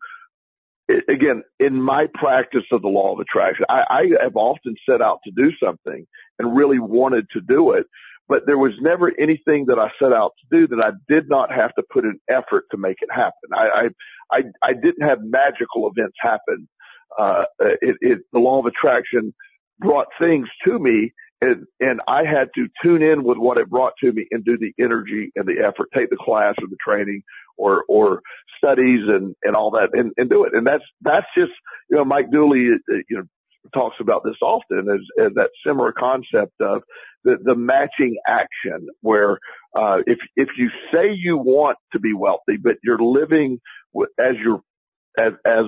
again, 1.09 1.43
in 1.59 1.81
my 1.81 2.07
practice 2.13 2.63
of 2.71 2.81
the 2.81 2.87
law 2.87 3.13
of 3.13 3.19
attraction, 3.19 3.65
I, 3.69 3.83
I 3.89 4.23
have 4.23 4.35
often 4.35 4.75
set 4.89 5.01
out 5.01 5.19
to 5.25 5.31
do 5.31 5.51
something 5.63 6.05
and 6.39 6.55
really 6.55 6.79
wanted 6.79 7.25
to 7.33 7.41
do 7.41 7.71
it, 7.71 7.85
but 8.27 8.43
there 8.45 8.57
was 8.57 8.73
never 8.81 9.11
anything 9.19 9.65
that 9.67 9.79
I 9.79 9.89
set 10.01 10.13
out 10.13 10.33
to 10.39 10.59
do 10.59 10.67
that 10.67 10.83
I 10.83 10.91
did 11.11 11.29
not 11.29 11.51
have 11.51 11.73
to 11.75 11.83
put 11.91 12.03
an 12.05 12.19
effort 12.29 12.65
to 12.71 12.77
make 12.77 12.97
it 13.01 13.09
happen. 13.11 13.49
I, 13.53 13.67
I, 14.31 14.37
I, 14.37 14.43
I 14.63 14.73
didn't 14.73 15.07
have 15.07 15.19
magical 15.21 15.89
events 15.89 16.17
happen. 16.19 16.67
Uh, 17.17 17.43
it, 17.59 17.95
it, 18.01 18.19
the 18.33 18.39
law 18.39 18.59
of 18.59 18.65
attraction 18.65 19.33
brought 19.79 20.07
things 20.19 20.47
to 20.65 20.77
me 20.77 21.11
and, 21.41 21.65
and 21.79 22.01
I 22.07 22.23
had 22.23 22.49
to 22.55 22.67
tune 22.83 23.03
in 23.03 23.23
with 23.23 23.37
what 23.37 23.57
it 23.57 23.69
brought 23.69 23.93
to 24.03 24.11
me 24.11 24.25
and 24.31 24.43
do 24.43 24.57
the 24.57 24.73
energy 24.83 25.31
and 25.35 25.45
the 25.45 25.63
effort, 25.63 25.89
take 25.95 26.09
the 26.09 26.17
class 26.17 26.55
or 26.61 26.67
the 26.67 26.77
training 26.83 27.21
or, 27.57 27.83
or 27.87 28.21
studies 28.57 29.01
and, 29.07 29.35
and 29.43 29.55
all 29.55 29.69
that 29.71 29.89
and, 29.93 30.11
and 30.17 30.29
do 30.29 30.43
it. 30.45 30.53
And 30.55 30.65
that's, 30.65 30.83
that's 31.01 31.27
just, 31.37 31.51
you 31.89 31.97
know, 31.97 32.05
Mike 32.05 32.31
Dooley, 32.31 32.69
uh, 32.71 32.95
you 33.07 33.17
know, 33.17 33.23
talks 33.73 33.97
about 33.99 34.23
this 34.23 34.35
often 34.41 34.87
is, 34.89 35.25
as 35.25 35.33
that 35.35 35.49
similar 35.65 35.91
concept 35.91 36.53
of 36.61 36.81
the, 37.23 37.37
the 37.43 37.55
matching 37.55 38.17
action 38.27 38.87
where, 39.01 39.39
uh, 39.75 39.99
if, 40.05 40.19
if 40.35 40.49
you 40.57 40.69
say 40.93 41.13
you 41.13 41.37
want 41.37 41.77
to 41.93 41.99
be 41.99 42.13
wealthy, 42.13 42.57
but 42.61 42.75
you're 42.83 42.99
living 42.99 43.59
as 44.19 44.35
you're, 44.43 44.61
as, 45.17 45.33
as 45.45 45.65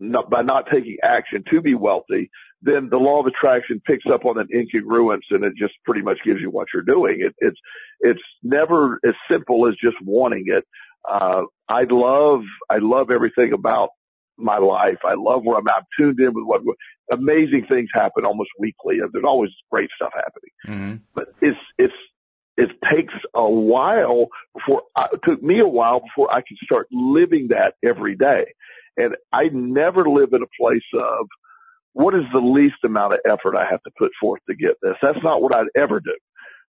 not, 0.00 0.28
by 0.30 0.42
not 0.42 0.66
taking 0.72 0.96
action 1.02 1.42
to 1.50 1.60
be 1.60 1.74
wealthy, 1.74 2.30
then 2.62 2.88
the 2.90 2.96
law 2.96 3.20
of 3.20 3.26
attraction 3.26 3.80
picks 3.86 4.04
up 4.12 4.24
on 4.24 4.36
that 4.36 4.48
incongruence 4.50 5.22
and 5.30 5.44
it 5.44 5.52
just 5.56 5.74
pretty 5.84 6.02
much 6.02 6.18
gives 6.24 6.40
you 6.40 6.50
what 6.50 6.68
you're 6.72 6.82
doing. 6.82 7.18
It, 7.20 7.34
it's, 7.38 7.58
it's 8.00 8.20
never 8.42 8.98
as 9.06 9.14
simple 9.30 9.68
as 9.68 9.74
just 9.82 9.96
wanting 10.02 10.44
it. 10.48 10.64
Uh, 11.08 11.42
I 11.68 11.84
love, 11.88 12.42
I 12.68 12.78
love 12.78 13.10
everything 13.10 13.52
about 13.52 13.90
my 14.38 14.58
life. 14.58 14.98
I 15.04 15.14
love 15.14 15.44
where 15.44 15.58
I'm, 15.58 15.68
I'm 15.68 15.84
tuned 15.98 16.20
in 16.20 16.32
with 16.34 16.44
what 16.44 16.62
amazing 17.10 17.66
things 17.68 17.88
happen 17.92 18.24
almost 18.24 18.50
weekly. 18.58 18.98
There's 18.98 19.24
always 19.24 19.50
great 19.70 19.90
stuff 19.96 20.12
happening, 20.14 20.52
mm-hmm. 20.66 20.96
but 21.14 21.28
it's, 21.40 21.58
it's, 21.78 21.94
it 22.56 22.70
takes 22.90 23.14
a 23.34 23.48
while 23.48 24.28
before 24.54 24.82
uh, 24.96 25.08
it 25.12 25.20
took 25.24 25.42
me 25.42 25.60
a 25.60 25.68
while 25.68 26.00
before 26.00 26.32
I 26.32 26.40
could 26.40 26.56
start 26.64 26.88
living 26.90 27.48
that 27.48 27.74
every 27.84 28.16
day. 28.16 28.46
And 28.96 29.14
I 29.32 29.50
never 29.52 30.08
live 30.08 30.32
in 30.32 30.42
a 30.42 30.46
place 30.58 30.86
of 30.94 31.26
what 31.92 32.14
is 32.14 32.24
the 32.32 32.40
least 32.40 32.76
amount 32.84 33.14
of 33.14 33.20
effort 33.26 33.56
I 33.56 33.66
have 33.70 33.82
to 33.82 33.90
put 33.98 34.10
forth 34.20 34.40
to 34.48 34.56
get 34.56 34.76
this. 34.82 34.96
That's 35.02 35.22
not 35.22 35.42
what 35.42 35.54
I'd 35.54 35.66
ever 35.76 36.00
do. 36.00 36.16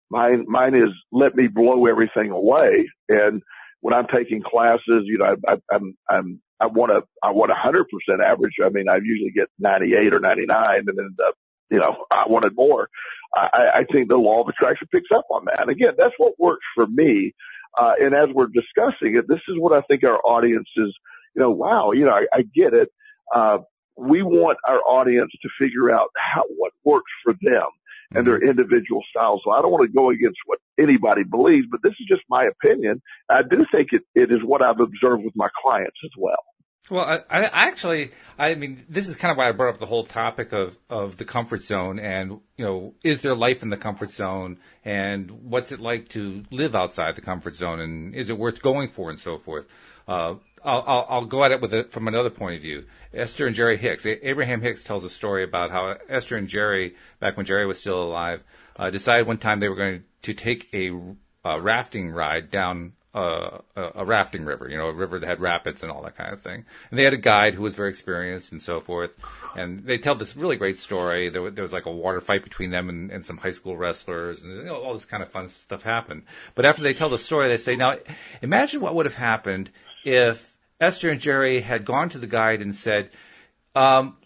Mine, 0.09 0.45
mine 0.47 0.75
is 0.75 0.89
let 1.11 1.35
me 1.35 1.47
blow 1.47 1.85
everything 1.85 2.31
away. 2.31 2.89
And 3.09 3.41
when 3.81 3.93
I'm 3.93 4.07
taking 4.07 4.41
classes, 4.41 5.03
you 5.05 5.17
know, 5.17 5.35
I, 5.47 5.53
I, 5.53 5.57
I'm, 5.71 5.97
I'm 6.09 6.41
I 6.59 6.67
want 6.67 6.91
a, 6.91 7.01
I 7.23 7.31
want 7.31 7.51
a 7.51 7.55
hundred 7.55 7.85
percent 7.89 8.21
average. 8.21 8.55
I 8.63 8.69
mean, 8.69 8.89
I 8.89 8.97
usually 8.97 9.31
get 9.31 9.49
98 9.59 10.13
or 10.13 10.19
99 10.19 10.57
and 10.87 10.99
end 10.99 11.19
up, 11.25 11.35
you 11.69 11.77
know, 11.77 12.05
I 12.11 12.23
wanted 12.27 12.55
more. 12.55 12.89
I, 13.35 13.81
I 13.81 13.83
think 13.91 14.09
the 14.09 14.15
law 14.15 14.41
of 14.41 14.47
attraction 14.47 14.87
picks 14.91 15.09
up 15.13 15.25
on 15.29 15.45
that. 15.45 15.61
And 15.61 15.69
again, 15.69 15.93
that's 15.97 16.13
what 16.17 16.39
works 16.39 16.65
for 16.73 16.87
me. 16.87 17.33
Uh, 17.77 17.93
and 17.99 18.15
as 18.15 18.29
we're 18.33 18.47
discussing 18.47 19.15
it, 19.15 19.27
this 19.27 19.41
is 19.47 19.55
what 19.57 19.73
I 19.73 19.81
think 19.81 20.03
our 20.03 20.19
audience 20.25 20.69
is, 20.77 20.95
you 21.35 21.41
know, 21.41 21.51
wow, 21.51 21.91
you 21.91 22.05
know, 22.05 22.11
I, 22.11 22.25
I 22.33 22.41
get 22.41 22.73
it. 22.73 22.89
Uh, 23.35 23.59
we 23.95 24.23
want 24.23 24.57
our 24.67 24.79
audience 24.79 25.31
to 25.41 25.49
figure 25.59 25.91
out 25.91 26.09
how, 26.17 26.43
what 26.57 26.71
works 26.83 27.11
for 27.23 27.33
them 27.41 27.67
and 28.13 28.25
their 28.25 28.39
mm-hmm. 28.39 28.49
individual 28.49 29.01
styles. 29.09 29.41
So 29.43 29.51
I 29.51 29.61
don't 29.61 29.71
want 29.71 29.89
to 29.89 29.93
go 29.93 30.09
against 30.09 30.37
what 30.45 30.59
anybody 30.79 31.23
believes, 31.23 31.67
but 31.69 31.81
this 31.83 31.93
is 31.99 32.07
just 32.07 32.21
my 32.29 32.45
opinion. 32.45 33.01
I 33.29 33.41
do 33.41 33.65
think 33.71 33.89
it, 33.91 34.03
it 34.15 34.31
is 34.31 34.39
what 34.43 34.61
I've 34.61 34.79
observed 34.79 35.23
with 35.23 35.35
my 35.35 35.49
clients 35.61 35.97
as 36.03 36.11
well. 36.17 36.43
Well, 36.89 37.03
I, 37.03 37.43
I 37.43 37.67
actually, 37.67 38.11
I 38.39 38.55
mean, 38.55 38.85
this 38.87 39.09
is 39.09 39.17
kind 39.17 39.31
of 39.31 39.37
why 39.37 39.49
I 39.49 39.51
brought 39.51 39.73
up 39.73 39.79
the 39.79 39.85
whole 39.85 40.05
topic 40.05 40.53
of, 40.53 40.77
of 40.89 41.17
the 41.17 41.25
comfort 41.25 41.63
zone 41.63 41.99
and, 41.99 42.39
you 42.55 42.65
know, 42.65 42.93
is 43.03 43.21
there 43.21 43.35
life 43.35 43.61
in 43.61 43.69
the 43.69 43.77
comfort 43.77 44.11
zone 44.11 44.57
and 44.85 45.29
what's 45.31 45.71
it 45.71 45.81
like 45.81 46.07
to 46.09 46.43
live 46.49 46.75
outside 46.75 47.15
the 47.15 47.21
comfort 47.21 47.55
zone 47.55 47.81
and 47.81 48.15
is 48.15 48.29
it 48.29 48.37
worth 48.37 48.61
going 48.61 48.87
for 48.87 49.09
and 49.09 49.19
so 49.19 49.37
forth. 49.37 49.65
Uh, 50.07 50.35
I'll, 50.63 50.83
I'll, 50.87 51.07
I'll, 51.09 51.25
go 51.25 51.43
at 51.43 51.51
it 51.51 51.61
with 51.61 51.73
it 51.73 51.91
from 51.91 52.07
another 52.07 52.29
point 52.29 52.55
of 52.55 52.61
view. 52.61 52.85
Esther 53.13 53.47
and 53.47 53.55
Jerry 53.55 53.77
Hicks. 53.77 54.05
Abraham 54.05 54.61
Hicks 54.61 54.83
tells 54.83 55.03
a 55.03 55.09
story 55.09 55.43
about 55.43 55.71
how 55.71 55.95
Esther 56.09 56.37
and 56.37 56.47
Jerry, 56.47 56.95
back 57.19 57.35
when 57.35 57.45
Jerry 57.45 57.65
was 57.65 57.79
still 57.79 58.01
alive, 58.01 58.43
uh, 58.77 58.89
decided 58.89 59.27
one 59.27 59.37
time 59.37 59.59
they 59.59 59.69
were 59.69 59.75
going 59.75 60.03
to 60.23 60.33
take 60.33 60.69
a, 60.73 60.91
a 61.43 61.59
rafting 61.59 62.11
ride 62.11 62.49
down 62.49 62.93
uh, 63.06 63.06
a, 63.17 63.91
a, 63.95 64.05
rafting 64.05 64.45
river, 64.45 64.69
you 64.69 64.77
know, 64.77 64.87
a 64.87 64.93
river 64.93 65.19
that 65.19 65.27
had 65.27 65.39
rapids 65.39 65.81
and 65.81 65.91
all 65.91 66.03
that 66.03 66.17
kind 66.17 66.33
of 66.33 66.41
thing. 66.41 66.65
And 66.89 66.99
they 66.99 67.03
had 67.03 67.13
a 67.13 67.17
guide 67.17 67.55
who 67.55 67.63
was 67.63 67.75
very 67.75 67.89
experienced 67.89 68.51
and 68.51 68.61
so 68.61 68.79
forth. 68.79 69.11
And 69.55 69.85
they 69.85 69.97
tell 69.97 70.15
this 70.15 70.35
really 70.35 70.55
great 70.55 70.77
story. 70.79 71.29
There, 71.29 71.49
there 71.49 71.63
was 71.63 71.73
like 71.73 71.85
a 71.85 71.91
water 71.91 72.21
fight 72.21 72.43
between 72.43 72.71
them 72.71 72.89
and, 72.89 73.11
and 73.11 73.25
some 73.25 73.37
high 73.37 73.51
school 73.51 73.75
wrestlers, 73.75 74.43
and 74.43 74.57
you 74.57 74.63
know, 74.65 74.75
all 74.75 74.93
this 74.93 75.05
kind 75.05 75.23
of 75.23 75.31
fun 75.31 75.49
stuff 75.49 75.81
happened. 75.81 76.23
But 76.55 76.65
after 76.65 76.83
they 76.83 76.93
tell 76.93 77.09
the 77.09 77.17
story, 77.17 77.47
they 77.47 77.57
say, 77.57 77.75
"Now, 77.75 77.97
imagine 78.41 78.81
what 78.81 78.93
would 78.95 79.05
have 79.05 79.15
happened 79.15 79.71
if 80.03 80.55
Esther 80.79 81.09
and 81.09 81.19
Jerry 81.19 81.61
had 81.61 81.85
gone 81.85 82.09
to 82.09 82.19
the 82.19 82.27
guide 82.27 82.61
and 82.61 82.75
said, 82.75 83.09
um, 83.75 84.17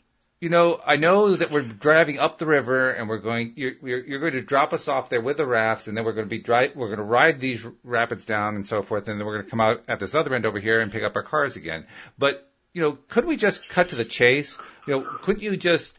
you 0.42 0.50
know, 0.50 0.82
I 0.84 0.96
know 0.96 1.38
that 1.38 1.52
we're 1.52 1.62
driving 1.62 2.18
up 2.18 2.39
the 2.39 2.48
river 2.48 2.89
and 2.89 3.08
we're 3.08 3.20
going, 3.20 3.54
you're, 3.56 3.74
you're, 3.84 4.04
you're 4.04 4.20
going 4.20 4.34
to 4.34 4.42
drop 4.42 4.74
us 4.74 4.88
off 4.88 5.08
there 5.08 5.22
with 5.22 5.38
the 5.38 5.46
rafts 5.46 5.88
and 5.88 5.96
then 5.96 6.04
we're 6.04 6.14
going 6.14 6.26
to 6.26 6.30
be 6.30 6.39
drive, 6.39 6.76
we're 6.76 6.88
going 6.88 6.98
to 6.98 7.04
ride 7.04 7.39
these 7.39 7.64
rapids 7.84 8.26
down 8.26 8.56
and 8.56 8.68
so 8.68 8.82
forth. 8.82 9.08
And 9.08 9.20
then 9.20 9.28
we're 9.28 9.36
going 9.36 9.46
to 9.46 9.52
come 9.52 9.62
out 9.62 9.84
at 9.88 10.00
this 10.00 10.16
other 10.16 10.34
end 10.34 10.48
over 10.48 10.60
here 10.60 10.82
and 10.82 10.92
pick 10.92 11.04
up 11.04 11.16
our 11.16 11.22
cars 11.22 11.56
again. 11.56 11.86
But, 12.18 12.52
you 12.74 12.82
know, 12.82 12.98
could 13.08 13.26
we 13.26 13.38
just 13.38 13.70
cut 13.70 13.89
to 13.89 13.96
the 13.96 14.04
chase? 14.04 14.58
You 14.88 14.96
know, 14.96 15.08
couldn't 15.22 15.44
you 15.44 15.56
just, 15.56 15.94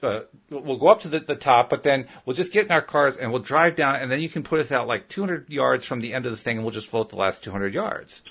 uh, 0.00 0.20
we'll 0.48 0.78
go 0.78 0.86
up 0.86 1.00
to 1.00 1.08
the, 1.08 1.18
the 1.18 1.34
top, 1.34 1.68
but 1.68 1.82
then 1.82 2.06
we'll 2.24 2.36
just 2.36 2.52
get 2.52 2.66
in 2.66 2.70
our 2.70 2.82
cars 2.82 3.16
and 3.16 3.32
we'll 3.32 3.42
drive 3.42 3.74
down 3.74 3.96
and 3.96 4.12
then 4.12 4.20
you 4.20 4.28
can 4.28 4.44
put 4.44 4.60
us 4.60 4.70
out 4.70 4.86
like 4.86 5.08
200 5.08 5.50
yards 5.50 5.84
from 5.84 6.00
the 6.00 6.14
end 6.14 6.24
of 6.24 6.30
the 6.30 6.38
thing 6.38 6.58
and 6.58 6.64
we'll 6.64 6.72
just 6.72 6.88
float 6.88 7.08
the 7.08 7.16
last 7.16 7.42
200 7.42 7.74
yards. 7.74 8.22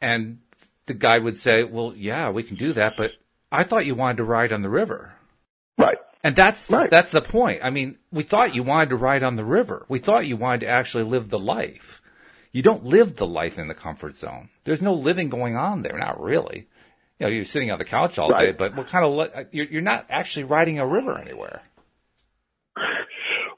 And 0.00 0.38
the 0.86 0.94
guy 0.94 1.18
would 1.18 1.38
say, 1.38 1.64
well, 1.64 1.92
yeah, 1.94 2.30
we 2.30 2.42
can 2.42 2.56
do 2.56 2.72
that, 2.72 2.94
but 2.96 3.10
I 3.50 3.64
thought 3.64 3.86
you 3.86 3.94
wanted 3.94 4.18
to 4.18 4.24
ride 4.24 4.52
on 4.52 4.62
the 4.62 4.68
river. 4.68 5.12
Right. 5.78 5.98
And 6.24 6.34
that's 6.34 6.68
Right. 6.68 6.90
that's 6.90 7.12
the 7.12 7.22
point. 7.22 7.60
I 7.62 7.70
mean, 7.70 7.96
we 8.12 8.22
thought 8.24 8.54
you 8.54 8.62
wanted 8.62 8.90
to 8.90 8.96
ride 8.96 9.22
on 9.22 9.36
the 9.36 9.44
river. 9.44 9.86
We 9.88 9.98
thought 10.00 10.26
you 10.26 10.36
wanted 10.36 10.60
to 10.60 10.68
actually 10.68 11.04
live 11.04 11.30
the 11.30 11.38
life. 11.38 12.02
You 12.52 12.62
don't 12.62 12.84
live 12.84 13.16
the 13.16 13.26
life 13.26 13.58
in 13.58 13.68
the 13.68 13.74
comfort 13.74 14.16
zone. 14.16 14.48
There's 14.64 14.82
no 14.82 14.94
living 14.94 15.28
going 15.28 15.56
on 15.56 15.82
there, 15.82 15.96
not 15.98 16.20
really. 16.20 16.66
You 17.20 17.26
know, 17.26 17.32
you're 17.32 17.44
sitting 17.44 17.70
on 17.70 17.78
the 17.78 17.84
couch 17.84 18.18
all 18.18 18.28
day, 18.28 18.46
Right. 18.46 18.58
but 18.58 18.76
what 18.76 18.88
kind 18.88 19.04
of 19.04 19.12
li- 19.12 19.30
uh, 19.34 19.44
you're, 19.52 19.66
you're 19.66 19.82
not 19.82 20.06
actually 20.08 20.44
riding 20.44 20.78
a 20.78 20.86
river 20.86 21.18
anywhere. 21.18 21.62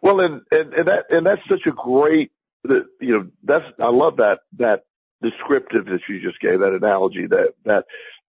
Well, 0.02 0.20
and, 0.20 0.42
and, 0.50 0.72
and 0.72 0.86
that, 0.88 1.04
and 1.10 1.26
that's 1.26 1.42
such 1.48 1.66
a 1.66 1.72
great, 1.72 2.32
you 2.68 2.84
know, 3.00 3.26
that's, 3.44 3.64
I 3.78 3.90
love 3.90 4.16
that, 4.16 4.38
that 4.58 4.84
descriptive 5.22 5.84
that 5.86 6.00
you 6.08 6.20
just 6.22 6.40
gave, 6.40 6.60
that 6.60 6.72
analogy 6.72 7.26
that, 7.28 7.52
that 7.66 7.84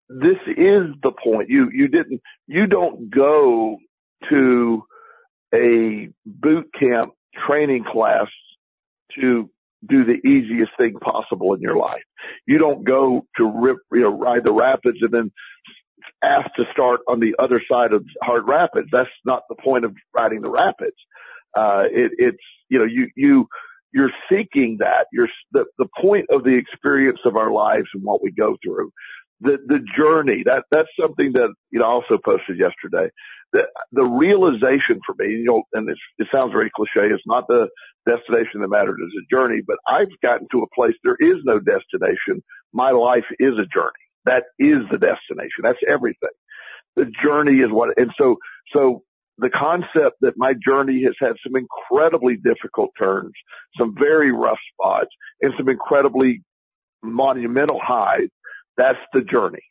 this 0.10 0.38
is 0.48 0.88
the 1.04 1.12
point. 1.24 1.50
You, 1.50 1.70
you 1.72 1.88
didn't, 1.88 2.22
you 2.48 2.68
don't 2.68 3.10
go 3.10 3.78
to 4.30 4.84
a 5.54 6.10
boot 6.26 6.70
camp 6.78 7.14
training 7.48 7.86
class 7.90 8.28
to 9.20 9.50
do 9.88 10.04
the 10.04 10.28
easiest 10.28 10.72
thing 10.78 10.94
possible 11.00 11.54
in 11.54 11.62
your 11.62 11.78
life. 11.78 12.04
You 12.46 12.58
don't 12.58 12.84
go 12.84 13.26
to 13.38 13.52
rip, 13.62 13.78
you 13.92 14.02
know, 14.02 14.10
ride 14.10 14.44
the 14.44 14.52
rapids 14.52 14.98
and 15.02 15.12
then 15.12 15.32
asked 16.24 16.56
to 16.58 16.66
start 16.74 17.00
on 17.08 17.20
the 17.20 17.36
other 17.40 17.62
side 17.72 17.94
of 17.94 18.04
hard 18.22 18.48
rapids. 18.48 18.90
That's 18.92 19.10
not 19.26 19.44
the 19.48 19.56
point 19.56 19.86
of 19.86 19.96
riding 20.14 20.42
the 20.42 20.50
rapids. 20.50 20.98
Uh, 21.56 21.84
it, 21.90 22.12
it's, 22.18 22.44
you 22.68 22.80
know, 22.80 22.86
you, 22.86 23.10
you, 23.16 23.48
you're 23.94 24.12
seeking 24.30 24.78
that. 24.80 25.08
You're, 25.14 25.30
the, 25.52 25.66
the 25.78 25.88
point 26.00 26.26
of 26.30 26.44
the 26.44 26.56
experience 26.56 27.20
of 27.26 27.36
our 27.36 27.52
lives 27.52 27.88
and 27.94 28.04
what 28.04 28.22
we 28.22 28.32
go 28.32 28.58
through. 28.64 28.92
The, 29.42 29.58
the 29.68 29.80
journey, 29.98 30.44
that, 30.46 30.66
that's 30.70 30.90
something 31.00 31.32
that, 31.34 31.54
you 31.72 31.80
know, 31.80 31.86
also 31.86 32.18
posted 32.24 32.60
yesterday. 32.60 33.10
The, 33.54 33.64
the 33.94 34.04
realization 34.04 35.00
for 35.06 35.16
me, 35.18 35.32
you 35.32 35.46
know, 35.46 35.64
and 35.74 35.90
it 35.90 36.28
sounds 36.32 36.52
very 36.52 36.70
cliche. 36.76 37.14
It's 37.14 37.24
not 37.26 37.48
the 37.48 37.70
destination 38.06 38.62
that 38.62 38.68
matters. 38.68 38.98
It's 39.00 39.26
a 39.26 39.36
journey, 39.36 39.62
but 39.66 39.78
I've 39.88 40.10
gotten 40.22 40.48
to 40.52 40.64
a 40.64 40.68
place 40.76 40.96
there 41.04 41.18
is 41.20 41.38
no 41.46 41.60
destination. 41.60 42.44
My 42.74 42.92
life 42.92 43.26
is 43.40 43.54
a 43.54 43.66
journey. 43.74 44.04
That 44.26 44.44
is 44.60 44.80
the 44.92 44.98
destination. 44.98 45.64
That's 45.64 45.80
everything. 45.88 46.36
The 46.96 47.06
journey 47.24 47.60
is 47.62 47.72
what, 47.72 47.98
and 47.98 48.12
so, 48.18 48.36
so 48.74 49.04
the 49.38 49.50
concept 49.50 50.18
that 50.22 50.34
my 50.36 50.54
journey 50.54 51.04
has 51.04 51.16
had 51.20 51.34
some 51.44 51.56
incredibly 51.56 52.36
difficult 52.36 52.90
turns, 53.00 53.32
some 53.78 53.96
very 53.98 54.32
rough 54.32 54.60
spots, 54.74 55.10
and 55.42 55.54
some 55.58 55.70
incredibly 55.70 56.44
monumental 57.02 57.80
highs. 57.82 58.28
That's 58.78 59.00
the 59.14 59.22
journey. 59.22 59.64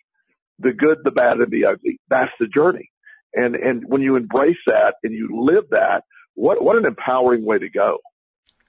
The 0.59 0.73
good, 0.73 0.99
the 1.05 1.11
bad, 1.11 1.39
and 1.39 1.51
the 1.51 1.67
ugly. 1.67 2.01
That's 2.11 2.33
the 2.41 2.47
journey. 2.47 2.91
And, 3.35 3.55
and 3.55 3.85
when 3.87 4.03
you 4.03 4.17
embrace 4.17 4.57
that 4.67 4.95
and 5.03 5.13
you 5.13 5.29
live 5.33 5.65
that, 5.71 6.03
what, 6.35 6.63
what 6.63 6.77
an 6.77 6.87
empowering 6.87 7.45
way 7.45 7.59
to 7.59 7.69
go. 7.69 7.99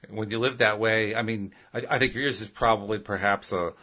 When 0.09 0.29
you 0.31 0.39
live 0.39 0.59
that 0.59 0.79
way, 0.79 1.15
I 1.15 1.23
mean, 1.23 1.53
I, 1.73 1.83
I 1.89 1.99
think 1.99 2.13
yours 2.13 2.41
is 2.41 2.49
probably 2.49 2.99
perhaps 2.99 3.51
a 3.51 3.73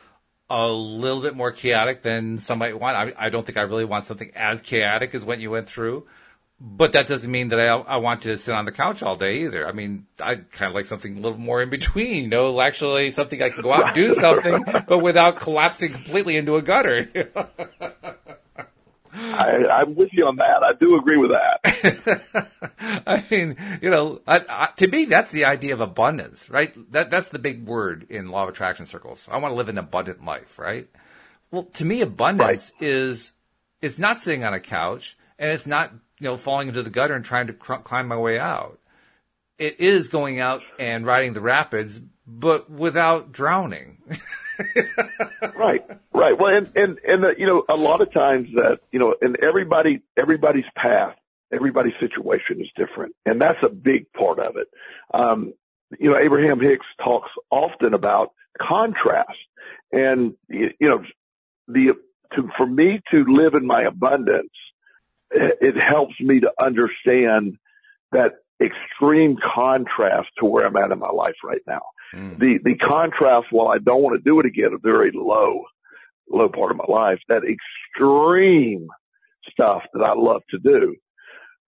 a 0.48 0.66
little 0.68 1.20
bit 1.22 1.34
more 1.34 1.50
chaotic 1.50 2.02
than 2.02 2.38
some 2.38 2.58
might 2.58 2.78
want. 2.78 2.96
I, 2.96 3.26
I 3.26 3.30
don't 3.30 3.44
think 3.44 3.58
I 3.58 3.62
really 3.62 3.84
want 3.84 4.04
something 4.04 4.30
as 4.34 4.62
chaotic 4.62 5.14
as 5.14 5.24
what 5.24 5.40
you 5.40 5.50
went 5.50 5.68
through. 5.68 6.06
But 6.58 6.92
that 6.92 7.06
doesn't 7.06 7.30
mean 7.30 7.48
that 7.48 7.60
I, 7.60 7.66
I 7.66 7.96
want 7.98 8.22
to 8.22 8.36
sit 8.38 8.54
on 8.54 8.64
the 8.64 8.72
couch 8.72 9.02
all 9.02 9.14
day 9.14 9.44
either. 9.44 9.68
I 9.68 9.72
mean, 9.72 10.06
I 10.18 10.36
kind 10.36 10.70
of 10.70 10.74
like 10.74 10.86
something 10.86 11.18
a 11.18 11.20
little 11.20 11.38
more 11.38 11.60
in 11.62 11.68
between, 11.68 12.24
you 12.24 12.28
know, 12.28 12.58
actually 12.62 13.10
something 13.10 13.42
I 13.42 13.50
can 13.50 13.62
go 13.62 13.74
out 13.74 13.88
and 13.88 13.94
do 13.94 14.14
something, 14.20 14.64
but 14.88 15.00
without 15.00 15.38
collapsing 15.38 15.92
completely 15.92 16.38
into 16.38 16.56
a 16.56 16.62
gutter. 16.62 17.10
I, 19.12 19.66
I'm 19.72 19.94
with 19.94 20.10
you 20.12 20.26
on 20.26 20.36
that. 20.36 20.62
I 20.62 20.72
do 20.78 20.96
agree 20.96 21.16
with 21.16 21.30
that. 21.30 22.50
I 23.06 23.24
mean, 23.30 23.56
you 23.80 23.90
know, 23.90 24.20
I, 24.26 24.40
I, 24.48 24.68
to 24.76 24.86
me, 24.86 25.06
that's 25.06 25.30
the 25.30 25.44
idea 25.44 25.74
of 25.74 25.80
abundance, 25.80 26.50
right? 26.50 26.74
That 26.92 27.10
that's 27.10 27.30
the 27.30 27.38
big 27.38 27.66
word 27.66 28.06
in 28.10 28.30
law 28.30 28.44
of 28.44 28.50
attraction 28.50 28.86
circles. 28.86 29.26
I 29.30 29.38
want 29.38 29.52
to 29.52 29.56
live 29.56 29.68
an 29.68 29.78
abundant 29.78 30.24
life, 30.24 30.58
right? 30.58 30.88
Well, 31.50 31.64
to 31.74 31.84
me, 31.84 32.02
abundance 32.02 32.72
is 32.80 33.32
it's 33.80 33.98
not 33.98 34.18
sitting 34.18 34.44
on 34.44 34.52
a 34.52 34.60
couch 34.60 35.16
and 35.38 35.50
it's 35.50 35.66
not 35.66 35.92
you 36.18 36.24
know 36.24 36.36
falling 36.36 36.68
into 36.68 36.82
the 36.82 36.90
gutter 36.90 37.14
and 37.14 37.24
trying 37.24 37.46
to 37.48 37.52
cr- 37.52 37.74
climb 37.76 38.08
my 38.08 38.16
way 38.16 38.38
out. 38.38 38.78
It 39.58 39.80
is 39.80 40.08
going 40.08 40.40
out 40.40 40.62
and 40.78 41.06
riding 41.06 41.32
the 41.32 41.40
rapids, 41.40 42.00
but 42.26 42.70
without 42.70 43.32
drowning. 43.32 43.98
right, 45.56 45.82
right. 46.12 46.38
Well, 46.38 46.54
and 46.54 46.70
and 46.74 46.98
and 47.06 47.24
uh, 47.24 47.30
you 47.36 47.46
know, 47.46 47.64
a 47.68 47.76
lot 47.76 48.00
of 48.00 48.12
times 48.12 48.48
that 48.54 48.80
you 48.92 48.98
know, 48.98 49.14
and 49.20 49.36
everybody 49.42 50.02
everybody's 50.16 50.64
path, 50.74 51.16
everybody's 51.52 51.94
situation 52.00 52.60
is 52.60 52.68
different, 52.76 53.14
and 53.24 53.40
that's 53.40 53.58
a 53.62 53.68
big 53.68 54.12
part 54.12 54.38
of 54.38 54.56
it. 54.56 54.68
Um, 55.12 55.54
you 55.98 56.10
know, 56.10 56.18
Abraham 56.18 56.60
Hicks 56.60 56.86
talks 57.02 57.30
often 57.50 57.94
about 57.94 58.32
contrast, 58.60 59.38
and 59.92 60.34
you 60.48 60.72
know, 60.80 61.02
the 61.68 61.94
to 62.34 62.48
for 62.56 62.66
me 62.66 63.00
to 63.10 63.24
live 63.28 63.54
in 63.54 63.66
my 63.66 63.82
abundance, 63.82 64.50
it, 65.30 65.58
it 65.60 65.76
helps 65.76 66.20
me 66.20 66.40
to 66.40 66.52
understand 66.60 67.56
that 68.12 68.34
extreme 68.60 69.36
contrast 69.54 70.28
to 70.38 70.46
where 70.46 70.66
I'm 70.66 70.76
at 70.76 70.90
in 70.90 70.98
my 70.98 71.10
life 71.10 71.34
right 71.44 71.60
now. 71.66 71.82
Mm. 72.14 72.38
The 72.38 72.58
the 72.64 72.74
contrast, 72.76 73.48
while 73.50 73.68
I 73.68 73.78
don't 73.78 74.02
want 74.02 74.16
to 74.16 74.22
do 74.22 74.40
it 74.40 74.46
again, 74.46 74.72
a 74.72 74.78
very 74.78 75.10
low, 75.12 75.64
low 76.30 76.48
part 76.48 76.70
of 76.70 76.76
my 76.76 76.86
life, 76.88 77.18
that 77.28 77.42
extreme 77.44 78.88
stuff 79.50 79.82
that 79.92 80.02
I 80.02 80.14
love 80.14 80.42
to 80.50 80.58
do, 80.58 80.96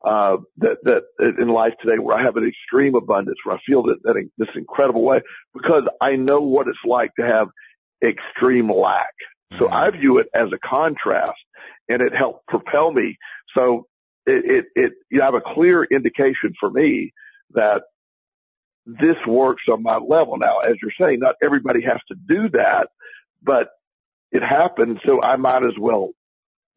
uh, 0.05 0.39
that 0.59 0.79
that 0.85 1.03
in 1.39 1.49
life 1.49 1.75
today, 1.83 1.99
where 1.99 2.17
I 2.17 2.23
have 2.23 2.37
an 2.37 2.47
extreme 2.47 2.95
abundance, 2.95 3.39
where 3.45 3.57
I 3.57 3.61
feel 3.67 3.83
that, 3.85 3.99
that 4.05 4.17
in 4.17 4.31
this 4.39 4.49
incredible 4.55 5.03
way, 5.03 5.21
because 5.53 5.85
I 6.01 6.17
know 6.17 6.41
what 6.41 6.69
it's 6.69 6.79
like 6.85 7.11
to 7.19 7.27
have 7.27 7.49
extreme 8.03 8.73
lack. 8.73 9.13
So 9.59 9.67
Mhm. 9.67 9.73
I 9.73 9.91
view 9.91 10.19
it 10.19 10.29
as 10.35 10.53
a 10.53 10.59
contrast, 10.59 11.41
and 11.89 12.03
it 12.03 12.15
helped 12.15 12.47
propel 12.47 12.93
me. 12.93 13.17
So 13.57 13.87
it 14.27 14.45
it, 14.45 14.65
it 14.75 14.93
you 15.11 15.21
have 15.21 15.35
a 15.35 15.41
clear 15.41 15.85
indication 15.85 16.55
for 16.59 16.71
me 16.71 17.13
that 17.53 17.83
this 18.87 19.17
works 19.27 19.65
on 19.71 19.83
my 19.83 19.97
level. 19.97 20.39
Now, 20.39 20.61
as 20.61 20.77
you're 20.81 20.93
saying, 20.99 21.21
not 21.21 21.35
everybody 21.43 21.83
has 21.83 22.01
to 22.09 22.15
do 22.15 22.49
that, 22.51 22.89
but 23.43 23.69
it 24.33 24.43
happens, 24.43 24.99
so 25.07 25.23
I 25.23 25.37
might 25.37 25.63
as 25.65 25.79
well 25.79 26.11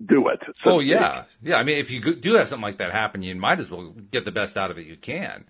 do 0.06 0.28
it. 0.30 0.40
so 0.64 0.72
Oh 0.72 0.80
yeah, 0.80 1.26
yeah. 1.42 1.56
I 1.56 1.64
mean, 1.64 1.78
if 1.78 1.92
you 1.92 2.16
do 2.16 2.36
have 2.36 2.48
something 2.48 2.64
like 2.64 2.80
that 2.80 2.92
happen, 2.92 3.22
you 3.22 3.36
might 3.36 3.60
as 3.60 3.70
well 3.70 3.94
get 4.12 4.26
the 4.26 4.32
best 4.32 4.58
out 4.58 4.72
of 4.72 4.78
it 4.78 4.88
you 4.88 4.98
can. 4.98 5.46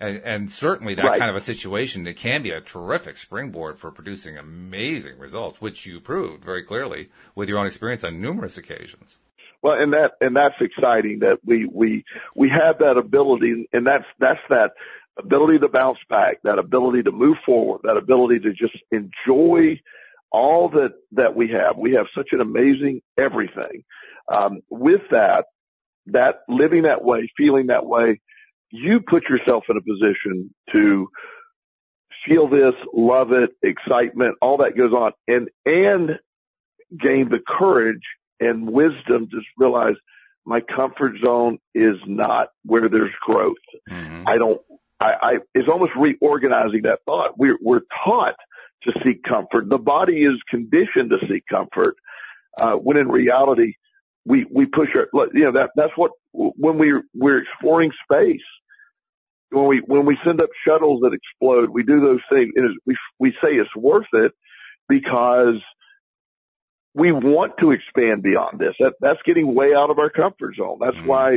And, 0.00 0.20
and 0.24 0.52
certainly 0.52 0.94
that 0.94 1.04
Right. 1.04 1.18
kind 1.18 1.30
of 1.30 1.36
a 1.36 1.40
situation, 1.40 2.06
it 2.06 2.16
can 2.16 2.42
be 2.42 2.50
a 2.50 2.60
terrific 2.60 3.18
springboard 3.18 3.78
for 3.80 3.90
producing 3.90 4.38
amazing 4.38 5.18
results, 5.18 5.60
which 5.60 5.86
you 5.86 6.00
proved 6.00 6.44
very 6.44 6.62
clearly 6.62 7.08
with 7.34 7.48
your 7.48 7.58
own 7.58 7.66
experience 7.66 8.04
on 8.04 8.20
numerous 8.20 8.56
occasions. 8.56 9.18
Well, 9.60 9.74
and 9.74 9.92
that 9.92 10.12
and 10.20 10.36
that's 10.36 10.54
exciting 10.60 11.18
that 11.20 11.38
we 11.44 11.66
we 11.66 12.04
we 12.36 12.48
have 12.48 12.78
that 12.78 12.96
ability, 12.96 13.68
and 13.72 13.84
that's 13.84 14.04
that's 14.20 14.38
that 14.50 14.70
ability 15.18 15.58
to 15.58 15.68
bounce 15.68 15.98
back, 16.08 16.38
that 16.44 16.60
ability 16.60 17.02
to 17.02 17.10
move 17.10 17.38
forward, 17.44 17.80
that 17.82 17.96
ability 17.96 18.38
to 18.40 18.52
just 18.52 18.76
enjoy 18.92 19.80
all 20.30 20.68
that 20.68 20.92
that 21.10 21.34
we 21.34 21.48
have. 21.50 21.76
We 21.76 21.94
have 21.94 22.06
such 22.16 22.28
an 22.30 22.40
amazing 22.40 23.02
everything. 23.18 23.82
Um, 24.32 24.60
with 24.70 25.00
that, 25.10 25.46
that 26.06 26.42
living 26.48 26.82
that 26.82 27.02
way, 27.02 27.28
feeling 27.36 27.66
that 27.66 27.84
way, 27.84 28.20
you 28.70 29.00
put 29.00 29.28
yourself 29.28 29.64
in 29.68 29.76
a 29.76 29.80
position 29.80 30.54
to 30.72 31.08
feel 32.26 32.48
this, 32.48 32.74
love 32.92 33.32
it, 33.32 33.50
excitement, 33.62 34.36
all 34.42 34.58
that 34.58 34.76
goes 34.76 34.92
on, 34.92 35.12
and 35.26 35.48
and 35.64 36.18
gain 37.00 37.28
the 37.28 37.40
courage 37.46 38.02
and 38.40 38.70
wisdom 38.70 39.28
to 39.30 39.40
realize 39.56 39.94
my 40.46 40.60
comfort 40.60 41.12
zone 41.22 41.58
is 41.74 41.96
not 42.06 42.48
where 42.64 42.88
there's 42.88 43.12
growth. 43.20 43.56
Mm-hmm. 43.90 44.24
I 44.26 44.38
don't, 44.38 44.60
I, 45.00 45.12
I, 45.20 45.32
it's 45.54 45.68
almost 45.68 45.92
reorganizing 45.96 46.82
that 46.82 47.00
thought. 47.04 47.38
We're, 47.38 47.58
we're 47.60 47.82
taught 48.04 48.34
to 48.84 48.92
seek 49.04 49.22
comfort. 49.24 49.68
The 49.68 49.78
body 49.78 50.22
is 50.22 50.36
conditioned 50.48 51.10
to 51.10 51.18
seek 51.28 51.44
comfort, 51.50 51.96
uh, 52.56 52.72
when 52.74 52.96
in 52.96 53.08
reality, 53.08 53.74
we, 54.28 54.46
we 54.52 54.66
push 54.66 54.90
our, 54.94 55.08
you 55.32 55.44
know, 55.44 55.52
that, 55.52 55.70
that's 55.74 55.92
what, 55.96 56.12
when 56.32 56.78
we, 56.78 56.92
we're 57.14 57.38
exploring 57.38 57.90
space, 58.04 58.42
when 59.50 59.66
we, 59.66 59.78
when 59.86 60.04
we 60.04 60.18
send 60.24 60.40
up 60.40 60.50
shuttles 60.66 61.00
that 61.00 61.14
explode, 61.14 61.70
we 61.70 61.82
do 61.82 62.00
those 62.00 62.20
things 62.30 62.52
and 62.54 62.76
we, 62.84 62.94
we 63.18 63.30
say 63.42 63.52
it's 63.52 63.74
worth 63.74 64.06
it 64.12 64.32
because 64.88 65.56
we 66.94 67.10
want 67.10 67.54
to 67.60 67.70
expand 67.70 68.22
beyond 68.22 68.58
this. 68.58 68.74
That, 68.80 68.92
that's 69.00 69.20
getting 69.24 69.54
way 69.54 69.74
out 69.74 69.90
of 69.90 69.98
our 69.98 70.10
comfort 70.10 70.56
zone. 70.56 70.78
That's 70.80 70.96
mm-hmm. 70.96 71.06
why, 71.06 71.30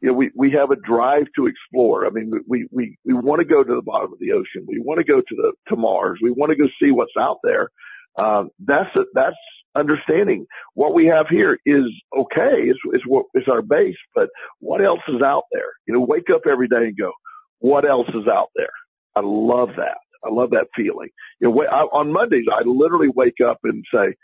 you 0.00 0.08
know, 0.08 0.14
we, 0.14 0.30
we 0.34 0.52
have 0.52 0.70
a 0.70 0.76
drive 0.76 1.26
to 1.36 1.46
explore. 1.46 2.06
I 2.06 2.10
mean, 2.10 2.32
we, 2.46 2.66
we, 2.70 2.96
we 3.04 3.12
want 3.12 3.40
to 3.40 3.44
go 3.44 3.62
to 3.62 3.74
the 3.74 3.82
bottom 3.82 4.12
of 4.12 4.18
the 4.20 4.32
ocean. 4.32 4.64
We 4.66 4.80
want 4.80 4.98
to 4.98 5.04
go 5.04 5.20
to 5.20 5.36
the, 5.36 5.52
to 5.68 5.76
Mars. 5.76 6.18
We 6.22 6.30
want 6.30 6.50
to 6.50 6.56
go 6.56 6.68
see 6.80 6.92
what's 6.92 7.12
out 7.18 7.40
there. 7.44 7.68
Um, 8.16 8.48
that's, 8.58 8.94
a, 8.96 9.04
that's 9.12 9.36
understanding 9.78 10.46
what 10.74 10.94
we 10.94 11.06
have 11.06 11.28
here 11.28 11.58
is 11.66 11.84
okay. 12.16 12.62
Is, 12.70 12.76
is 12.94 13.02
what 13.06 13.26
is 13.34 13.44
our 13.50 13.62
base, 13.62 13.96
but 14.14 14.28
what 14.60 14.84
else 14.84 15.00
is 15.08 15.22
out 15.22 15.44
there? 15.52 15.70
You 15.86 15.94
know, 15.94 16.00
wake 16.00 16.30
up 16.34 16.42
every 16.50 16.68
day 16.68 16.86
and 16.88 16.98
go, 16.98 17.12
what 17.60 17.88
else 17.88 18.08
is 18.10 18.28
out 18.28 18.50
there? 18.56 18.70
I 19.16 19.20
love 19.24 19.70
that. 19.78 19.98
I 20.24 20.30
love 20.32 20.50
that 20.50 20.68
feeling. 20.76 21.10
You 21.40 21.50
know, 21.50 21.62
I, 21.64 21.82
on 21.96 22.12
Mondays, 22.12 22.46
I 22.52 22.62
literally 22.66 23.08
wake 23.08 23.40
up 23.46 23.58
and 23.64 23.84
say, 23.94 24.14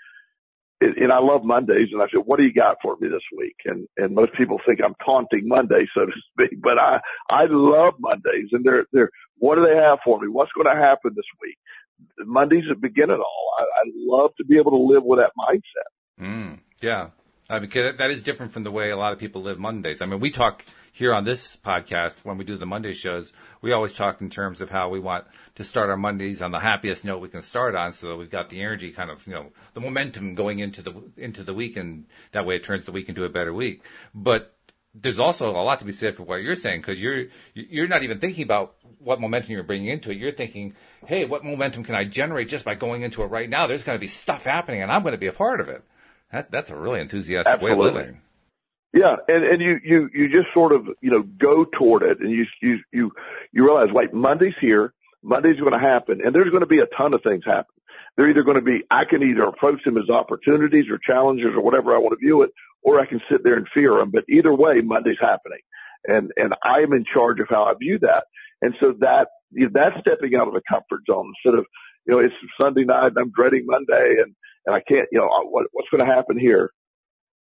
and 0.81 1.13
I 1.13 1.19
love 1.19 1.45
Mondays. 1.45 1.89
And 1.93 2.03
I 2.03 2.07
said, 2.13 2.23
"What 2.27 2.39
do 2.39 2.45
you 2.45 2.53
got 2.53 2.77
for 2.83 2.97
me 3.01 3.09
this 3.09 3.23
week?" 3.37 3.57
And 3.65 3.89
and 3.97 4.15
most 4.15 4.35
people 4.35 4.61
think 4.67 4.81
I'm 4.85 4.95
taunting 5.05 5.49
Monday, 5.49 5.87
so 5.97 6.07
to 6.07 6.13
speak, 6.33 6.61
but 6.63 6.79
I 6.79 7.01
I 7.31 7.47
love 7.49 7.95
Mondays, 8.01 8.49
and 8.53 8.65
they're 8.65 8.87
they're 8.93 9.11
what 9.39 9.57
do 9.57 9.67
they 9.67 9.77
have 9.77 9.99
for 10.05 10.21
me? 10.21 10.29
What's 10.29 10.53
going 10.53 10.75
to 10.75 10.81
happen 10.83 11.13
this 11.17 11.25
week? 11.43 11.57
Mondays 12.19 12.65
begin 12.81 13.11
it 13.11 13.19
all. 13.19 13.51
I, 13.59 13.63
I 13.63 13.91
love 13.97 14.31
to 14.39 14.45
be 14.45 14.59
able 14.59 14.73
to 14.73 14.95
live 14.95 15.05
with 15.05 15.21
that 15.21 15.33
mindset. 15.39 16.25
Mm, 16.25 16.61
yeah, 16.81 17.09
I 17.49 17.59
mean 17.59 17.71
that 17.99 18.11
is 18.11 18.23
different 18.23 18.53
from 18.53 18.65
the 18.65 18.71
way 18.71 18.91
a 18.91 18.97
lot 18.97 19.13
of 19.13 19.19
people 19.19 19.43
live 19.43 19.59
Mondays. 19.59 20.01
I 20.01 20.07
mean, 20.07 20.21
we 20.21 20.31
talk 20.31 20.65
here 20.93 21.13
on 21.13 21.25
this 21.25 21.57
podcast 21.57 22.19
when 22.23 22.39
we 22.39 22.45
do 22.45 22.57
the 22.57 22.67
Monday 22.67 22.93
shows. 22.93 23.33
We 23.61 23.73
always 23.73 23.93
talk 23.93 24.21
in 24.21 24.31
terms 24.31 24.61
of 24.61 24.71
how 24.71 24.89
we 24.89 25.01
want 25.01 25.25
to 25.57 25.65
start 25.65 25.91
our 25.91 25.97
Mondays 25.97 26.41
on 26.41 26.53
the 26.53 26.61
happiest 26.61 27.05
note 27.05 27.21
we 27.21 27.29
can 27.29 27.43
start 27.43 27.75
on, 27.75 27.93
so 27.93 28.09
that 28.09 28.17
we've 28.17 28.31
got 28.31 28.49
the 28.49 28.61
energy, 28.61 28.93
kind 28.93 29.11
of 29.11 29.27
you 29.27 29.35
know, 29.35 29.51
the 29.75 29.81
momentum 29.81 30.35
going 30.35 30.61
into 30.61 30.83
the 30.83 30.95
into 31.17 31.43
the 31.43 31.55
week, 31.55 31.77
and 31.77 32.07
that 32.33 32.47
way 32.47 32.57
it 32.57 32.65
turns 32.65 32.85
the 32.85 32.93
week 32.93 33.09
into 33.09 33.25
a 33.25 33.29
better 33.29 33.53
week. 33.53 33.83
But 34.15 34.55
there's 34.95 35.19
also 35.19 35.51
a 35.51 35.63
lot 35.63 35.81
to 35.81 35.85
be 35.85 35.93
said 35.93 36.15
for 36.15 36.23
what 36.23 36.37
you're 36.37 36.55
saying 36.55 36.81
because 36.81 37.03
you're 37.03 37.27
you're 37.55 37.89
not 37.89 38.05
even 38.05 38.21
thinking 38.21 38.45
about 38.45 38.77
what 39.05 39.21
momentum 39.21 39.53
you're 39.53 39.63
bringing 39.63 39.89
into 39.89 40.11
it. 40.11 40.17
You're 40.17 40.33
thinking, 40.33 40.75
hey, 41.07 41.25
what 41.25 41.45
momentum 41.45 41.85
can 41.85 41.95
I 41.95 42.05
generate 42.05 42.49
just 42.49 42.65
by 42.65 42.75
going 42.75 43.03
into 43.03 43.23
it 43.23 43.27
right 43.27 43.49
now? 43.49 43.67
There's 43.67 43.83
going 43.83 43.97
to 43.97 44.01
be 44.01 44.07
stuff 44.07 44.45
happening, 44.45 44.83
and 44.83 44.91
I'm 44.91 45.03
going 45.03 45.13
to 45.13 45.19
be 45.19 45.27
a 45.27 45.33
part 45.33 45.61
of 45.61 45.69
it. 45.69 45.83
That, 46.33 46.51
that's 46.51 46.71
a 46.71 46.77
really 46.77 47.01
enthusiastic 47.01 47.55
Absolutely. 47.55 47.83
way 47.83 47.89
of 47.89 47.95
living. 47.95 48.21
Yeah, 48.95 49.17
and 49.27 49.45
and 49.45 49.61
you 49.61 49.81
you 49.83 50.09
you 50.15 50.29
just 50.29 50.55
sort 50.55 50.71
of 50.71 50.87
you 51.01 51.11
know 51.11 51.23
go 51.23 51.65
toward 51.65 52.05
it, 52.05 52.21
and 52.21 52.31
you 52.31 52.47
you 52.63 52.79
you 52.93 53.11
you 53.53 53.65
realize 53.65 53.89
wait, 53.93 54.15
Monday's 54.15 54.55
here, 54.61 54.95
Monday's 55.21 55.59
going 55.59 55.73
to 55.73 55.81
happen, 55.81 56.21
and 56.25 56.33
there's 56.33 56.51
going 56.51 56.61
to 56.63 56.67
be 56.67 56.79
a 56.79 56.87
ton 56.97 57.13
of 57.13 57.21
things 57.25 57.43
happen. 57.45 57.75
They're 58.17 58.31
either 58.31 58.45
going 58.45 58.57
to 58.57 58.63
be 58.63 58.83
I 58.93 59.03
can 59.05 59.21
either 59.25 59.43
approach 59.43 59.83
them 59.85 59.99
as 59.99 60.09
opportunities 60.09 60.85
or 60.89 60.99
challenges 60.99 61.49
or 61.57 61.61
whatever 61.61 61.93
I 61.93 61.99
want 61.99 62.13
to 62.13 62.25
view 62.25 62.43
it, 62.43 62.51
or 62.83 63.01
I 63.01 63.07
can 63.07 63.21
sit 63.29 63.43
there 63.43 63.57
and 63.57 63.67
fear 63.75 63.97
them. 63.97 64.13
But 64.13 64.25
either 64.29 64.55
way, 64.55 64.81
Monday's 64.81 65.19
happening, 65.21 65.61
and 66.07 66.31
and 66.37 66.55
I'm 66.63 66.93
in 66.93 67.05
charge 67.13 67.41
of 67.41 67.49
how 67.51 67.65
I 67.65 67.75
view 67.75 67.99
that. 68.01 68.27
And 68.65 68.75
so 68.81 68.95
that 69.01 69.29
you 69.51 69.67
know, 69.67 69.71
that's 69.73 70.01
stepping 70.01 70.35
out 70.35 70.49
of 70.49 70.55
the 70.55 70.63
comfort 70.69 71.03
zone 71.07 71.33
instead 71.37 71.59
of 71.59 71.67
you 72.07 72.15
know 72.15 72.21
it's 72.21 72.35
Sunday 72.61 72.85
night 72.85 73.09
and 73.09 73.19
I'm 73.19 73.33
dreading 73.35 73.67
Monday 73.67 74.17
and 74.23 74.35
and 74.67 74.75
I 74.75 74.81
can't 74.81 75.09
you 75.13 75.19
know 75.19 75.29
what 75.51 75.67
what's 75.73 75.89
going 75.91 76.05
to 76.07 76.13
happen 76.13 76.39
here. 76.39 76.71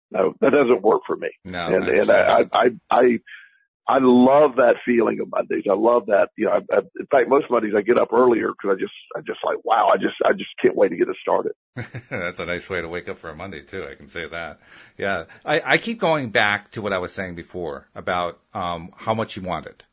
No, 0.09 0.33
that 0.41 0.51
doesn't 0.51 0.81
work 0.81 1.03
for 1.07 1.15
me. 1.15 1.29
No, 1.45 1.67
and 1.67 1.87
and 1.87 2.11
I, 2.11 2.41
I 2.51 2.65
I 2.89 3.19
I 3.87 3.97
love 4.01 4.55
that 4.57 4.75
feeling 4.85 5.19
of 5.19 5.29
Mondays. 5.29 5.63
I 5.69 5.73
love 5.73 6.05
that. 6.05 6.29
You 6.37 6.45
know, 6.45 6.51
I, 6.51 6.75
I, 6.75 6.79
in 6.99 7.07
fact, 7.09 7.27
most 7.27 7.45
Mondays 7.49 7.73
I 7.75 7.81
get 7.81 7.97
up 7.97 8.13
earlier 8.13 8.49
because 8.49 8.77
I 8.77 8.79
just, 8.79 8.93
I 9.17 9.19
just 9.19 9.39
like, 9.43 9.57
wow, 9.65 9.89
I 9.93 9.97
just, 9.97 10.15
I 10.23 10.33
just 10.33 10.51
can't 10.61 10.75
wait 10.75 10.89
to 10.89 10.97
get 10.97 11.09
it 11.09 11.17
started. 11.21 11.53
That's 12.09 12.39
a 12.39 12.45
nice 12.45 12.69
way 12.69 12.81
to 12.81 12.87
wake 12.87 13.09
up 13.09 13.17
for 13.17 13.29
a 13.29 13.35
Monday 13.35 13.63
too. 13.63 13.85
I 13.89 13.95
can 13.95 14.07
say 14.07 14.27
that. 14.29 14.59
Yeah, 14.97 15.25
I, 15.43 15.61
I 15.65 15.77
keep 15.77 15.99
going 15.99 16.29
back 16.29 16.71
to 16.71 16.81
what 16.81 16.93
I 16.93 16.99
was 16.99 17.11
saying 17.11 17.35
before 17.35 17.89
about 17.95 18.39
um, 18.53 18.91
how 18.95 19.13
much 19.13 19.35
you 19.35 19.41
want 19.41 19.65
it, 19.65 19.83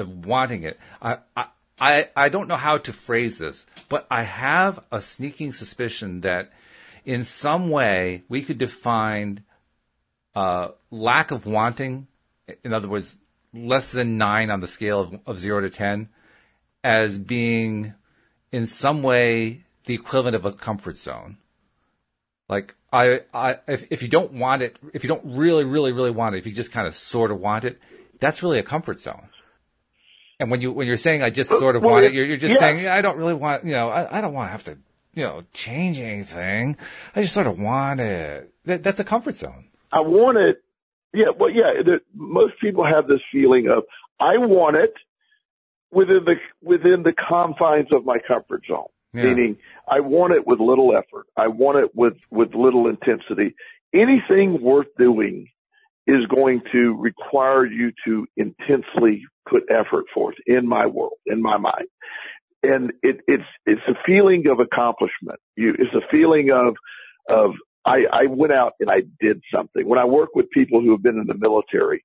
the 0.00 0.28
wanting 0.28 0.64
it. 0.64 0.78
I, 1.00 1.18
I, 1.36 1.44
I, 1.80 2.08
I 2.16 2.28
don't 2.28 2.48
know 2.48 2.56
how 2.56 2.78
to 2.78 2.92
phrase 2.92 3.38
this, 3.38 3.66
but 3.88 4.06
I 4.10 4.22
have 4.22 4.80
a 4.90 5.00
sneaking 5.00 5.52
suspicion 5.52 6.20
that 6.22 6.50
in 7.04 7.24
some 7.24 7.70
way 7.70 8.24
we 8.28 8.42
could 8.42 8.58
define 8.58 9.44
uh, 10.34 10.68
lack 10.90 11.30
of 11.30 11.46
wanting 11.46 12.06
in 12.64 12.72
other 12.72 12.88
words, 12.88 13.16
less 13.52 13.90
than 13.90 14.18
nine 14.18 14.50
on 14.50 14.60
the 14.60 14.68
scale 14.68 15.00
of, 15.00 15.20
of 15.26 15.38
zero 15.38 15.60
to 15.60 15.70
10 15.70 16.08
as 16.82 17.18
being 17.18 17.94
in 18.52 18.66
some 18.66 19.02
way 19.02 19.64
the 19.84 19.94
equivalent 19.94 20.36
of 20.36 20.44
a 20.44 20.52
comfort 20.52 20.98
zone. 20.98 21.36
Like 22.48 22.74
I, 22.92 23.20
I, 23.32 23.56
if, 23.68 23.86
if 23.90 24.02
you 24.02 24.08
don't 24.08 24.32
want 24.32 24.62
it, 24.62 24.76
if 24.92 25.04
you 25.04 25.08
don't 25.08 25.36
really, 25.36 25.64
really, 25.64 25.92
really 25.92 26.10
want 26.10 26.34
it, 26.34 26.38
if 26.38 26.46
you 26.46 26.52
just 26.52 26.72
kind 26.72 26.86
of 26.86 26.94
sort 26.94 27.30
of 27.30 27.40
want 27.40 27.64
it, 27.64 27.78
that's 28.18 28.42
really 28.42 28.58
a 28.58 28.62
comfort 28.62 29.00
zone. 29.00 29.28
And 30.40 30.50
when 30.50 30.60
you, 30.60 30.72
when 30.72 30.86
you're 30.86 30.96
saying 30.96 31.22
I 31.22 31.30
just 31.30 31.52
uh, 31.52 31.58
sort 31.58 31.76
of 31.76 31.82
well, 31.82 31.92
want 31.92 32.06
it, 32.06 32.12
you're, 32.12 32.24
you're 32.24 32.36
just 32.36 32.54
yeah. 32.54 32.60
saying, 32.60 32.88
I 32.88 33.02
don't 33.02 33.16
really 33.16 33.34
want, 33.34 33.64
you 33.64 33.72
know, 33.72 33.88
I, 33.88 34.18
I 34.18 34.20
don't 34.20 34.32
want 34.32 34.48
to 34.48 34.52
have 34.52 34.64
to, 34.64 34.78
you 35.14 35.22
know, 35.22 35.42
change 35.52 35.98
anything. 35.98 36.76
I 37.14 37.22
just 37.22 37.34
sort 37.34 37.46
of 37.46 37.58
want 37.58 38.00
it. 38.00 38.52
That, 38.64 38.82
that's 38.82 38.98
a 39.00 39.04
comfort 39.04 39.36
zone. 39.36 39.66
I 39.92 40.00
want 40.00 40.38
it 40.38 40.62
yeah, 41.12 41.26
well, 41.36 41.50
yeah. 41.50 41.82
The, 41.84 42.00
most 42.14 42.54
people 42.60 42.84
have 42.84 43.06
this 43.08 43.20
feeling 43.32 43.68
of 43.68 43.84
I 44.20 44.38
want 44.38 44.76
it 44.76 44.94
within 45.90 46.24
the 46.24 46.34
within 46.62 47.02
the 47.02 47.12
confines 47.12 47.88
of 47.92 48.04
my 48.04 48.18
comfort 48.26 48.62
zone. 48.68 48.86
Yeah. 49.12 49.24
Meaning, 49.24 49.56
I 49.88 50.00
want 50.00 50.34
it 50.34 50.46
with 50.46 50.60
little 50.60 50.96
effort. 50.96 51.26
I 51.36 51.48
want 51.48 51.78
it 51.78 51.94
with 51.94 52.14
with 52.30 52.54
little 52.54 52.86
intensity. 52.86 53.56
Anything 53.92 54.62
worth 54.62 54.86
doing 54.96 55.48
is 56.10 56.26
going 56.26 56.60
to 56.72 56.96
require 57.00 57.64
you 57.64 57.92
to 58.04 58.26
intensely 58.36 59.22
put 59.48 59.62
effort 59.70 60.06
forth 60.12 60.34
in 60.44 60.66
my 60.66 60.84
world, 60.84 61.18
in 61.26 61.40
my 61.40 61.56
mind. 61.56 61.86
And 62.64 62.92
it, 63.02 63.20
it's 63.28 63.44
it's 63.64 63.80
a 63.88 63.94
feeling 64.04 64.46
of 64.48 64.58
accomplishment. 64.58 65.38
You, 65.56 65.74
it's 65.78 65.94
a 65.94 66.06
feeling 66.10 66.50
of 66.50 66.74
of 67.28 67.52
I, 67.86 68.06
I 68.12 68.26
went 68.26 68.52
out 68.52 68.72
and 68.80 68.90
I 68.90 69.02
did 69.20 69.40
something. 69.54 69.88
When 69.88 70.00
I 70.00 70.04
work 70.04 70.30
with 70.34 70.50
people 70.50 70.80
who 70.80 70.90
have 70.90 71.02
been 71.02 71.18
in 71.18 71.26
the 71.26 71.38
military, 71.38 72.04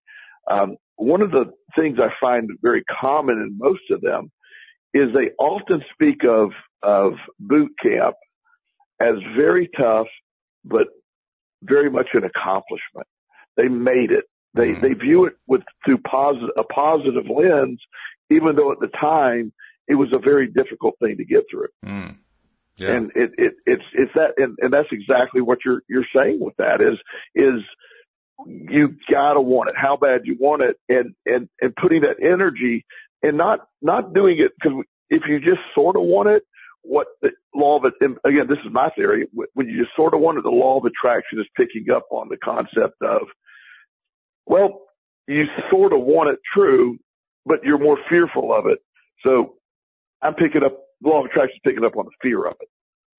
um, 0.49 0.77
one 0.97 1.21
of 1.21 1.31
the 1.31 1.51
things 1.75 1.97
I 1.99 2.09
find 2.21 2.49
very 2.61 2.83
common 2.83 3.39
in 3.39 3.57
most 3.57 3.89
of 3.89 4.01
them 4.01 4.31
is 4.93 5.13
they 5.13 5.31
often 5.39 5.83
speak 5.93 6.23
of 6.23 6.51
of 6.83 7.13
boot 7.39 7.71
camp 7.81 8.15
as 9.01 9.15
very 9.35 9.67
tough, 9.75 10.07
but 10.63 10.87
very 11.63 11.89
much 11.89 12.09
an 12.13 12.23
accomplishment. 12.23 13.07
They 13.57 13.67
made 13.67 14.11
it. 14.11 14.25
They 14.53 14.69
mm-hmm. 14.69 14.81
they 14.81 14.93
view 14.93 15.25
it 15.25 15.33
with 15.47 15.61
through 15.83 15.99
positive 15.99 16.49
a 16.57 16.63
positive 16.63 17.25
lens, 17.29 17.79
even 18.29 18.55
though 18.55 18.71
at 18.71 18.79
the 18.79 18.87
time 18.87 19.53
it 19.87 19.95
was 19.95 20.09
a 20.13 20.19
very 20.19 20.47
difficult 20.47 20.95
thing 20.99 21.17
to 21.17 21.25
get 21.25 21.43
through. 21.49 21.67
Mm. 21.85 22.15
Yeah. 22.77 22.91
And 22.91 23.11
it, 23.15 23.31
it, 23.37 23.53
it's, 23.65 23.83
it's 23.93 24.11
that, 24.15 24.31
and, 24.37 24.57
and 24.59 24.73
that's 24.73 24.89
exactly 24.91 25.41
what 25.41 25.59
you're, 25.63 25.81
you're 25.87 26.05
saying 26.13 26.39
with 26.41 26.55
that 26.57 26.81
is, 26.81 26.97
is 27.33 27.61
you 28.45 28.95
gotta 29.09 29.39
want 29.39 29.69
it, 29.69 29.75
how 29.77 29.95
bad 29.95 30.21
you 30.25 30.35
want 30.39 30.61
it 30.61 30.77
and, 30.89 31.15
and, 31.25 31.47
and 31.61 31.75
putting 31.75 32.01
that 32.01 32.17
energy 32.21 32.85
and 33.23 33.37
not, 33.37 33.67
not 33.81 34.13
doing 34.13 34.39
it 34.39 34.51
because 34.59 34.83
if 35.09 35.23
you 35.27 35.39
just 35.39 35.61
sort 35.73 35.95
of 35.95 36.01
want 36.01 36.27
it, 36.27 36.43
what 36.81 37.07
the 37.21 37.31
law 37.55 37.77
of 37.77 37.85
it, 37.85 37.93
again, 38.25 38.47
this 38.47 38.59
is 38.65 38.71
my 38.71 38.89
theory, 38.89 39.25
when 39.53 39.67
you 39.67 39.81
just 39.81 39.95
sort 39.95 40.13
of 40.13 40.19
want 40.19 40.37
it, 40.37 40.43
the 40.43 40.49
law 40.49 40.77
of 40.77 40.85
attraction 40.85 41.39
is 41.39 41.47
picking 41.55 41.89
up 41.89 42.05
on 42.11 42.27
the 42.29 42.37
concept 42.37 43.01
of, 43.01 43.21
well, 44.45 44.81
you 45.27 45.45
sort 45.71 45.93
of 45.93 46.01
want 46.01 46.29
it 46.29 46.39
true, 46.53 46.97
but 47.45 47.63
you're 47.63 47.79
more 47.79 47.97
fearful 48.09 48.53
of 48.53 48.65
it. 48.67 48.79
So 49.23 49.55
I'm 50.21 50.35
picking 50.35 50.63
up 50.63 50.77
law 51.03 51.19
of 51.19 51.25
attraction 51.25 51.59
picking 51.63 51.83
up 51.83 51.95
on 51.97 52.05
the 52.05 52.11
fear 52.21 52.45
of 52.45 52.55
it. 52.61 52.69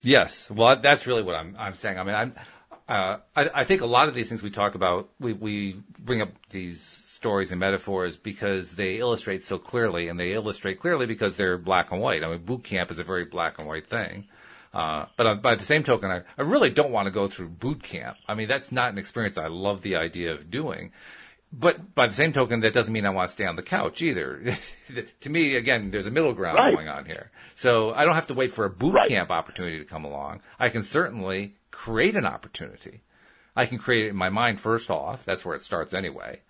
Yes, 0.02 0.50
well, 0.50 0.80
that's 0.80 1.06
really 1.06 1.22
what 1.22 1.34
I'm 1.34 1.56
I'm 1.58 1.74
saying. 1.74 1.98
I 1.98 2.04
mean, 2.04 2.14
I'm 2.14 2.34
uh, 2.88 3.18
I, 3.34 3.50
I 3.54 3.64
think 3.64 3.80
a 3.80 3.86
lot 3.86 4.08
of 4.08 4.14
these 4.14 4.28
things 4.28 4.42
we 4.42 4.50
talk 4.50 4.74
about, 4.74 5.08
we 5.18 5.32
we 5.32 5.80
bring 5.98 6.22
up 6.22 6.30
these 6.50 6.80
stories 6.80 7.50
and 7.50 7.58
metaphors 7.58 8.16
because 8.16 8.72
they 8.72 8.98
illustrate 8.98 9.42
so 9.42 9.58
clearly, 9.58 10.08
and 10.08 10.20
they 10.20 10.32
illustrate 10.32 10.80
clearly 10.80 11.06
because 11.06 11.36
they're 11.36 11.58
black 11.58 11.90
and 11.90 12.00
white. 12.00 12.22
I 12.22 12.28
mean, 12.28 12.44
boot 12.44 12.62
camp 12.62 12.90
is 12.90 12.98
a 12.98 13.04
very 13.04 13.24
black 13.24 13.58
and 13.58 13.66
white 13.66 13.88
thing. 13.88 14.28
Uh, 14.76 15.06
but 15.16 15.40
by 15.40 15.54
the 15.54 15.64
same 15.64 15.82
token, 15.82 16.10
I, 16.10 16.20
I 16.36 16.42
really 16.42 16.68
don't 16.68 16.90
want 16.90 17.06
to 17.06 17.10
go 17.10 17.28
through 17.28 17.48
boot 17.48 17.82
camp. 17.82 18.18
I 18.28 18.34
mean, 18.34 18.46
that's 18.46 18.70
not 18.70 18.92
an 18.92 18.98
experience 18.98 19.38
I 19.38 19.46
love 19.46 19.80
the 19.80 19.96
idea 19.96 20.32
of 20.32 20.50
doing. 20.50 20.92
But 21.50 21.94
by 21.94 22.08
the 22.08 22.12
same 22.12 22.34
token, 22.34 22.60
that 22.60 22.74
doesn't 22.74 22.92
mean 22.92 23.06
I 23.06 23.10
want 23.10 23.28
to 23.28 23.32
stay 23.32 23.46
on 23.46 23.56
the 23.56 23.62
couch 23.62 24.02
either. 24.02 24.54
to 25.20 25.30
me, 25.30 25.56
again, 25.56 25.90
there's 25.90 26.06
a 26.06 26.10
middle 26.10 26.34
ground 26.34 26.58
right. 26.58 26.74
going 26.74 26.88
on 26.88 27.06
here. 27.06 27.30
So 27.54 27.94
I 27.94 28.04
don't 28.04 28.16
have 28.16 28.26
to 28.26 28.34
wait 28.34 28.52
for 28.52 28.66
a 28.66 28.70
boot 28.70 28.92
right. 28.92 29.08
camp 29.08 29.30
opportunity 29.30 29.78
to 29.78 29.84
come 29.86 30.04
along. 30.04 30.42
I 30.58 30.68
can 30.68 30.82
certainly 30.82 31.54
create 31.70 32.14
an 32.14 32.26
opportunity. 32.26 33.00
I 33.56 33.64
can 33.64 33.78
create 33.78 34.04
it 34.04 34.10
in 34.10 34.16
my 34.16 34.28
mind 34.28 34.60
first 34.60 34.90
off. 34.90 35.24
That's 35.24 35.46
where 35.46 35.56
it 35.56 35.62
starts 35.62 35.94
anyway. 35.94 36.40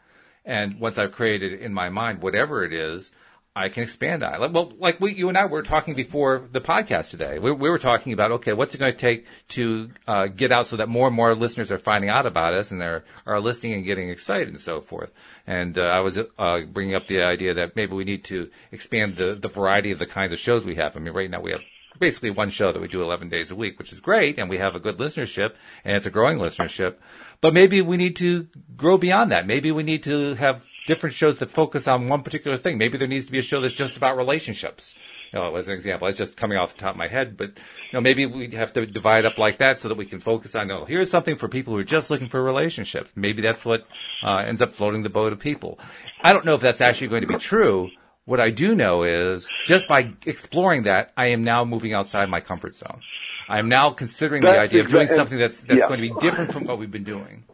And 0.44 0.80
once 0.80 0.98
I've 0.98 1.12
created 1.12 1.52
it 1.52 1.60
in 1.60 1.72
my 1.72 1.90
mind, 1.90 2.22
whatever 2.22 2.64
it 2.64 2.72
is, 2.72 3.12
I 3.56 3.70
can 3.70 3.84
expand 3.84 4.22
on. 4.22 4.52
Well, 4.52 4.74
like 4.78 5.00
we, 5.00 5.14
you 5.14 5.30
and 5.30 5.38
I 5.38 5.46
were 5.46 5.62
talking 5.62 5.94
before 5.94 6.46
the 6.52 6.60
podcast 6.60 7.08
today. 7.08 7.38
We, 7.38 7.52
we 7.52 7.70
were 7.70 7.78
talking 7.78 8.12
about, 8.12 8.30
okay, 8.32 8.52
what's 8.52 8.74
it 8.74 8.78
going 8.78 8.92
to 8.92 8.98
take 8.98 9.24
to 9.48 9.88
uh, 10.06 10.26
get 10.26 10.52
out 10.52 10.66
so 10.66 10.76
that 10.76 10.90
more 10.90 11.06
and 11.06 11.16
more 11.16 11.34
listeners 11.34 11.72
are 11.72 11.78
finding 11.78 12.10
out 12.10 12.26
about 12.26 12.52
us 12.52 12.70
and 12.70 12.78
they're 12.78 13.06
are 13.24 13.40
listening 13.40 13.72
and 13.72 13.86
getting 13.86 14.10
excited 14.10 14.48
and 14.48 14.60
so 14.60 14.82
forth. 14.82 15.10
And 15.46 15.78
uh, 15.78 15.84
I 15.84 16.00
was 16.00 16.18
uh, 16.18 16.60
bringing 16.70 16.94
up 16.94 17.06
the 17.06 17.22
idea 17.22 17.54
that 17.54 17.76
maybe 17.76 17.94
we 17.94 18.04
need 18.04 18.24
to 18.24 18.50
expand 18.72 19.16
the 19.16 19.34
the 19.34 19.48
variety 19.48 19.90
of 19.90 19.98
the 19.98 20.06
kinds 20.06 20.32
of 20.32 20.38
shows 20.38 20.66
we 20.66 20.74
have. 20.74 20.94
I 20.94 21.00
mean, 21.00 21.14
right 21.14 21.30
now 21.30 21.40
we 21.40 21.52
have 21.52 21.62
basically 21.98 22.32
one 22.32 22.50
show 22.50 22.72
that 22.72 22.82
we 22.82 22.88
do 22.88 23.02
11 23.02 23.30
days 23.30 23.50
a 23.50 23.54
week, 23.54 23.78
which 23.78 23.90
is 23.90 24.00
great, 24.00 24.38
and 24.38 24.50
we 24.50 24.58
have 24.58 24.74
a 24.74 24.80
good 24.80 24.98
listenership, 24.98 25.54
and 25.82 25.96
it's 25.96 26.04
a 26.04 26.10
growing 26.10 26.38
listenership. 26.38 26.96
But 27.40 27.54
maybe 27.54 27.80
we 27.80 27.96
need 27.96 28.16
to 28.16 28.48
grow 28.76 28.98
beyond 28.98 29.32
that. 29.32 29.46
Maybe 29.46 29.72
we 29.72 29.82
need 29.82 30.02
to 30.02 30.34
have 30.34 30.62
different 30.86 31.14
shows 31.14 31.38
that 31.38 31.50
focus 31.50 31.88
on 31.88 32.06
one 32.06 32.22
particular 32.22 32.56
thing. 32.56 32.78
Maybe 32.78 32.98
there 32.98 33.08
needs 33.08 33.26
to 33.26 33.32
be 33.32 33.38
a 33.38 33.42
show 33.42 33.60
that's 33.60 33.74
just 33.74 33.96
about 33.96 34.16
relationships. 34.16 34.94
You 35.32 35.40
know, 35.40 35.56
as 35.56 35.66
an 35.66 35.74
example, 35.74 36.06
it's 36.06 36.16
just 36.16 36.36
coming 36.36 36.56
off 36.56 36.74
the 36.74 36.80
top 36.80 36.92
of 36.92 36.96
my 36.96 37.08
head, 37.08 37.36
but 37.36 37.48
you 37.48 37.92
know, 37.94 38.00
maybe 38.00 38.26
we 38.26 38.48
have 38.52 38.72
to 38.74 38.86
divide 38.86 39.26
up 39.26 39.38
like 39.38 39.58
that 39.58 39.80
so 39.80 39.88
that 39.88 39.96
we 39.96 40.06
can 40.06 40.20
focus 40.20 40.54
on, 40.54 40.70
oh, 40.70 40.84
here's 40.84 41.10
something 41.10 41.36
for 41.36 41.48
people 41.48 41.72
who 41.74 41.80
are 41.80 41.84
just 41.84 42.10
looking 42.10 42.28
for 42.28 42.42
relationships. 42.42 43.10
Maybe 43.16 43.42
that's 43.42 43.64
what 43.64 43.86
uh, 44.22 44.36
ends 44.36 44.62
up 44.62 44.76
floating 44.76 45.02
the 45.02 45.10
boat 45.10 45.32
of 45.32 45.40
people. 45.40 45.78
I 46.22 46.32
don't 46.32 46.44
know 46.44 46.54
if 46.54 46.60
that's 46.60 46.80
actually 46.80 47.08
going 47.08 47.22
to 47.22 47.26
be 47.26 47.38
true. 47.38 47.90
What 48.24 48.40
I 48.40 48.50
do 48.50 48.74
know 48.74 49.02
is 49.02 49.48
just 49.64 49.88
by 49.88 50.12
exploring 50.24 50.84
that, 50.84 51.12
I 51.16 51.28
am 51.28 51.42
now 51.44 51.64
moving 51.64 51.92
outside 51.92 52.28
my 52.28 52.40
comfort 52.40 52.76
zone. 52.76 53.00
I 53.48 53.58
am 53.58 53.68
now 53.68 53.90
considering 53.90 54.42
that's 54.42 54.54
the 54.54 54.60
idea 54.60 54.80
of 54.82 54.90
doing 54.90 55.06
something 55.06 55.38
that's 55.38 55.60
that's 55.60 55.78
yeah. 55.80 55.88
going 55.88 56.00
to 56.00 56.14
be 56.14 56.20
different 56.20 56.52
from 56.52 56.64
what 56.64 56.78
we've 56.78 56.90
been 56.90 57.04
doing. 57.04 57.44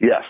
Yes. 0.00 0.24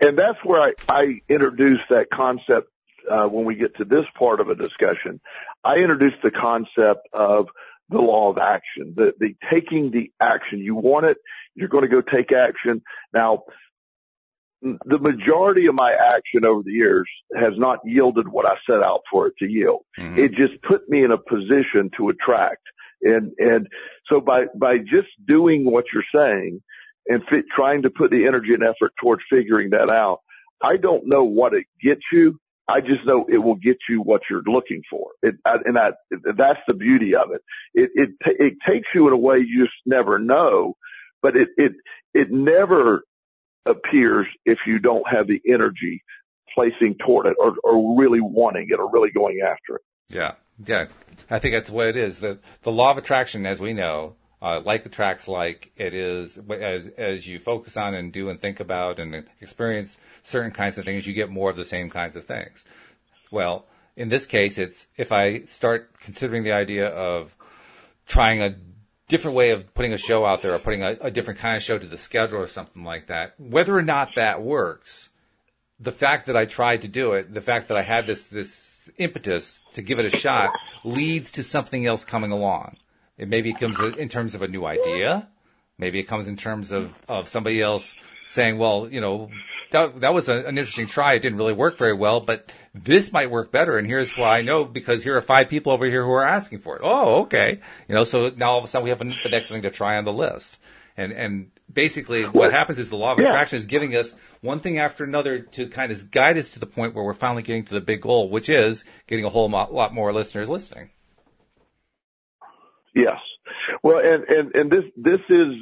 And 0.00 0.18
that's 0.18 0.38
where 0.44 0.60
I, 0.60 0.72
I 0.88 1.20
introduce 1.28 1.80
that 1.90 2.06
concept 2.12 2.68
uh, 3.10 3.26
when 3.26 3.44
we 3.44 3.54
get 3.54 3.76
to 3.76 3.84
this 3.84 4.04
part 4.18 4.40
of 4.40 4.48
a 4.48 4.54
discussion. 4.54 5.20
I 5.64 5.76
introduce 5.76 6.14
the 6.22 6.30
concept 6.30 7.08
of 7.12 7.48
the 7.88 7.98
law 7.98 8.30
of 8.30 8.38
action, 8.38 8.94
the, 8.96 9.12
the 9.18 9.34
taking 9.50 9.90
the 9.90 10.10
action. 10.20 10.60
You 10.60 10.74
want 10.74 11.06
it, 11.06 11.18
you're 11.54 11.68
going 11.68 11.82
to 11.82 11.88
go 11.88 12.00
take 12.00 12.32
action. 12.32 12.82
Now, 13.12 13.42
the 14.62 14.98
majority 14.98 15.66
of 15.66 15.74
my 15.74 15.92
action 15.92 16.44
over 16.44 16.62
the 16.62 16.70
years 16.70 17.08
has 17.34 17.52
not 17.56 17.80
yielded 17.84 18.28
what 18.28 18.46
I 18.46 18.54
set 18.64 18.82
out 18.82 19.00
for 19.10 19.26
it 19.26 19.34
to 19.40 19.46
yield. 19.46 19.84
Mm-hmm. 19.98 20.18
It 20.18 20.30
just 20.30 20.62
put 20.62 20.88
me 20.88 21.04
in 21.04 21.10
a 21.10 21.18
position 21.18 21.90
to 21.96 22.10
attract. 22.10 22.62
And, 23.02 23.32
and 23.38 23.66
so 24.08 24.20
by, 24.20 24.44
by 24.54 24.78
just 24.78 25.08
doing 25.26 25.64
what 25.64 25.86
you're 25.92 26.04
saying, 26.14 26.62
and 27.06 27.22
fit, 27.28 27.44
trying 27.54 27.82
to 27.82 27.90
put 27.90 28.10
the 28.10 28.26
energy 28.26 28.54
and 28.54 28.62
effort 28.62 28.92
towards 29.00 29.22
figuring 29.30 29.70
that 29.70 29.90
out. 29.90 30.20
I 30.62 30.76
don't 30.76 31.06
know 31.06 31.24
what 31.24 31.54
it 31.54 31.66
gets 31.82 32.02
you. 32.12 32.38
I 32.68 32.80
just 32.80 33.04
know 33.04 33.26
it 33.28 33.38
will 33.38 33.56
get 33.56 33.78
you 33.88 34.00
what 34.00 34.22
you're 34.30 34.44
looking 34.46 34.82
for. 34.88 35.10
It, 35.22 35.34
and 35.44 35.76
that, 35.76 35.94
that's 36.10 36.60
the 36.66 36.74
beauty 36.74 37.14
of 37.16 37.32
it. 37.32 37.42
It, 37.74 37.90
it, 37.94 38.10
it 38.24 38.54
takes 38.66 38.86
you 38.94 39.08
in 39.08 39.12
a 39.12 39.16
way 39.16 39.38
you 39.38 39.64
just 39.64 39.74
never 39.84 40.18
know, 40.18 40.76
but 41.20 41.36
it, 41.36 41.48
it, 41.56 41.72
it 42.14 42.30
never 42.30 43.02
appears 43.66 44.26
if 44.44 44.58
you 44.66 44.78
don't 44.78 45.04
have 45.10 45.26
the 45.26 45.40
energy 45.48 46.02
placing 46.54 46.96
toward 47.04 47.26
it 47.26 47.34
or, 47.38 47.54
or 47.64 47.98
really 47.98 48.20
wanting 48.20 48.68
it 48.70 48.78
or 48.78 48.90
really 48.90 49.10
going 49.10 49.40
after 49.44 49.76
it. 49.76 49.82
Yeah. 50.08 50.32
Yeah. 50.64 50.86
I 51.30 51.40
think 51.40 51.54
that's 51.54 51.70
what 51.70 51.88
it 51.88 51.96
is. 51.96 52.18
The, 52.18 52.38
the 52.62 52.70
law 52.70 52.92
of 52.92 52.98
attraction, 52.98 53.44
as 53.46 53.60
we 53.60 53.72
know, 53.72 54.14
uh, 54.42 54.60
like 54.64 54.84
attracts 54.84 55.28
like. 55.28 55.70
It 55.76 55.94
is 55.94 56.38
as 56.50 56.88
as 56.98 57.26
you 57.26 57.38
focus 57.38 57.76
on 57.76 57.94
and 57.94 58.12
do 58.12 58.28
and 58.28 58.40
think 58.40 58.60
about 58.60 58.98
and 58.98 59.24
experience 59.40 59.96
certain 60.24 60.50
kinds 60.50 60.76
of 60.76 60.84
things, 60.84 61.06
you 61.06 61.12
get 61.12 61.30
more 61.30 61.50
of 61.50 61.56
the 61.56 61.64
same 61.64 61.88
kinds 61.88 62.16
of 62.16 62.24
things. 62.24 62.64
Well, 63.30 63.66
in 63.96 64.08
this 64.08 64.26
case, 64.26 64.58
it's 64.58 64.88
if 64.96 65.12
I 65.12 65.44
start 65.44 65.98
considering 66.00 66.42
the 66.42 66.52
idea 66.52 66.88
of 66.88 67.34
trying 68.06 68.42
a 68.42 68.56
different 69.08 69.36
way 69.36 69.50
of 69.50 69.72
putting 69.74 69.92
a 69.92 69.98
show 69.98 70.24
out 70.24 70.42
there 70.42 70.54
or 70.54 70.58
putting 70.58 70.82
a, 70.82 70.96
a 71.00 71.10
different 71.10 71.38
kind 71.38 71.56
of 71.56 71.62
show 71.62 71.78
to 71.78 71.86
the 71.86 71.96
schedule 71.96 72.38
or 72.38 72.46
something 72.46 72.82
like 72.82 73.06
that, 73.06 73.38
whether 73.38 73.76
or 73.76 73.82
not 73.82 74.10
that 74.16 74.42
works, 74.42 75.10
the 75.78 75.92
fact 75.92 76.26
that 76.26 76.36
I 76.36 76.46
tried 76.46 76.82
to 76.82 76.88
do 76.88 77.12
it, 77.12 77.32
the 77.32 77.40
fact 77.40 77.68
that 77.68 77.76
I 77.76 77.82
had 77.82 78.06
this 78.06 78.26
this 78.28 78.78
impetus 78.98 79.60
to 79.74 79.82
give 79.82 79.98
it 79.98 80.06
a 80.06 80.16
shot 80.16 80.50
leads 80.84 81.30
to 81.32 81.42
something 81.42 81.86
else 81.86 82.04
coming 82.04 82.32
along. 82.32 82.76
It 83.18 83.28
maybe 83.28 83.52
comes 83.52 83.78
in 83.80 84.08
terms 84.08 84.34
of 84.34 84.42
a 84.42 84.48
new 84.48 84.64
idea. 84.64 85.28
Maybe 85.78 85.98
it 85.98 86.04
comes 86.04 86.28
in 86.28 86.36
terms 86.36 86.72
of, 86.72 87.00
of 87.08 87.28
somebody 87.28 87.60
else 87.60 87.94
saying, 88.26 88.58
well, 88.58 88.88
you 88.90 89.00
know, 89.00 89.30
that, 89.72 90.00
that 90.00 90.14
was 90.14 90.28
a, 90.28 90.36
an 90.36 90.58
interesting 90.58 90.86
try. 90.86 91.14
It 91.14 91.20
didn't 91.20 91.38
really 91.38 91.52
work 91.52 91.78
very 91.78 91.94
well, 91.94 92.20
but 92.20 92.50
this 92.74 93.12
might 93.12 93.30
work 93.30 93.50
better. 93.50 93.76
And 93.78 93.86
here's 93.86 94.16
why 94.16 94.38
I 94.38 94.42
know 94.42 94.64
because 94.64 95.02
here 95.02 95.16
are 95.16 95.20
five 95.20 95.48
people 95.48 95.72
over 95.72 95.86
here 95.86 96.04
who 96.04 96.12
are 96.12 96.24
asking 96.24 96.60
for 96.60 96.76
it. 96.76 96.82
Oh, 96.84 97.22
okay. 97.22 97.60
You 97.88 97.94
know, 97.94 98.04
so 98.04 98.30
now 98.30 98.52
all 98.52 98.58
of 98.58 98.64
a 98.64 98.66
sudden 98.66 98.84
we 98.84 98.90
have 98.90 98.98
the 98.98 99.28
next 99.30 99.48
thing 99.48 99.62
to 99.62 99.70
try 99.70 99.96
on 99.96 100.04
the 100.04 100.12
list. 100.12 100.58
And, 100.96 101.12
and 101.12 101.50
basically 101.72 102.24
what 102.24 102.52
happens 102.52 102.78
is 102.78 102.90
the 102.90 102.96
law 102.96 103.12
of 103.12 103.18
yeah. 103.18 103.28
attraction 103.28 103.58
is 103.58 103.66
giving 103.66 103.96
us 103.96 104.14
one 104.40 104.60
thing 104.60 104.78
after 104.78 105.04
another 105.04 105.40
to 105.40 105.68
kind 105.68 105.90
of 105.90 106.10
guide 106.10 106.36
us 106.36 106.50
to 106.50 106.58
the 106.58 106.66
point 106.66 106.94
where 106.94 107.04
we're 107.04 107.14
finally 107.14 107.42
getting 107.42 107.64
to 107.64 107.74
the 107.74 107.80
big 107.80 108.02
goal, 108.02 108.28
which 108.28 108.48
is 108.48 108.84
getting 109.06 109.24
a 109.24 109.30
whole 109.30 109.48
lot 109.48 109.94
more 109.94 110.12
listeners 110.12 110.48
listening. 110.48 110.90
Yes. 112.94 113.18
Well, 113.82 113.98
and, 113.98 114.24
and, 114.24 114.54
and 114.54 114.70
this, 114.70 114.84
this 114.96 115.20
is, 115.28 115.54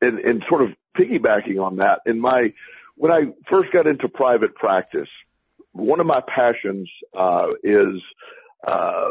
and, 0.00 0.18
and 0.18 0.44
sort 0.48 0.62
of 0.62 0.70
piggybacking 0.96 1.62
on 1.62 1.76
that 1.76 2.00
in 2.06 2.20
my, 2.20 2.52
when 2.96 3.10
I 3.10 3.22
first 3.50 3.72
got 3.72 3.86
into 3.86 4.08
private 4.08 4.54
practice, 4.54 5.08
one 5.72 6.00
of 6.00 6.06
my 6.06 6.20
passions, 6.20 6.88
uh, 7.18 7.48
is, 7.62 8.00
uh, 8.66 9.08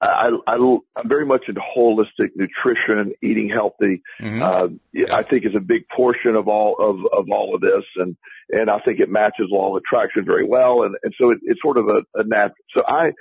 I, 0.00 0.30
I, 0.46 0.54
I'm 0.54 1.08
very 1.08 1.26
much 1.26 1.44
into 1.48 1.60
holistic 1.60 2.30
nutrition, 2.36 3.12
eating 3.22 3.48
healthy. 3.48 4.02
Mm-hmm. 4.20 4.42
Uh. 4.42 5.12
I 5.12 5.22
think 5.24 5.44
is 5.44 5.56
a 5.56 5.60
big 5.60 5.88
portion 5.88 6.36
of 6.36 6.46
all 6.48 6.76
of, 6.78 6.96
of 7.12 7.26
all 7.30 7.54
of 7.54 7.60
this. 7.60 7.84
And, 7.96 8.16
and 8.50 8.70
I 8.70 8.78
think 8.80 9.00
it 9.00 9.10
matches 9.10 9.48
law 9.50 9.74
of 9.74 9.82
attraction 9.82 10.24
very 10.24 10.44
well. 10.44 10.82
And, 10.84 10.96
and 11.02 11.12
so 11.20 11.30
it, 11.30 11.38
it's 11.42 11.60
sort 11.60 11.78
of 11.78 11.88
a, 11.88 12.02
a 12.14 12.24
natural. 12.24 12.54
So 12.74 12.82
I, 12.86 13.12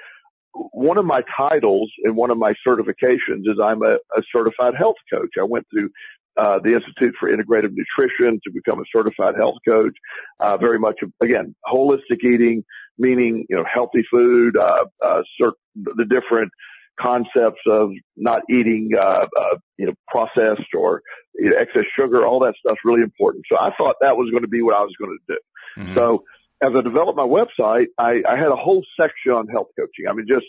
one 0.72 0.98
of 0.98 1.06
my 1.06 1.22
titles 1.36 1.92
and 2.04 2.16
one 2.16 2.32
of 2.32 2.38
my 2.38 2.54
certifications 2.68 3.42
is 3.46 3.58
I'm 3.62 3.82
a, 3.82 3.96
a 4.16 4.22
certified 4.34 4.74
health 4.78 4.96
coach. 5.12 5.30
I 5.40 5.44
went 5.44 5.66
through 5.72 5.90
uh, 6.38 6.60
the 6.64 6.74
Institute 6.74 7.16
for 7.20 7.30
Integrative 7.30 7.74
Nutrition 7.74 8.40
to 8.44 8.52
become 8.54 8.80
a 8.80 8.84
certified 8.96 9.36
health 9.36 9.56
coach. 9.68 9.94
Uh, 10.40 10.58
very 10.58 10.80
much, 10.80 11.00
again, 11.22 11.56
holistic 11.66 12.24
eating, 12.24 12.64
meaning, 12.98 13.46
you 13.50 13.56
know, 13.56 13.64
healthy 13.72 14.04
food, 14.12 14.56
uh, 14.56 14.86
uh, 15.04 15.22
cert- 15.42 15.54
the 15.76 16.06
different 16.06 16.52
concepts 17.00 17.62
of 17.68 17.92
not 18.16 18.42
eating, 18.50 18.90
uh, 19.00 19.26
uh, 19.40 19.56
you 19.78 19.86
know, 19.86 19.94
processed 20.08 20.74
or 20.76 21.02
you 21.36 21.50
know, 21.50 21.58
excess 21.58 21.86
sugar, 21.98 22.26
all 22.26 22.40
that 22.40 22.56
stuff's 22.60 22.80
really 22.84 23.02
important. 23.02 23.46
So 23.52 23.58
I 23.58 23.70
thought 23.78 23.96
that 24.02 24.18
was 24.18 24.30
going 24.32 24.44
to 24.44 24.50
be 24.50 24.62
what 24.62 24.76
I 24.76 24.82
was 24.82 24.94
going 25.00 25.18
to 25.18 25.34
do. 25.34 25.82
Mm-hmm. 25.82 25.96
So 25.96 26.24
as 26.64 26.72
I 26.76 26.82
developed 26.82 27.18
my 27.18 27.24
website, 27.24 27.88
I, 27.98 28.22
I 28.28 28.38
had 28.38 28.48
a 28.48 28.56
whole 28.56 28.84
section 29.00 29.32
on 29.32 29.48
health 29.48 29.68
coaching. 29.78 30.06
I 30.10 30.14
mean, 30.14 30.26
just, 30.28 30.46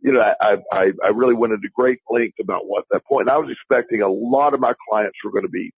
you 0.00 0.12
know, 0.12 0.20
I, 0.20 0.56
I, 0.72 0.92
I 1.04 1.08
really 1.08 1.34
went 1.34 1.52
into 1.52 1.68
great 1.74 2.00
length 2.10 2.36
about 2.40 2.66
what 2.66 2.84
that 2.90 3.04
point. 3.06 3.28
I 3.28 3.38
was 3.38 3.50
expecting 3.50 4.02
a 4.02 4.08
lot 4.08 4.54
of 4.54 4.60
my 4.60 4.74
clients 4.88 5.16
were 5.24 5.30
going 5.32 5.44
to 5.44 5.50
be 5.50 5.72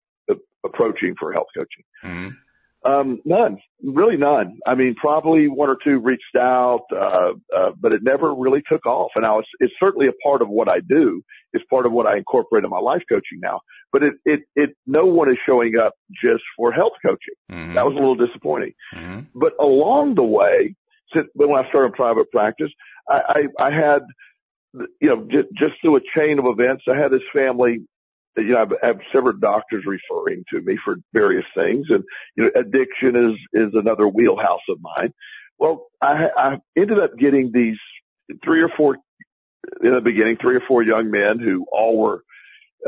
approaching 0.65 1.15
for 1.19 1.33
health 1.33 1.49
coaching. 1.57 1.85
Mm-hmm. 2.05 2.29
Um, 2.87 3.21
none, 3.25 3.59
really 3.83 4.17
none. 4.17 4.59
I 4.67 4.75
mean, 4.75 4.95
probably 4.95 5.49
one 5.49 5.69
or 5.69 5.77
two 5.83 5.99
reached 5.99 6.37
out, 6.39 6.85
uh, 6.93 7.33
uh, 7.57 7.71
but 7.81 7.93
it 7.93 8.03
never 8.03 8.35
really 8.35 8.63
took 8.71 8.87
off. 8.87 9.11
And 9.17 9.27
I 9.27 9.33
was, 9.33 9.45
it's 9.59 9.73
certainly 9.81 10.07
a 10.07 10.13
part 10.23 10.41
of 10.43 10.49
what 10.49 10.69
I 10.69 10.79
do. 10.89 11.23
It's 11.53 11.65
part 11.69 11.87
of 11.87 11.93
what 11.93 12.07
I 12.07 12.17
incorporate 12.17 12.65
in 12.65 12.71
my 12.71 12.79
life 12.79 13.03
coaching 13.09 13.41
now, 13.41 13.61
but 13.93 14.03
it, 14.03 14.15
it, 14.25 14.41
it, 14.55 14.71
no 14.87 15.05
one 15.07 15.31
is 15.31 15.39
showing 15.47 15.75
up 15.77 15.95
just 16.23 16.45
for 16.57 16.71
health 16.71 16.93
coaching. 17.05 17.35
Mm-hmm. 17.51 17.75
That 17.75 17.87
was 17.87 17.95
a 17.95 17.99
little 17.99 18.15
disappointing. 18.27 18.73
Mm-hmm. 18.95 19.21
But 19.35 19.53
along 19.61 20.15
the 20.15 20.23
way, 20.23 20.77
since 21.15 21.27
when 21.35 21.51
I 21.51 21.69
started 21.71 21.93
private 21.95 22.31
practice, 22.31 22.71
I, 23.09 23.47
I, 23.59 23.67
I 23.67 23.71
had, 23.71 24.03
you 25.01 25.09
know, 25.09 25.27
just, 25.31 25.49
just 25.57 25.75
through 25.81 25.97
a 25.97 26.01
chain 26.17 26.39
of 26.39 26.45
events, 26.47 26.85
I 26.89 26.97
had 27.01 27.11
this 27.11 27.23
family 27.35 27.81
you 28.37 28.53
know, 28.53 28.67
I 28.83 28.87
have 28.87 29.01
several 29.13 29.37
doctors 29.39 29.85
referring 29.87 30.45
to 30.51 30.61
me 30.61 30.79
for 30.85 30.97
various 31.13 31.45
things, 31.55 31.87
and 31.89 32.05
you 32.37 32.45
know, 32.45 32.51
addiction 32.55 33.17
is 33.17 33.39
is 33.53 33.73
another 33.75 34.07
wheelhouse 34.07 34.61
of 34.69 34.79
mine. 34.81 35.13
Well, 35.59 35.87
I, 36.03 36.29
I 36.37 36.57
ended 36.77 36.99
up 36.99 37.17
getting 37.19 37.51
these 37.53 37.79
three 38.45 38.63
or 38.63 38.71
four 38.77 38.97
in 39.83 39.95
the 39.95 40.01
beginning, 40.01 40.37
three 40.41 40.57
or 40.57 40.63
four 40.67 40.83
young 40.83 41.11
men 41.11 41.39
who 41.39 41.65
all 41.73 41.99
were, 41.99 42.23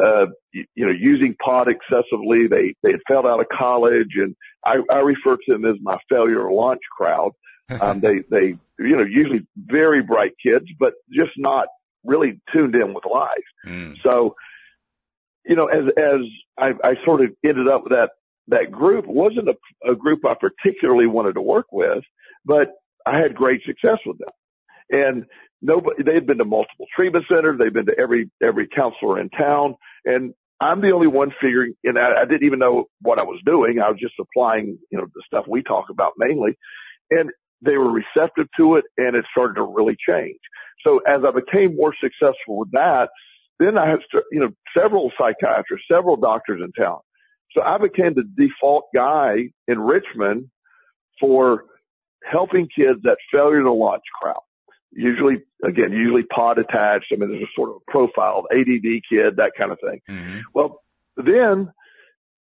uh, 0.00 0.26
you, 0.52 0.64
you 0.74 0.86
know, 0.86 0.92
using 0.92 1.34
pot 1.42 1.68
excessively. 1.68 2.46
They 2.46 2.74
they 2.82 2.92
had 2.92 3.00
failed 3.08 3.26
out 3.26 3.40
of 3.40 3.46
college, 3.48 4.16
and 4.16 4.36
I, 4.64 4.76
I 4.90 4.98
refer 4.98 5.36
to 5.36 5.52
them 5.52 5.64
as 5.64 5.76
my 5.80 5.98
failure 6.10 6.50
launch 6.50 6.82
crowd. 6.96 7.32
Um, 7.68 8.00
they 8.02 8.20
they 8.30 8.58
you 8.78 8.96
know 8.96 9.04
usually 9.04 9.46
very 9.56 10.02
bright 10.02 10.32
kids, 10.42 10.66
but 10.78 10.94
just 11.10 11.32
not 11.36 11.68
really 12.04 12.40
tuned 12.52 12.74
in 12.74 12.94
with 12.94 13.04
life. 13.04 13.30
Mm. 13.66 13.94
So 14.02 14.34
you 15.48 15.56
know, 15.56 15.66
as, 15.66 15.84
as 15.96 16.20
I, 16.58 16.72
I 16.84 16.94
sort 17.04 17.22
of 17.22 17.30
ended 17.44 17.68
up 17.68 17.84
with 17.84 17.92
that, 17.92 18.10
that 18.48 18.70
group 18.70 19.06
wasn't 19.06 19.48
a, 19.48 19.90
a 19.90 19.96
group 19.96 20.24
I 20.24 20.34
particularly 20.34 21.06
wanted 21.06 21.34
to 21.34 21.42
work 21.42 21.66
with, 21.72 22.04
but 22.44 22.72
I 23.06 23.18
had 23.18 23.34
great 23.34 23.62
success 23.64 23.98
with 24.06 24.18
them. 24.18 24.28
And 24.90 25.24
nobody, 25.62 26.02
they 26.02 26.14
had 26.14 26.26
been 26.26 26.38
to 26.38 26.44
multiple 26.44 26.86
treatment 26.94 27.24
centers. 27.30 27.58
They've 27.58 27.72
been 27.72 27.86
to 27.86 27.98
every, 27.98 28.30
every 28.42 28.68
counselor 28.68 29.20
in 29.20 29.30
town. 29.30 29.74
And 30.04 30.34
I'm 30.60 30.80
the 30.80 30.90
only 30.90 31.06
one 31.06 31.32
figuring, 31.40 31.74
and 31.84 31.98
I, 31.98 32.22
I 32.22 32.24
didn't 32.24 32.44
even 32.44 32.58
know 32.58 32.86
what 33.00 33.18
I 33.18 33.22
was 33.22 33.40
doing. 33.46 33.80
I 33.80 33.90
was 33.90 34.00
just 34.00 34.14
applying, 34.20 34.78
you 34.90 34.98
know, 34.98 35.06
the 35.14 35.22
stuff 35.26 35.46
we 35.48 35.62
talk 35.62 35.86
about 35.90 36.12
mainly. 36.18 36.56
And 37.10 37.30
they 37.62 37.76
were 37.76 37.90
receptive 37.90 38.46
to 38.56 38.76
it 38.76 38.84
and 38.96 39.16
it 39.16 39.24
started 39.30 39.54
to 39.54 39.62
really 39.62 39.96
change. 40.08 40.38
So 40.84 40.98
as 41.08 41.22
I 41.26 41.30
became 41.32 41.76
more 41.76 41.94
successful 42.00 42.58
with 42.58 42.70
that, 42.72 43.10
then 43.58 43.76
I 43.76 43.88
had, 43.88 43.98
you 44.30 44.40
know, 44.40 44.50
several 44.76 45.10
psychiatrists, 45.18 45.86
several 45.90 46.16
doctors 46.16 46.60
in 46.62 46.72
town. 46.72 46.98
So 47.52 47.62
I 47.62 47.78
became 47.78 48.14
the 48.14 48.24
default 48.36 48.86
guy 48.94 49.50
in 49.66 49.80
Richmond 49.80 50.50
for 51.20 51.64
helping 52.24 52.68
kids 52.74 53.00
that 53.02 53.16
failure 53.32 53.62
to 53.62 53.72
launch 53.72 54.02
crowd. 54.20 54.42
Usually, 54.92 55.38
again, 55.64 55.92
usually 55.92 56.22
pod 56.24 56.58
attached. 56.58 57.06
I 57.12 57.16
mean, 57.16 57.30
there's 57.30 57.42
a 57.42 57.52
sort 57.54 57.70
of 57.70 57.76
profile, 57.88 58.44
ADD 58.52 59.02
kid, 59.08 59.36
that 59.36 59.52
kind 59.56 59.72
of 59.72 59.78
thing. 59.80 60.00
Mm-hmm. 60.08 60.38
Well, 60.54 60.82
then 61.16 61.72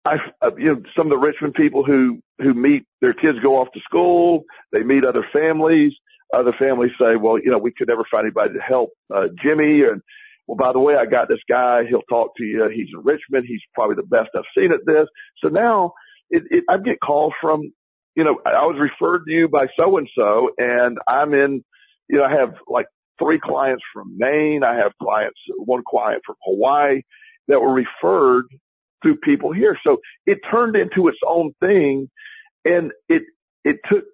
I, 0.04 0.16
uh, 0.42 0.50
you 0.56 0.66
know, 0.66 0.82
some 0.96 1.06
of 1.06 1.10
the 1.10 1.18
Richmond 1.18 1.54
people 1.54 1.84
who, 1.84 2.20
who 2.38 2.54
meet 2.54 2.84
their 3.00 3.14
kids 3.14 3.38
go 3.42 3.60
off 3.60 3.68
to 3.74 3.80
school, 3.80 4.44
they 4.72 4.82
meet 4.82 5.04
other 5.04 5.26
families. 5.32 5.92
Other 6.34 6.52
families 6.58 6.90
say, 7.00 7.16
well, 7.16 7.38
you 7.38 7.50
know, 7.50 7.58
we 7.58 7.72
could 7.72 7.88
never 7.88 8.04
find 8.10 8.24
anybody 8.24 8.54
to 8.54 8.60
help, 8.60 8.90
uh, 9.14 9.28
Jimmy. 9.40 9.82
And, 9.82 10.02
well, 10.46 10.56
by 10.56 10.72
the 10.72 10.78
way, 10.78 10.94
I 10.96 11.06
got 11.06 11.28
this 11.28 11.40
guy. 11.48 11.84
He'll 11.88 12.02
talk 12.02 12.36
to 12.36 12.44
you. 12.44 12.68
He's 12.72 12.88
in 12.92 13.02
Richmond. 13.02 13.46
He's 13.48 13.60
probably 13.74 13.96
the 13.96 14.02
best 14.04 14.30
I've 14.36 14.44
seen 14.56 14.72
at 14.72 14.86
this. 14.86 15.06
So 15.42 15.48
now 15.48 15.92
it, 16.30 16.44
it, 16.50 16.64
I 16.68 16.78
get 16.78 17.00
calls 17.00 17.32
from, 17.40 17.72
you 18.14 18.24
know, 18.24 18.38
I 18.46 18.64
was 18.64 18.78
referred 18.78 19.24
to 19.26 19.32
you 19.32 19.48
by 19.48 19.66
so 19.78 19.98
and 19.98 20.08
so 20.16 20.50
and 20.58 20.98
I'm 21.08 21.34
in, 21.34 21.64
you 22.08 22.18
know, 22.18 22.24
I 22.24 22.32
have 22.32 22.54
like 22.68 22.86
three 23.18 23.40
clients 23.40 23.82
from 23.92 24.16
Maine. 24.16 24.62
I 24.62 24.76
have 24.76 24.92
clients, 25.02 25.38
one 25.56 25.82
client 25.88 26.22
from 26.24 26.36
Hawaii 26.44 27.02
that 27.48 27.60
were 27.60 27.72
referred 27.72 28.46
through 29.02 29.16
people 29.16 29.52
here. 29.52 29.76
So 29.84 29.98
it 30.26 30.38
turned 30.50 30.76
into 30.76 31.08
its 31.08 31.18
own 31.26 31.52
thing 31.60 32.08
and 32.64 32.92
it, 33.08 33.22
it 33.64 33.78
took, 33.88 34.04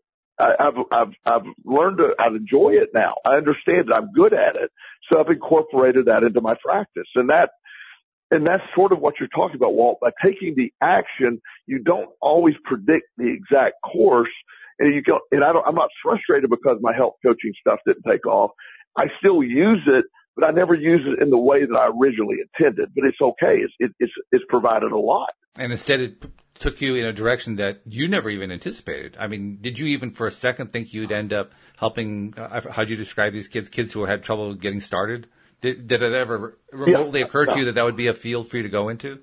I've, 0.42 0.74
I've, 0.90 1.14
I've 1.24 1.46
learned 1.64 1.98
to, 1.98 2.10
I 2.18 2.28
enjoy 2.28 2.70
it 2.72 2.90
now. 2.92 3.14
I 3.24 3.36
understand 3.36 3.88
it. 3.88 3.92
I'm 3.94 4.10
good 4.12 4.32
at 4.32 4.56
it. 4.56 4.70
So 5.10 5.20
I've 5.20 5.28
incorporated 5.28 6.06
that 6.06 6.22
into 6.22 6.40
my 6.40 6.54
practice 6.64 7.08
and 7.14 7.28
that, 7.30 7.50
and 8.30 8.46
that's 8.46 8.62
sort 8.74 8.92
of 8.92 8.98
what 8.98 9.14
you're 9.20 9.28
talking 9.28 9.56
about, 9.56 9.74
Walt. 9.74 9.98
By 10.00 10.10
taking 10.24 10.54
the 10.56 10.72
action, 10.80 11.40
you 11.66 11.78
don't 11.78 12.08
always 12.20 12.54
predict 12.64 13.06
the 13.18 13.28
exact 13.28 13.74
course. 13.84 14.30
And 14.78 14.94
you 14.94 15.02
go, 15.02 15.20
and 15.30 15.44
I 15.44 15.52
don't, 15.52 15.66
I'm 15.66 15.74
not 15.74 15.90
frustrated 16.02 16.48
because 16.48 16.78
my 16.80 16.94
health 16.94 17.14
coaching 17.24 17.52
stuff 17.60 17.80
didn't 17.86 18.04
take 18.08 18.26
off. 18.26 18.50
I 18.96 19.04
still 19.18 19.42
use 19.42 19.82
it, 19.86 20.06
but 20.34 20.46
I 20.46 20.50
never 20.50 20.74
use 20.74 21.02
it 21.06 21.22
in 21.22 21.28
the 21.28 21.38
way 21.38 21.66
that 21.66 21.76
I 21.76 21.88
originally 21.88 22.36
intended. 22.40 22.88
But 22.94 23.04
it's 23.04 23.20
okay. 23.20 23.60
It's 23.62 23.74
it, 23.78 23.90
it's 24.00 24.12
it's 24.32 24.44
provided 24.48 24.92
a 24.92 24.98
lot. 24.98 25.30
And 25.58 25.70
instead, 25.70 26.00
it 26.00 26.24
took 26.62 26.80
you 26.80 26.94
in 26.94 27.04
a 27.04 27.12
direction 27.12 27.56
that 27.56 27.80
you 27.84 28.08
never 28.08 28.30
even 28.30 28.50
anticipated. 28.52 29.16
I 29.18 29.26
mean, 29.26 29.58
did 29.60 29.78
you 29.78 29.86
even 29.86 30.12
for 30.12 30.26
a 30.26 30.30
second 30.30 30.72
think 30.72 30.94
you'd 30.94 31.12
end 31.12 31.32
up 31.32 31.50
helping? 31.76 32.34
Uh, 32.36 32.60
how'd 32.70 32.88
you 32.88 32.96
describe 32.96 33.32
these 33.32 33.48
kids? 33.48 33.68
Kids 33.68 33.92
who 33.92 34.06
had 34.06 34.22
trouble 34.22 34.54
getting 34.54 34.80
started. 34.80 35.26
Did, 35.60 35.88
did 35.88 36.02
it 36.02 36.12
ever 36.12 36.58
remotely 36.72 37.20
yeah, 37.20 37.26
occur 37.26 37.46
to 37.46 37.58
you 37.58 37.64
that 37.66 37.74
that 37.74 37.84
would 37.84 37.96
be 37.96 38.08
a 38.08 38.14
field 38.14 38.48
for 38.48 38.56
you 38.56 38.62
to 38.62 38.68
go 38.68 38.88
into? 38.88 39.18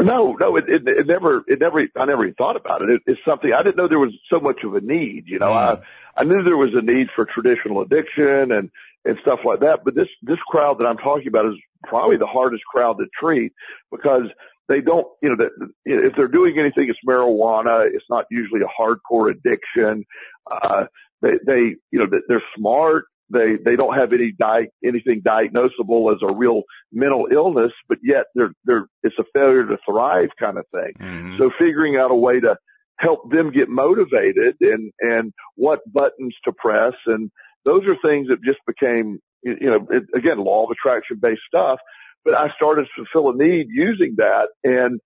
No, 0.00 0.34
no, 0.38 0.56
it, 0.56 0.64
it, 0.68 0.82
it 0.86 1.06
never, 1.06 1.42
it 1.46 1.60
never, 1.60 1.80
I 1.96 2.04
never 2.04 2.24
even 2.24 2.34
thought 2.34 2.56
about 2.56 2.82
it. 2.82 2.90
it. 2.90 3.02
It's 3.06 3.20
something 3.26 3.52
I 3.52 3.62
didn't 3.62 3.76
know 3.76 3.88
there 3.88 3.98
was 3.98 4.14
so 4.30 4.40
much 4.40 4.60
of 4.64 4.74
a 4.74 4.80
need. 4.80 5.24
You 5.26 5.38
know, 5.38 5.50
mm. 5.50 5.82
I, 6.16 6.20
I 6.20 6.24
knew 6.24 6.42
there 6.42 6.56
was 6.56 6.74
a 6.74 6.82
need 6.82 7.08
for 7.14 7.26
traditional 7.26 7.82
addiction 7.82 8.50
and, 8.52 8.70
and 9.04 9.18
stuff 9.22 9.40
like 9.44 9.60
that. 9.60 9.84
But 9.84 9.94
this, 9.94 10.08
this 10.22 10.38
crowd 10.48 10.78
that 10.78 10.86
I'm 10.86 10.96
talking 10.96 11.28
about 11.28 11.46
is 11.46 11.54
probably 11.84 12.16
the 12.16 12.26
hardest 12.26 12.64
crowd 12.64 12.98
to 12.98 13.06
treat 13.18 13.52
because 13.90 14.24
they 14.72 14.80
don't, 14.80 15.06
you 15.22 15.28
know, 15.28 15.36
that 15.36 15.52
if 15.84 16.14
they're 16.16 16.28
doing 16.28 16.58
anything, 16.58 16.86
it's 16.88 16.98
marijuana. 17.06 17.86
It's 17.92 18.08
not 18.08 18.24
usually 18.30 18.62
a 18.62 18.82
hardcore 18.82 19.30
addiction. 19.30 20.04
Uh, 20.50 20.84
they, 21.20 21.34
they, 21.46 21.62
you 21.90 21.98
know, 21.98 22.06
they're 22.28 22.42
smart. 22.56 23.04
They, 23.28 23.56
they 23.64 23.76
don't 23.76 23.94
have 23.94 24.12
any 24.12 24.32
di- 24.32 24.72
anything 24.84 25.22
diagnosable 25.22 26.12
as 26.12 26.20
a 26.22 26.34
real 26.34 26.62
mental 26.92 27.28
illness, 27.32 27.72
but 27.88 27.98
yet 28.02 28.24
they're, 28.34 28.52
they're, 28.64 28.86
it's 29.02 29.18
a 29.18 29.24
failure 29.32 29.66
to 29.66 29.78
thrive 29.88 30.30
kind 30.38 30.58
of 30.58 30.64
thing. 30.72 30.92
Mm-hmm. 31.00 31.36
So 31.38 31.50
figuring 31.58 31.96
out 31.96 32.10
a 32.10 32.14
way 32.14 32.40
to 32.40 32.56
help 32.98 33.30
them 33.30 33.52
get 33.52 33.68
motivated 33.68 34.56
and, 34.60 34.92
and 35.00 35.32
what 35.56 35.80
buttons 35.92 36.34
to 36.44 36.52
press. 36.52 36.94
And 37.06 37.30
those 37.64 37.82
are 37.86 37.96
things 38.08 38.28
that 38.28 38.42
just 38.44 38.60
became, 38.66 39.18
you 39.42 39.70
know, 39.70 39.86
it, 39.90 40.04
again, 40.14 40.38
law 40.38 40.64
of 40.64 40.70
attraction 40.70 41.18
based 41.20 41.42
stuff. 41.46 41.78
But 42.24 42.34
I 42.34 42.48
started 42.56 42.84
to 42.84 43.04
fulfill 43.04 43.32
a 43.32 43.36
need 43.36 43.66
using 43.70 44.14
that 44.18 44.48
and 44.64 45.00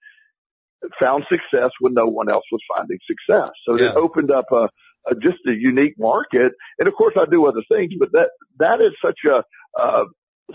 found 1.01 1.25
success 1.29 1.71
when 1.81 1.95
no 1.95 2.07
one 2.07 2.31
else 2.31 2.45
was 2.53 2.61
finding 2.77 2.99
success. 3.07 3.51
So 3.67 3.79
yeah. 3.79 3.91
it 3.91 3.97
opened 3.97 4.31
up 4.31 4.47
a, 4.53 4.69
a, 5.11 5.15
just 5.15 5.39
a 5.47 5.53
unique 5.53 5.95
market. 5.99 6.53
And 6.79 6.89
of 6.89 6.95
course 6.95 7.15
I 7.17 7.25
do 7.31 7.47
other 7.47 7.63
things, 7.71 7.93
but 7.99 8.13
that, 8.13 8.31
that 8.59 8.81
is 8.81 8.93
such 9.03 9.19
a, 9.27 9.43
uh, 9.81 10.05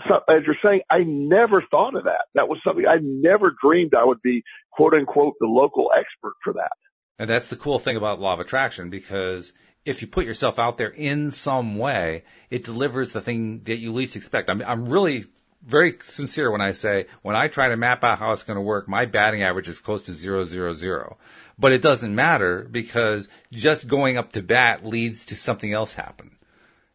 so, 0.08 0.20
as 0.28 0.42
you're 0.46 0.56
saying, 0.64 0.80
I 0.90 1.00
never 1.04 1.62
thought 1.70 1.94
of 1.94 2.04
that. 2.04 2.24
That 2.34 2.48
was 2.48 2.58
something 2.66 2.86
I 2.86 2.96
never 3.02 3.54
dreamed 3.62 3.92
I 3.94 4.04
would 4.04 4.22
be 4.22 4.42
quote 4.72 4.94
unquote 4.94 5.34
the 5.38 5.46
local 5.46 5.90
expert 5.94 6.34
for 6.42 6.54
that. 6.54 6.72
And 7.18 7.28
that's 7.28 7.48
the 7.48 7.56
cool 7.56 7.78
thing 7.78 7.96
about 7.96 8.18
law 8.18 8.32
of 8.32 8.40
attraction 8.40 8.88
because 8.88 9.52
if 9.84 10.00
you 10.00 10.08
put 10.08 10.24
yourself 10.24 10.58
out 10.58 10.78
there 10.78 10.88
in 10.88 11.30
some 11.30 11.76
way, 11.76 12.24
it 12.50 12.64
delivers 12.64 13.12
the 13.12 13.20
thing 13.20 13.62
that 13.66 13.78
you 13.78 13.92
least 13.92 14.16
expect. 14.16 14.48
I'm, 14.48 14.62
I'm 14.62 14.88
really 14.88 15.26
very 15.64 15.96
sincere 16.04 16.50
when 16.50 16.60
I 16.60 16.72
say 16.72 17.06
when 17.22 17.36
I 17.36 17.48
try 17.48 17.68
to 17.68 17.76
map 17.76 18.02
out 18.04 18.18
how 18.18 18.32
it's 18.32 18.42
going 18.42 18.56
to 18.56 18.62
work, 18.62 18.88
my 18.88 19.06
batting 19.06 19.42
average 19.42 19.68
is 19.68 19.80
close 19.80 20.02
to 20.04 20.12
zero 20.12 20.44
zero 20.44 20.72
zero. 20.74 21.18
But 21.58 21.72
it 21.72 21.82
doesn't 21.82 22.14
matter 22.14 22.66
because 22.70 23.28
just 23.52 23.86
going 23.86 24.18
up 24.18 24.32
to 24.32 24.42
bat 24.42 24.84
leads 24.84 25.24
to 25.26 25.36
something 25.36 25.72
else 25.72 25.94
happen. 25.94 26.36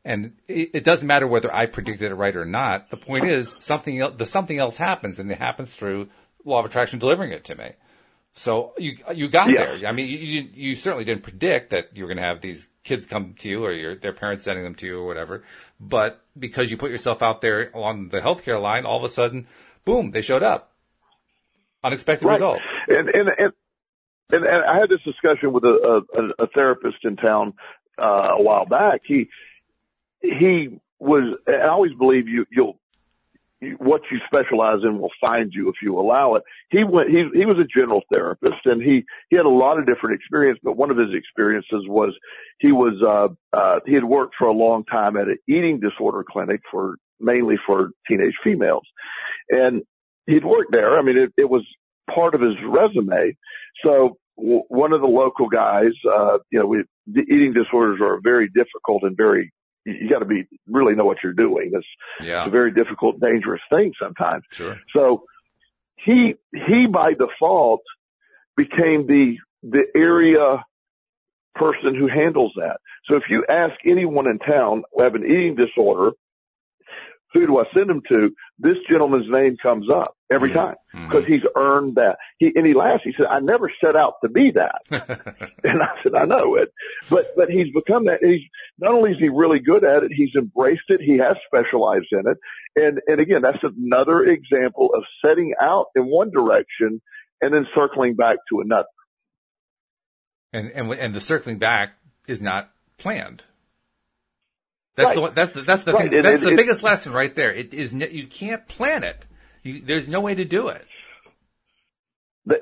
And 0.04 0.34
it, 0.48 0.72
it 0.74 0.84
doesn't 0.84 1.08
matter 1.08 1.28
whether 1.28 1.54
I 1.54 1.66
predicted 1.66 2.12
it 2.12 2.16
right 2.16 2.36
or 2.36 2.46
not. 2.46 2.90
The 2.90 2.98
point 2.98 3.26
is 3.26 3.56
something 3.60 4.00
else, 4.00 4.16
the 4.18 4.26
something 4.26 4.58
else 4.58 4.78
happens 4.78 5.20
and 5.20 5.32
it 5.32 5.38
happens 5.38 5.74
through 5.74 6.10
law 6.44 6.60
of 6.60 6.66
attraction 6.66 7.00
delivering 7.00 7.32
it 7.32 7.44
to 7.46 7.56
me. 7.56 7.72
So 8.38 8.74
you 8.78 8.98
you 9.16 9.30
got 9.30 9.50
yeah. 9.50 9.66
there. 9.66 9.88
I 9.88 9.92
mean, 9.92 10.10
you 10.10 10.48
you 10.54 10.76
certainly 10.76 11.06
didn't 11.06 11.24
predict 11.24 11.72
that 11.72 11.98
you 11.98 12.04
were 12.04 12.08
going 12.08 12.18
to 12.18 12.24
have 12.24 12.40
these 12.40 12.68
kids 12.84 13.08
come 13.08 13.34
to 13.40 13.50
you 13.50 13.66
or 13.66 13.72
your 13.72 13.96
their 13.96 14.14
parents 14.14 14.44
sending 14.44 14.64
them 14.64 14.76
to 14.76 14.86
you 14.86 15.00
or 15.00 15.08
whatever. 15.08 15.44
But 15.80 16.22
because 16.38 16.70
you 16.70 16.78
put 16.78 16.92
yourself 16.92 17.24
out 17.24 17.42
there 17.42 17.72
along 17.72 18.10
the 18.10 18.20
healthcare 18.20 18.62
line, 18.62 18.86
all 18.86 18.98
of 18.98 19.04
a 19.04 19.10
sudden, 19.10 19.48
boom, 19.86 20.12
they 20.12 20.22
showed 20.22 20.44
up. 20.44 20.72
Unexpected 21.84 22.28
right. 22.28 22.34
result. 22.34 22.60
And, 22.88 23.10
and 23.10 23.30
and 23.30 23.54
and 24.30 24.46
and 24.46 24.66
I 24.66 24.78
had 24.78 24.90
this 24.90 25.02
discussion 25.04 25.52
with 25.52 25.64
a 25.64 26.04
a, 26.14 26.44
a 26.44 26.48
therapist 26.48 26.98
in 27.06 27.16
town 27.16 27.54
uh, 27.98 28.36
a 28.38 28.44
while 28.44 28.68
back. 28.68 29.02
He 29.04 29.30
he 30.22 30.80
was. 31.00 31.36
I 31.48 31.70
always 31.70 31.94
believe 31.94 32.28
you 32.28 32.46
you'll 32.52 32.78
what 33.80 34.02
you 34.12 34.20
specialize 34.28 34.80
in 34.84 35.00
will 35.00 35.12
find 35.20 35.52
you 35.54 35.70
if 35.70 35.76
you 35.82 36.00
allow 36.00 36.36
it. 36.36 36.44
He 36.70 36.84
went, 36.84 37.10
he, 37.10 37.28
he 37.34 37.46
was 37.46 37.58
a 37.58 37.66
general 37.66 38.02
therapist 38.12 38.66
and 38.66 38.82
he, 38.82 39.04
he 39.30 39.36
had 39.36 39.46
a 39.46 39.50
lot 39.50 39.80
of 39.80 39.88
different 39.88 40.16
experience, 40.16 40.60
but 40.64 40.78
one 40.78 40.92
of 40.92 40.98
his 40.98 41.14
experiences 41.14 41.84
was 41.88 42.14
he 42.60 42.72
was, 42.72 43.02
uh, 43.02 43.58
uh, 43.58 43.80
he 43.86 43.94
had 43.94 44.04
worked 44.04 44.36
for 44.38 44.48
a 44.48 44.54
long 44.54 44.86
time 44.86 45.18
at 45.18 45.28
an 45.28 45.38
eating 45.50 45.80
disorder 45.80 46.24
clinic 46.30 46.62
for 46.70 46.98
mainly 47.20 47.56
for 47.66 47.90
teenage 48.08 48.36
females. 48.44 48.86
And 49.50 49.82
he'd 50.28 50.46
worked 50.46 50.72
there. 50.72 50.98
I 50.98 51.02
mean, 51.02 51.18
it, 51.18 51.34
it 51.38 51.50
was 51.50 51.66
part 52.14 52.36
of 52.36 52.42
his 52.42 52.54
resume. 52.64 53.36
So 53.84 54.18
w- 54.38 54.64
one 54.68 54.94
of 54.94 55.02
the 55.02 55.08
local 55.08 55.50
guys, 55.50 55.94
uh, 56.08 56.38
you 56.52 56.60
know, 56.60 56.68
we, 56.68 56.84
the 57.08 57.22
eating 57.22 57.54
disorders 57.54 58.00
are 58.02 58.20
very 58.22 58.50
difficult 58.50 59.04
and 59.04 59.18
very 59.18 59.52
you 59.88 60.10
got 60.10 60.20
to 60.20 60.26
be 60.26 60.46
really 60.68 60.96
know 60.96 61.06
what 61.06 61.18
you're 61.24 61.34
doing. 61.34 61.72
It's, 61.74 61.88
yeah. 62.22 62.42
it's 62.42 62.48
a 62.50 62.52
very 62.52 62.72
difficult, 62.72 63.20
dangerous 63.20 63.62
thing 63.70 63.94
sometimes. 64.02 64.44
Sure. 64.52 64.78
So 64.94 65.24
he 65.96 66.36
he 66.54 66.88
by 66.88 67.14
default 67.14 67.82
became 68.56 69.08
the 69.08 69.38
the 69.64 69.86
area 69.96 70.64
person 71.56 71.96
who 71.96 72.08
handles 72.08 72.52
that. 72.58 72.78
So 73.06 73.16
if 73.16 73.24
you 73.30 73.46
ask 73.50 73.74
anyone 73.86 74.28
in 74.28 74.40
town 74.40 74.84
who 74.94 75.04
have 75.04 75.16
an 75.16 75.24
eating 75.24 75.56
disorder, 75.56 76.12
who 77.34 77.48
do 77.48 77.60
I 77.60 77.64
send 77.74 77.90
them 77.90 78.02
to? 78.10 78.34
This 78.60 78.78
gentleman's 78.90 79.30
name 79.30 79.58
comes 79.62 79.90
up. 79.90 80.17
Every 80.32 80.54
time 80.54 80.76
because 80.92 81.24
mm-hmm. 81.24 81.34
he's 81.34 81.42
earned 81.56 81.96
that. 81.96 82.18
He 82.38 82.52
and 82.56 82.66
he 82.66 82.74
laughs. 82.74 83.04
He 83.04 83.14
said, 83.16 83.26
"I 83.28 83.40
never 83.40 83.72
set 83.84 83.96
out 83.96 84.16
to 84.24 84.30
be 84.30 84.52
that." 84.52 84.82
and 85.64 85.82
I 85.82 86.02
said, 86.04 86.16
"I 86.16 86.26
know 86.26 86.56
it," 86.56 86.74
but 87.10 87.28
but 87.36 87.50
he's 87.50 87.74
become 87.74 88.06
that. 88.06 88.20
He's 88.22 88.42
not 88.80 88.94
only 88.94 89.12
is 89.12 89.18
he 89.20 89.30
really 89.30 89.60
good 89.60 89.84
at 89.84 90.04
it, 90.04 90.12
he's 90.14 90.36
embraced 90.38 90.90
it. 90.90 91.02
He 91.02 91.18
has 91.18 91.38
specialized 91.46 92.08
in 92.12 92.24
it, 92.28 92.38
and 92.76 93.00
and 93.08 93.20
again, 93.20 93.42
that's 93.42 93.64
another 93.64 94.24
example 94.24 94.90
of 94.96 95.04
setting 95.26 95.54
out 95.62 95.88
in 95.96 96.06
one 96.06 96.32
direction 96.32 97.02
and 97.42 97.54
then 97.54 97.68
circling 97.76 98.16
back 98.16 98.38
to 98.50 98.62
another. 98.62 98.88
And 100.54 100.72
and 100.72 100.92
and 100.92 101.14
the 101.14 101.22
circling 101.22 101.60
back 101.60 101.94
is 102.28 102.42
not 102.42 102.72
planned. 102.98 103.44
That's 104.96 105.16
right. 105.16 105.28
the 105.28 105.32
that's 105.32 105.52
the 105.52 105.62
that's 105.62 105.84
the 105.84 105.94
right. 105.94 106.10
thing, 106.10 106.24
that's 106.24 106.42
it, 106.42 106.46
the 106.46 106.54
it, 106.54 106.58
biggest 106.58 106.82
lesson 106.82 107.14
right 107.14 107.34
there. 107.36 107.54
It 107.54 107.74
is 107.74 107.94
you 107.94 108.26
can't 108.26 108.68
plan 108.68 109.04
it. 109.04 109.27
You, 109.68 109.82
there's 109.82 110.08
no 110.08 110.22
way 110.22 110.36
to 110.36 110.46
do 110.46 110.70
it. 110.70 110.86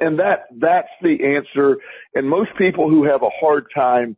And 0.02 0.20
that 0.20 0.48
that's 0.52 0.90
the 1.02 1.36
answer. 1.36 1.78
And 2.16 2.28
most 2.28 2.52
people 2.58 2.90
who 2.90 3.04
have 3.06 3.22
a 3.22 3.30
hard 3.30 3.68
time 3.74 4.18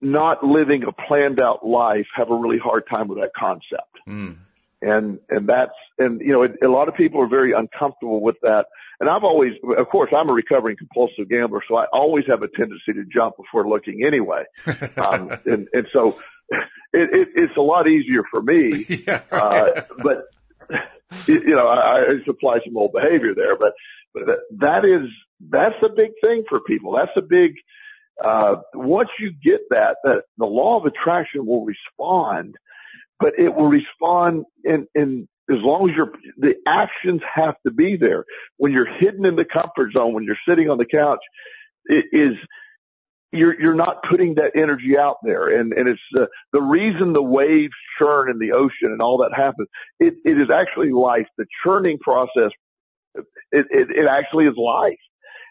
not 0.00 0.44
living 0.44 0.84
a 0.84 0.92
planned 0.92 1.40
out 1.40 1.66
life 1.66 2.06
have 2.14 2.30
a 2.30 2.34
really 2.34 2.58
hard 2.58 2.84
time 2.88 3.08
with 3.08 3.18
that 3.18 3.32
concept. 3.36 3.98
Mm. 4.08 4.36
And 4.80 5.18
and 5.28 5.48
that's 5.48 5.72
and 5.98 6.20
you 6.20 6.32
know 6.32 6.42
it, 6.42 6.52
a 6.62 6.68
lot 6.68 6.88
of 6.88 6.94
people 6.94 7.20
are 7.20 7.28
very 7.28 7.52
uncomfortable 7.52 8.20
with 8.20 8.36
that. 8.42 8.66
And 9.00 9.08
I've 9.08 9.24
always, 9.24 9.52
of 9.76 9.88
course, 9.88 10.10
I'm 10.16 10.28
a 10.28 10.32
recovering 10.32 10.76
compulsive 10.76 11.28
gambler, 11.28 11.60
so 11.68 11.76
I 11.76 11.86
always 11.92 12.24
have 12.26 12.42
a 12.42 12.48
tendency 12.48 12.92
to 12.94 13.04
jump 13.04 13.36
before 13.36 13.68
looking 13.68 14.04
anyway. 14.04 14.44
um, 14.96 15.30
and 15.46 15.68
and 15.72 15.86
so 15.92 16.20
it, 16.92 17.10
it, 17.12 17.28
it's 17.34 17.56
a 17.56 17.60
lot 17.60 17.88
easier 17.88 18.22
for 18.30 18.40
me. 18.40 18.86
yeah, 19.06 19.22
right. 19.30 19.78
uh, 19.78 19.82
but 20.02 20.24
you 21.26 21.54
know, 21.54 21.66
I, 21.66 22.00
I 22.00 22.24
supply 22.24 22.58
some 22.64 22.76
old 22.76 22.92
behavior 22.92 23.34
there, 23.34 23.56
but, 23.56 23.72
but 24.14 24.26
that, 24.26 24.38
that 24.58 24.84
is, 24.84 25.08
that's 25.48 25.76
a 25.82 25.88
big 25.88 26.10
thing 26.20 26.44
for 26.48 26.60
people. 26.60 26.92
That's 26.92 27.16
a 27.16 27.22
big, 27.22 27.52
uh, 28.24 28.56
once 28.74 29.10
you 29.18 29.32
get 29.32 29.60
that, 29.70 29.96
that 30.04 30.22
the 30.36 30.46
law 30.46 30.78
of 30.78 30.84
attraction 30.84 31.46
will 31.46 31.64
respond, 31.64 32.56
but 33.20 33.32
it 33.38 33.54
will 33.54 33.68
respond 33.68 34.44
in, 34.64 34.86
in, 34.94 35.28
as 35.50 35.58
long 35.60 35.88
as 35.88 35.96
you're, 35.96 36.12
the 36.36 36.54
actions 36.66 37.22
have 37.34 37.54
to 37.66 37.72
be 37.72 37.96
there. 37.96 38.24
When 38.58 38.72
you're 38.72 38.92
hidden 38.98 39.24
in 39.24 39.36
the 39.36 39.46
comfort 39.46 39.92
zone, 39.92 40.12
when 40.12 40.24
you're 40.24 40.36
sitting 40.46 40.68
on 40.68 40.78
the 40.78 40.84
couch, 40.84 41.20
it 41.86 42.04
is, 42.12 42.36
you're 43.32 43.60
you're 43.60 43.74
not 43.74 44.02
putting 44.08 44.34
that 44.36 44.52
energy 44.56 44.96
out 44.98 45.16
there, 45.22 45.48
and 45.48 45.72
and 45.72 45.88
it's 45.88 46.00
the 46.12 46.28
the 46.52 46.62
reason 46.62 47.12
the 47.12 47.22
waves 47.22 47.74
churn 47.98 48.30
in 48.30 48.38
the 48.38 48.52
ocean 48.52 48.90
and 48.90 49.02
all 49.02 49.18
that 49.18 49.32
happens. 49.36 49.68
It 50.00 50.14
it 50.24 50.40
is 50.40 50.48
actually 50.50 50.92
life. 50.92 51.26
The 51.36 51.46
churning 51.64 51.98
process, 51.98 52.50
it 53.14 53.66
it, 53.70 53.90
it 53.90 54.06
actually 54.08 54.46
is 54.46 54.54
life, 54.56 54.98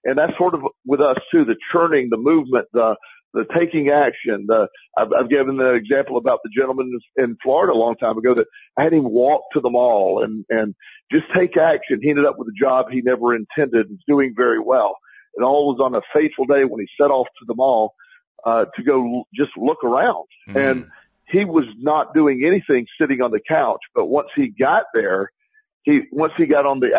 and 0.03 0.17
that's 0.17 0.35
sort 0.37 0.55
of 0.55 0.61
with 0.85 1.01
us 1.01 1.17
too. 1.31 1.45
The 1.45 1.57
churning, 1.71 2.09
the 2.09 2.17
movement, 2.17 2.65
the 2.73 2.95
the 3.33 3.45
taking 3.55 3.89
action. 3.89 4.45
The 4.47 4.67
I've, 4.97 5.09
I've 5.13 5.29
given 5.29 5.57
the 5.57 5.73
example 5.73 6.17
about 6.17 6.39
the 6.43 6.49
gentleman 6.57 6.97
in 7.17 7.37
Florida 7.43 7.73
a 7.73 7.77
long 7.77 7.95
time 7.97 8.17
ago 8.17 8.33
that 8.33 8.47
I 8.75 8.83
had 8.83 8.93
him 8.93 9.03
walk 9.03 9.43
to 9.53 9.59
the 9.59 9.69
mall 9.69 10.23
and 10.23 10.45
and 10.49 10.73
just 11.11 11.25
take 11.35 11.57
action. 11.57 11.99
He 12.01 12.09
ended 12.09 12.25
up 12.25 12.39
with 12.39 12.47
a 12.47 12.59
job 12.59 12.87
he 12.89 13.01
never 13.01 13.35
intended 13.35 13.87
and 13.87 13.99
doing 14.07 14.33
very 14.35 14.59
well 14.59 14.95
it 15.37 15.43
all 15.43 15.67
was 15.67 15.79
on 15.79 15.95
a 15.95 16.01
fateful 16.13 16.45
day 16.45 16.65
when 16.65 16.81
he 16.81 16.87
set 16.99 17.11
off 17.11 17.27
to 17.39 17.45
the 17.45 17.55
mall 17.55 17.93
uh, 18.45 18.65
to 18.75 18.83
go 18.83 19.23
just 19.33 19.51
look 19.57 19.83
around. 19.83 20.25
Mm. 20.49 20.71
And 20.71 20.87
he 21.29 21.45
was 21.45 21.65
not 21.77 22.13
doing 22.13 22.43
anything 22.45 22.85
sitting 22.99 23.21
on 23.21 23.31
the 23.31 23.41
couch. 23.47 23.81
But 23.93 24.05
once 24.05 24.29
he 24.35 24.47
got 24.47 24.85
there, 24.93 25.31
he 25.83 26.01
once 26.11 26.33
he 26.37 26.45
got 26.45 26.65
on 26.65 26.79
the 26.79 26.89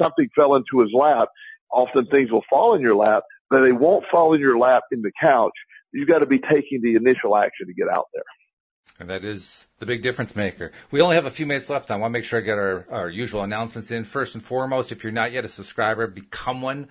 something 0.00 0.28
fell 0.34 0.54
into 0.54 0.80
his 0.80 0.90
lap. 0.92 1.28
Often 1.70 2.06
things 2.06 2.30
will 2.30 2.44
fall 2.48 2.74
in 2.74 2.82
your 2.82 2.94
lap, 2.94 3.24
but 3.50 3.62
they 3.62 3.72
won't 3.72 4.04
fall 4.10 4.34
in 4.34 4.40
your 4.40 4.58
lap 4.58 4.84
in 4.92 5.02
the 5.02 5.10
couch. 5.20 5.52
You've 5.92 6.08
got 6.08 6.18
to 6.18 6.26
be 6.26 6.38
taking 6.38 6.80
the 6.82 6.94
initial 6.94 7.36
action 7.36 7.66
to 7.66 7.74
get 7.74 7.88
out 7.88 8.06
there. 8.12 8.22
And 9.00 9.10
that 9.10 9.24
is 9.24 9.66
the 9.80 9.86
big 9.86 10.02
difference 10.02 10.36
maker. 10.36 10.70
We 10.92 11.00
only 11.00 11.16
have 11.16 11.26
a 11.26 11.30
few 11.30 11.46
minutes 11.46 11.68
left. 11.68 11.90
I 11.90 11.96
want 11.96 12.12
to 12.12 12.18
make 12.18 12.24
sure 12.24 12.38
I 12.38 12.42
get 12.42 12.58
our, 12.58 12.86
our 12.90 13.10
usual 13.10 13.42
announcements 13.42 13.90
in. 13.90 14.04
First 14.04 14.34
and 14.34 14.44
foremost, 14.44 14.92
if 14.92 15.02
you're 15.02 15.12
not 15.12 15.32
yet 15.32 15.44
a 15.44 15.48
subscriber, 15.48 16.06
become 16.06 16.62
one. 16.62 16.88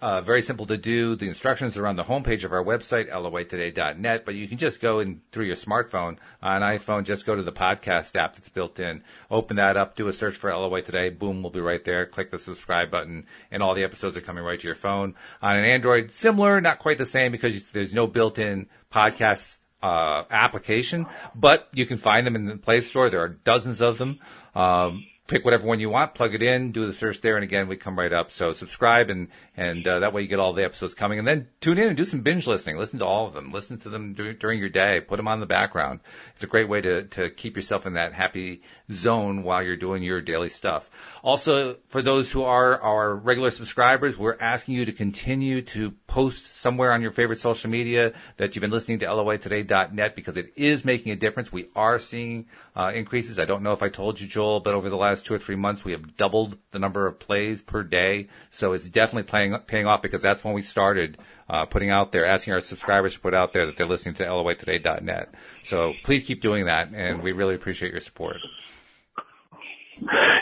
Uh, 0.00 0.20
very 0.20 0.42
simple 0.42 0.66
to 0.66 0.76
do. 0.76 1.16
The 1.16 1.28
instructions 1.28 1.76
are 1.76 1.86
on 1.86 1.96
the 1.96 2.04
homepage 2.04 2.44
of 2.44 2.52
our 2.52 2.64
website, 2.64 3.10
loatoday.net, 3.10 4.24
but 4.24 4.34
you 4.34 4.48
can 4.48 4.58
just 4.58 4.80
go 4.80 5.00
in 5.00 5.20
through 5.32 5.46
your 5.46 5.56
smartphone 5.56 6.16
on 6.42 6.62
iPhone, 6.62 7.04
just 7.04 7.26
go 7.26 7.34
to 7.34 7.42
the 7.42 7.52
podcast 7.52 8.16
app 8.16 8.34
that's 8.34 8.48
built 8.48 8.78
in, 8.78 9.02
open 9.30 9.56
that 9.56 9.76
up, 9.76 9.96
do 9.96 10.08
a 10.08 10.12
search 10.12 10.36
for 10.36 10.50
LOA 10.50 10.82
Today, 10.82 11.08
boom, 11.10 11.42
we'll 11.42 11.52
be 11.52 11.60
right 11.60 11.84
there. 11.84 12.06
Click 12.06 12.30
the 12.30 12.38
subscribe 12.38 12.90
button, 12.90 13.26
and 13.50 13.62
all 13.62 13.74
the 13.74 13.84
episodes 13.84 14.16
are 14.16 14.20
coming 14.20 14.44
right 14.44 14.60
to 14.60 14.66
your 14.66 14.74
phone. 14.74 15.14
On 15.42 15.56
an 15.56 15.64
Android, 15.64 16.10
similar, 16.10 16.60
not 16.60 16.78
quite 16.78 16.98
the 16.98 17.04
same 17.04 17.32
because 17.32 17.70
there's 17.70 17.92
no 17.92 18.06
built-in 18.06 18.66
podcast 18.92 19.58
uh, 19.82 20.24
application, 20.30 21.06
but 21.34 21.68
you 21.72 21.86
can 21.86 21.96
find 21.96 22.26
them 22.26 22.36
in 22.36 22.46
the 22.46 22.56
Play 22.56 22.80
Store. 22.80 23.10
There 23.10 23.22
are 23.22 23.28
dozens 23.28 23.80
of 23.80 23.98
them. 23.98 24.20
Um, 24.54 25.06
pick 25.30 25.44
whatever 25.44 25.66
one 25.66 25.78
you 25.78 25.88
want, 25.88 26.14
plug 26.14 26.34
it 26.34 26.42
in, 26.42 26.72
do 26.72 26.86
the 26.86 26.92
search 26.92 27.20
there, 27.20 27.36
and 27.36 27.44
again, 27.44 27.68
we 27.68 27.76
come 27.76 27.96
right 27.96 28.12
up. 28.12 28.32
So 28.32 28.52
subscribe, 28.52 29.08
and 29.08 29.28
and 29.56 29.86
uh, 29.86 30.00
that 30.00 30.12
way 30.12 30.22
you 30.22 30.28
get 30.28 30.40
all 30.40 30.52
the 30.52 30.64
episodes 30.64 30.92
coming. 30.92 31.18
And 31.18 31.26
then 31.26 31.46
tune 31.60 31.78
in 31.78 31.88
and 31.88 31.96
do 31.96 32.04
some 32.04 32.20
binge 32.20 32.46
listening. 32.46 32.76
Listen 32.76 32.98
to 32.98 33.06
all 33.06 33.26
of 33.26 33.32
them. 33.32 33.52
Listen 33.52 33.78
to 33.78 33.88
them 33.88 34.12
during 34.12 34.58
your 34.58 34.68
day. 34.68 35.00
Put 35.00 35.16
them 35.16 35.28
on 35.28 35.40
the 35.40 35.46
background. 35.46 36.00
It's 36.34 36.42
a 36.42 36.48
great 36.48 36.68
way 36.68 36.80
to 36.82 37.04
to 37.04 37.30
keep 37.30 37.56
yourself 37.56 37.86
in 37.86 37.94
that 37.94 38.12
happy 38.12 38.62
zone 38.92 39.44
while 39.44 39.62
you're 39.62 39.76
doing 39.76 40.02
your 40.02 40.20
daily 40.20 40.48
stuff. 40.48 40.90
Also, 41.22 41.76
for 41.86 42.02
those 42.02 42.32
who 42.32 42.42
are 42.42 42.80
our 42.80 43.14
regular 43.14 43.50
subscribers, 43.50 44.18
we're 44.18 44.36
asking 44.40 44.74
you 44.74 44.84
to 44.84 44.92
continue 44.92 45.62
to 45.62 45.92
post 46.08 46.52
somewhere 46.52 46.92
on 46.92 47.02
your 47.02 47.12
favorite 47.12 47.38
social 47.38 47.70
media 47.70 48.12
that 48.36 48.54
you've 48.54 48.60
been 48.60 48.70
listening 48.70 48.98
to 48.98 49.06
LOAtoday.net 49.06 50.16
because 50.16 50.36
it 50.36 50.52
is 50.56 50.84
making 50.84 51.12
a 51.12 51.16
difference. 51.16 51.52
We 51.52 51.68
are 51.76 52.00
seeing 52.00 52.46
uh, 52.74 52.90
increases. 52.94 53.38
I 53.38 53.44
don't 53.44 53.62
know 53.62 53.72
if 53.72 53.82
I 53.82 53.88
told 53.88 54.20
you, 54.20 54.26
Joel, 54.26 54.60
but 54.60 54.74
over 54.74 54.90
the 54.90 54.96
last 54.96 55.19
two 55.22 55.34
or 55.34 55.38
three 55.38 55.56
months, 55.56 55.84
we 55.84 55.92
have 55.92 56.16
doubled 56.16 56.56
the 56.70 56.78
number 56.78 57.06
of 57.06 57.18
plays 57.18 57.62
per 57.62 57.82
day. 57.82 58.28
So 58.50 58.72
it's 58.72 58.88
definitely 58.88 59.30
paying, 59.30 59.56
paying 59.66 59.86
off 59.86 60.02
because 60.02 60.22
that's 60.22 60.44
when 60.44 60.54
we 60.54 60.62
started 60.62 61.18
uh, 61.48 61.66
putting 61.66 61.90
out 61.90 62.12
there, 62.12 62.26
asking 62.26 62.54
our 62.54 62.60
subscribers 62.60 63.14
to 63.14 63.20
put 63.20 63.34
out 63.34 63.52
there 63.52 63.66
that 63.66 63.76
they're 63.76 63.86
listening 63.86 64.14
to 64.16 64.24
LOAtoday.net. 64.24 65.34
So 65.64 65.94
please 66.04 66.24
keep 66.24 66.40
doing 66.40 66.66
that, 66.66 66.92
and 66.92 67.22
we 67.22 67.32
really 67.32 67.54
appreciate 67.54 67.92
your 67.92 68.00
support. 68.00 68.36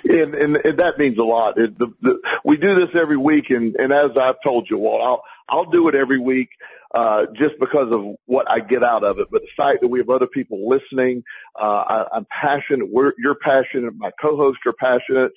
And, 0.04 0.34
and, 0.34 0.56
and 0.56 0.78
that 0.78 0.98
means 0.98 1.18
a 1.18 1.24
lot. 1.24 1.58
It, 1.58 1.78
the, 1.78 1.92
the, 2.00 2.18
we 2.44 2.56
do 2.56 2.74
this 2.74 2.94
every 3.00 3.16
week, 3.16 3.50
and, 3.50 3.74
and 3.76 3.92
as 3.92 4.16
I've 4.16 4.36
told 4.44 4.68
you, 4.70 4.78
well, 4.78 5.22
I'll 5.48 5.70
do 5.70 5.88
it 5.88 5.94
every 5.94 6.18
week 6.20 6.48
uh, 6.94 7.26
just 7.36 7.54
because 7.60 7.88
of 7.92 8.16
what 8.26 8.50
I 8.50 8.60
get 8.60 8.82
out 8.82 9.04
of 9.04 9.18
it. 9.18 9.28
But 9.30 9.42
the 9.42 9.48
fact 9.56 9.80
that 9.82 9.88
we 9.88 9.98
have 9.98 10.10
other 10.10 10.26
people 10.26 10.68
listening, 10.68 11.22
uh, 11.60 11.64
I, 11.64 12.04
I'm 12.14 12.26
passionate. 12.30 12.88
We're, 12.90 13.12
you're 13.18 13.36
passionate. 13.42 13.94
My 13.96 14.10
co-hosts 14.20 14.60
are 14.66 14.74
passionate. 14.78 15.32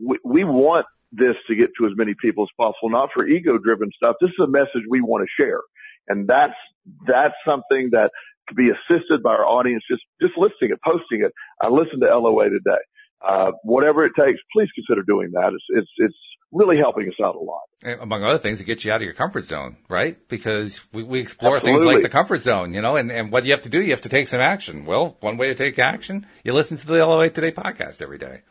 We, 0.00 0.18
we 0.24 0.44
want 0.44 0.86
this 1.12 1.34
to 1.48 1.56
get 1.56 1.70
to 1.78 1.86
as 1.86 1.92
many 1.96 2.14
people 2.20 2.44
as 2.44 2.48
possible, 2.56 2.90
not 2.90 3.10
for 3.12 3.26
ego 3.26 3.58
driven 3.58 3.90
stuff. 3.96 4.16
This 4.20 4.30
is 4.30 4.44
a 4.44 4.48
message 4.48 4.82
we 4.88 5.00
want 5.00 5.26
to 5.26 5.42
share. 5.42 5.60
And 6.08 6.28
that's, 6.28 6.54
that's 7.06 7.34
something 7.46 7.90
that 7.92 8.10
could 8.48 8.56
be 8.56 8.70
assisted 8.70 9.22
by 9.22 9.30
our 9.30 9.46
audience 9.46 9.82
just, 9.90 10.02
just 10.20 10.34
listening 10.36 10.72
it, 10.72 10.80
posting 10.84 11.22
it. 11.22 11.32
I 11.60 11.68
listened 11.68 12.02
to 12.02 12.18
LOA 12.18 12.50
today. 12.50 12.82
Uh, 13.26 13.52
whatever 13.64 14.04
it 14.04 14.12
takes, 14.18 14.40
please 14.52 14.68
consider 14.74 15.02
doing 15.02 15.30
that. 15.32 15.52
It's, 15.52 15.64
it's, 15.68 15.90
it's 15.98 16.16
really 16.52 16.76
helping 16.78 17.06
us 17.08 17.14
out 17.22 17.36
a 17.36 17.38
lot. 17.38 17.62
And 17.82 18.00
among 18.00 18.24
other 18.24 18.38
things, 18.38 18.60
it 18.60 18.64
gets 18.64 18.84
you 18.84 18.92
out 18.92 18.96
of 18.96 19.02
your 19.02 19.14
comfort 19.14 19.46
zone, 19.46 19.76
right? 19.88 20.16
Because 20.28 20.84
we, 20.92 21.02
we 21.02 21.20
explore 21.20 21.56
Absolutely. 21.56 21.84
things 21.84 21.94
like 21.94 22.02
the 22.02 22.08
comfort 22.08 22.42
zone, 22.42 22.74
you 22.74 22.82
know, 22.82 22.96
and, 22.96 23.10
and 23.10 23.32
what 23.32 23.42
do 23.42 23.48
you 23.48 23.54
have 23.54 23.62
to 23.62 23.68
do? 23.68 23.80
You 23.80 23.90
have 23.92 24.02
to 24.02 24.08
take 24.08 24.28
some 24.28 24.40
action. 24.40 24.84
Well, 24.84 25.16
one 25.20 25.36
way 25.36 25.48
to 25.48 25.54
take 25.54 25.78
action, 25.78 26.26
you 26.44 26.52
listen 26.52 26.76
to 26.76 26.86
the 26.86 26.94
LOA 26.94 27.30
Today 27.30 27.52
podcast 27.52 28.02
every 28.02 28.18
day. 28.18 28.42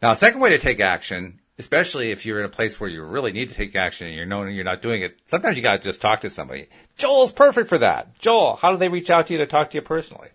Now, 0.00 0.12
a 0.12 0.14
second 0.14 0.40
way 0.40 0.50
to 0.50 0.58
take 0.58 0.80
action, 0.80 1.40
especially 1.58 2.10
if 2.10 2.24
you're 2.24 2.38
in 2.38 2.46
a 2.46 2.50
place 2.50 2.80
where 2.80 2.88
you 2.88 3.02
really 3.02 3.32
need 3.32 3.50
to 3.50 3.54
take 3.54 3.76
action 3.76 4.06
and 4.06 4.16
you're 4.16 4.26
knowing 4.26 4.54
you're 4.54 4.64
not 4.64 4.80
doing 4.80 5.02
it, 5.02 5.18
sometimes 5.26 5.56
you 5.56 5.62
gotta 5.62 5.80
just 5.80 6.00
talk 6.00 6.22
to 6.22 6.30
somebody. 6.30 6.68
Joel's 6.96 7.32
perfect 7.32 7.68
for 7.68 7.78
that. 7.78 8.18
Joel, 8.18 8.56
how 8.56 8.72
do 8.72 8.78
they 8.78 8.88
reach 8.88 9.10
out 9.10 9.26
to 9.26 9.34
you 9.34 9.38
to 9.40 9.46
talk 9.46 9.70
to 9.70 9.78
you 9.78 9.82
personally? 9.82 10.28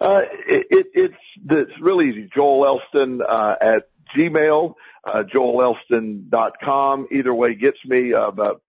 Uh, 0.00 0.20
it, 0.46 0.66
it, 0.70 0.86
it's, 0.92 1.14
it's 1.50 1.80
really 1.80 2.10
easy. 2.10 2.28
Joel 2.34 2.66
Elston, 2.66 3.20
uh, 3.22 3.54
at 3.60 3.88
Gmail, 4.16 4.74
uh, 5.06 5.22
joelelston.com. 5.34 7.08
Either 7.12 7.34
way 7.34 7.54
gets 7.54 7.78
me. 7.84 8.12
Uh, 8.14 8.30
but, 8.30 8.60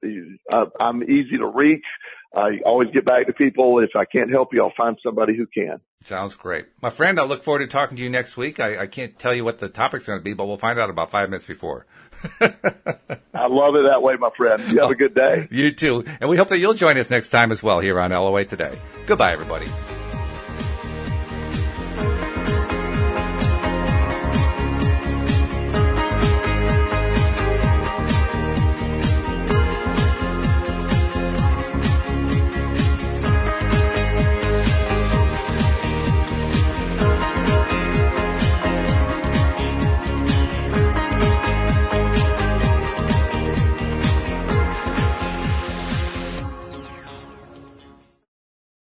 uh, 0.52 0.66
I'm 0.80 1.04
easy 1.04 1.38
to 1.38 1.48
reach. 1.48 1.86
I 2.36 2.60
always 2.66 2.90
get 2.92 3.06
back 3.06 3.28
to 3.28 3.34
people. 3.34 3.80
If 3.80 3.92
I 3.96 4.04
can't 4.04 4.30
help 4.30 4.54
you, 4.54 4.62
I'll 4.62 4.74
find 4.76 4.98
somebody 5.02 5.38
who 5.38 5.48
can. 5.48 5.80
Sounds 6.04 6.36
great. 6.36 6.66
My 6.82 6.90
friend, 6.90 7.20
I 7.20 7.24
look 7.24 7.44
forward 7.44 7.60
to 7.60 7.68
talking 7.68 7.96
to 7.98 8.04
you 8.04 8.10
next 8.10 8.36
week. 8.36 8.60
I, 8.60 8.84
I 8.84 8.88
can't 8.88 9.18
tell 9.18 9.34
you 9.34 9.46
what 9.46 9.60
the 9.60 9.70
topic's 9.70 10.06
going 10.06 10.20
to 10.20 10.24
be, 10.24 10.34
but 10.34 10.46
we'll 10.46 10.58
find 10.58 10.78
out 10.78 10.90
about 10.90 11.12
five 11.12 11.30
minutes 11.30 11.46
before. 11.46 11.86
I 12.42 13.48
love 13.48 13.76
it 13.76 13.86
that 13.90 14.02
way, 14.02 14.16
my 14.20 14.30
friend. 14.36 14.72
You 14.72 14.82
have 14.82 14.92
a 14.92 14.96
good 14.96 15.16
day. 15.16 15.48
You 15.56 15.74
too. 15.74 16.04
And 16.20 16.30
we 16.30 16.36
hope 16.38 16.50
that 16.50 16.58
you'll 16.58 16.74
join 16.74 16.98
us 16.98 17.10
next 17.10 17.30
time 17.30 17.52
as 17.52 17.64
well 17.64 17.80
here 17.80 18.00
on 18.00 18.12
LOA 18.12 18.44
Today. 18.44 18.78
Goodbye, 19.06 19.32
everybody. 19.32 19.68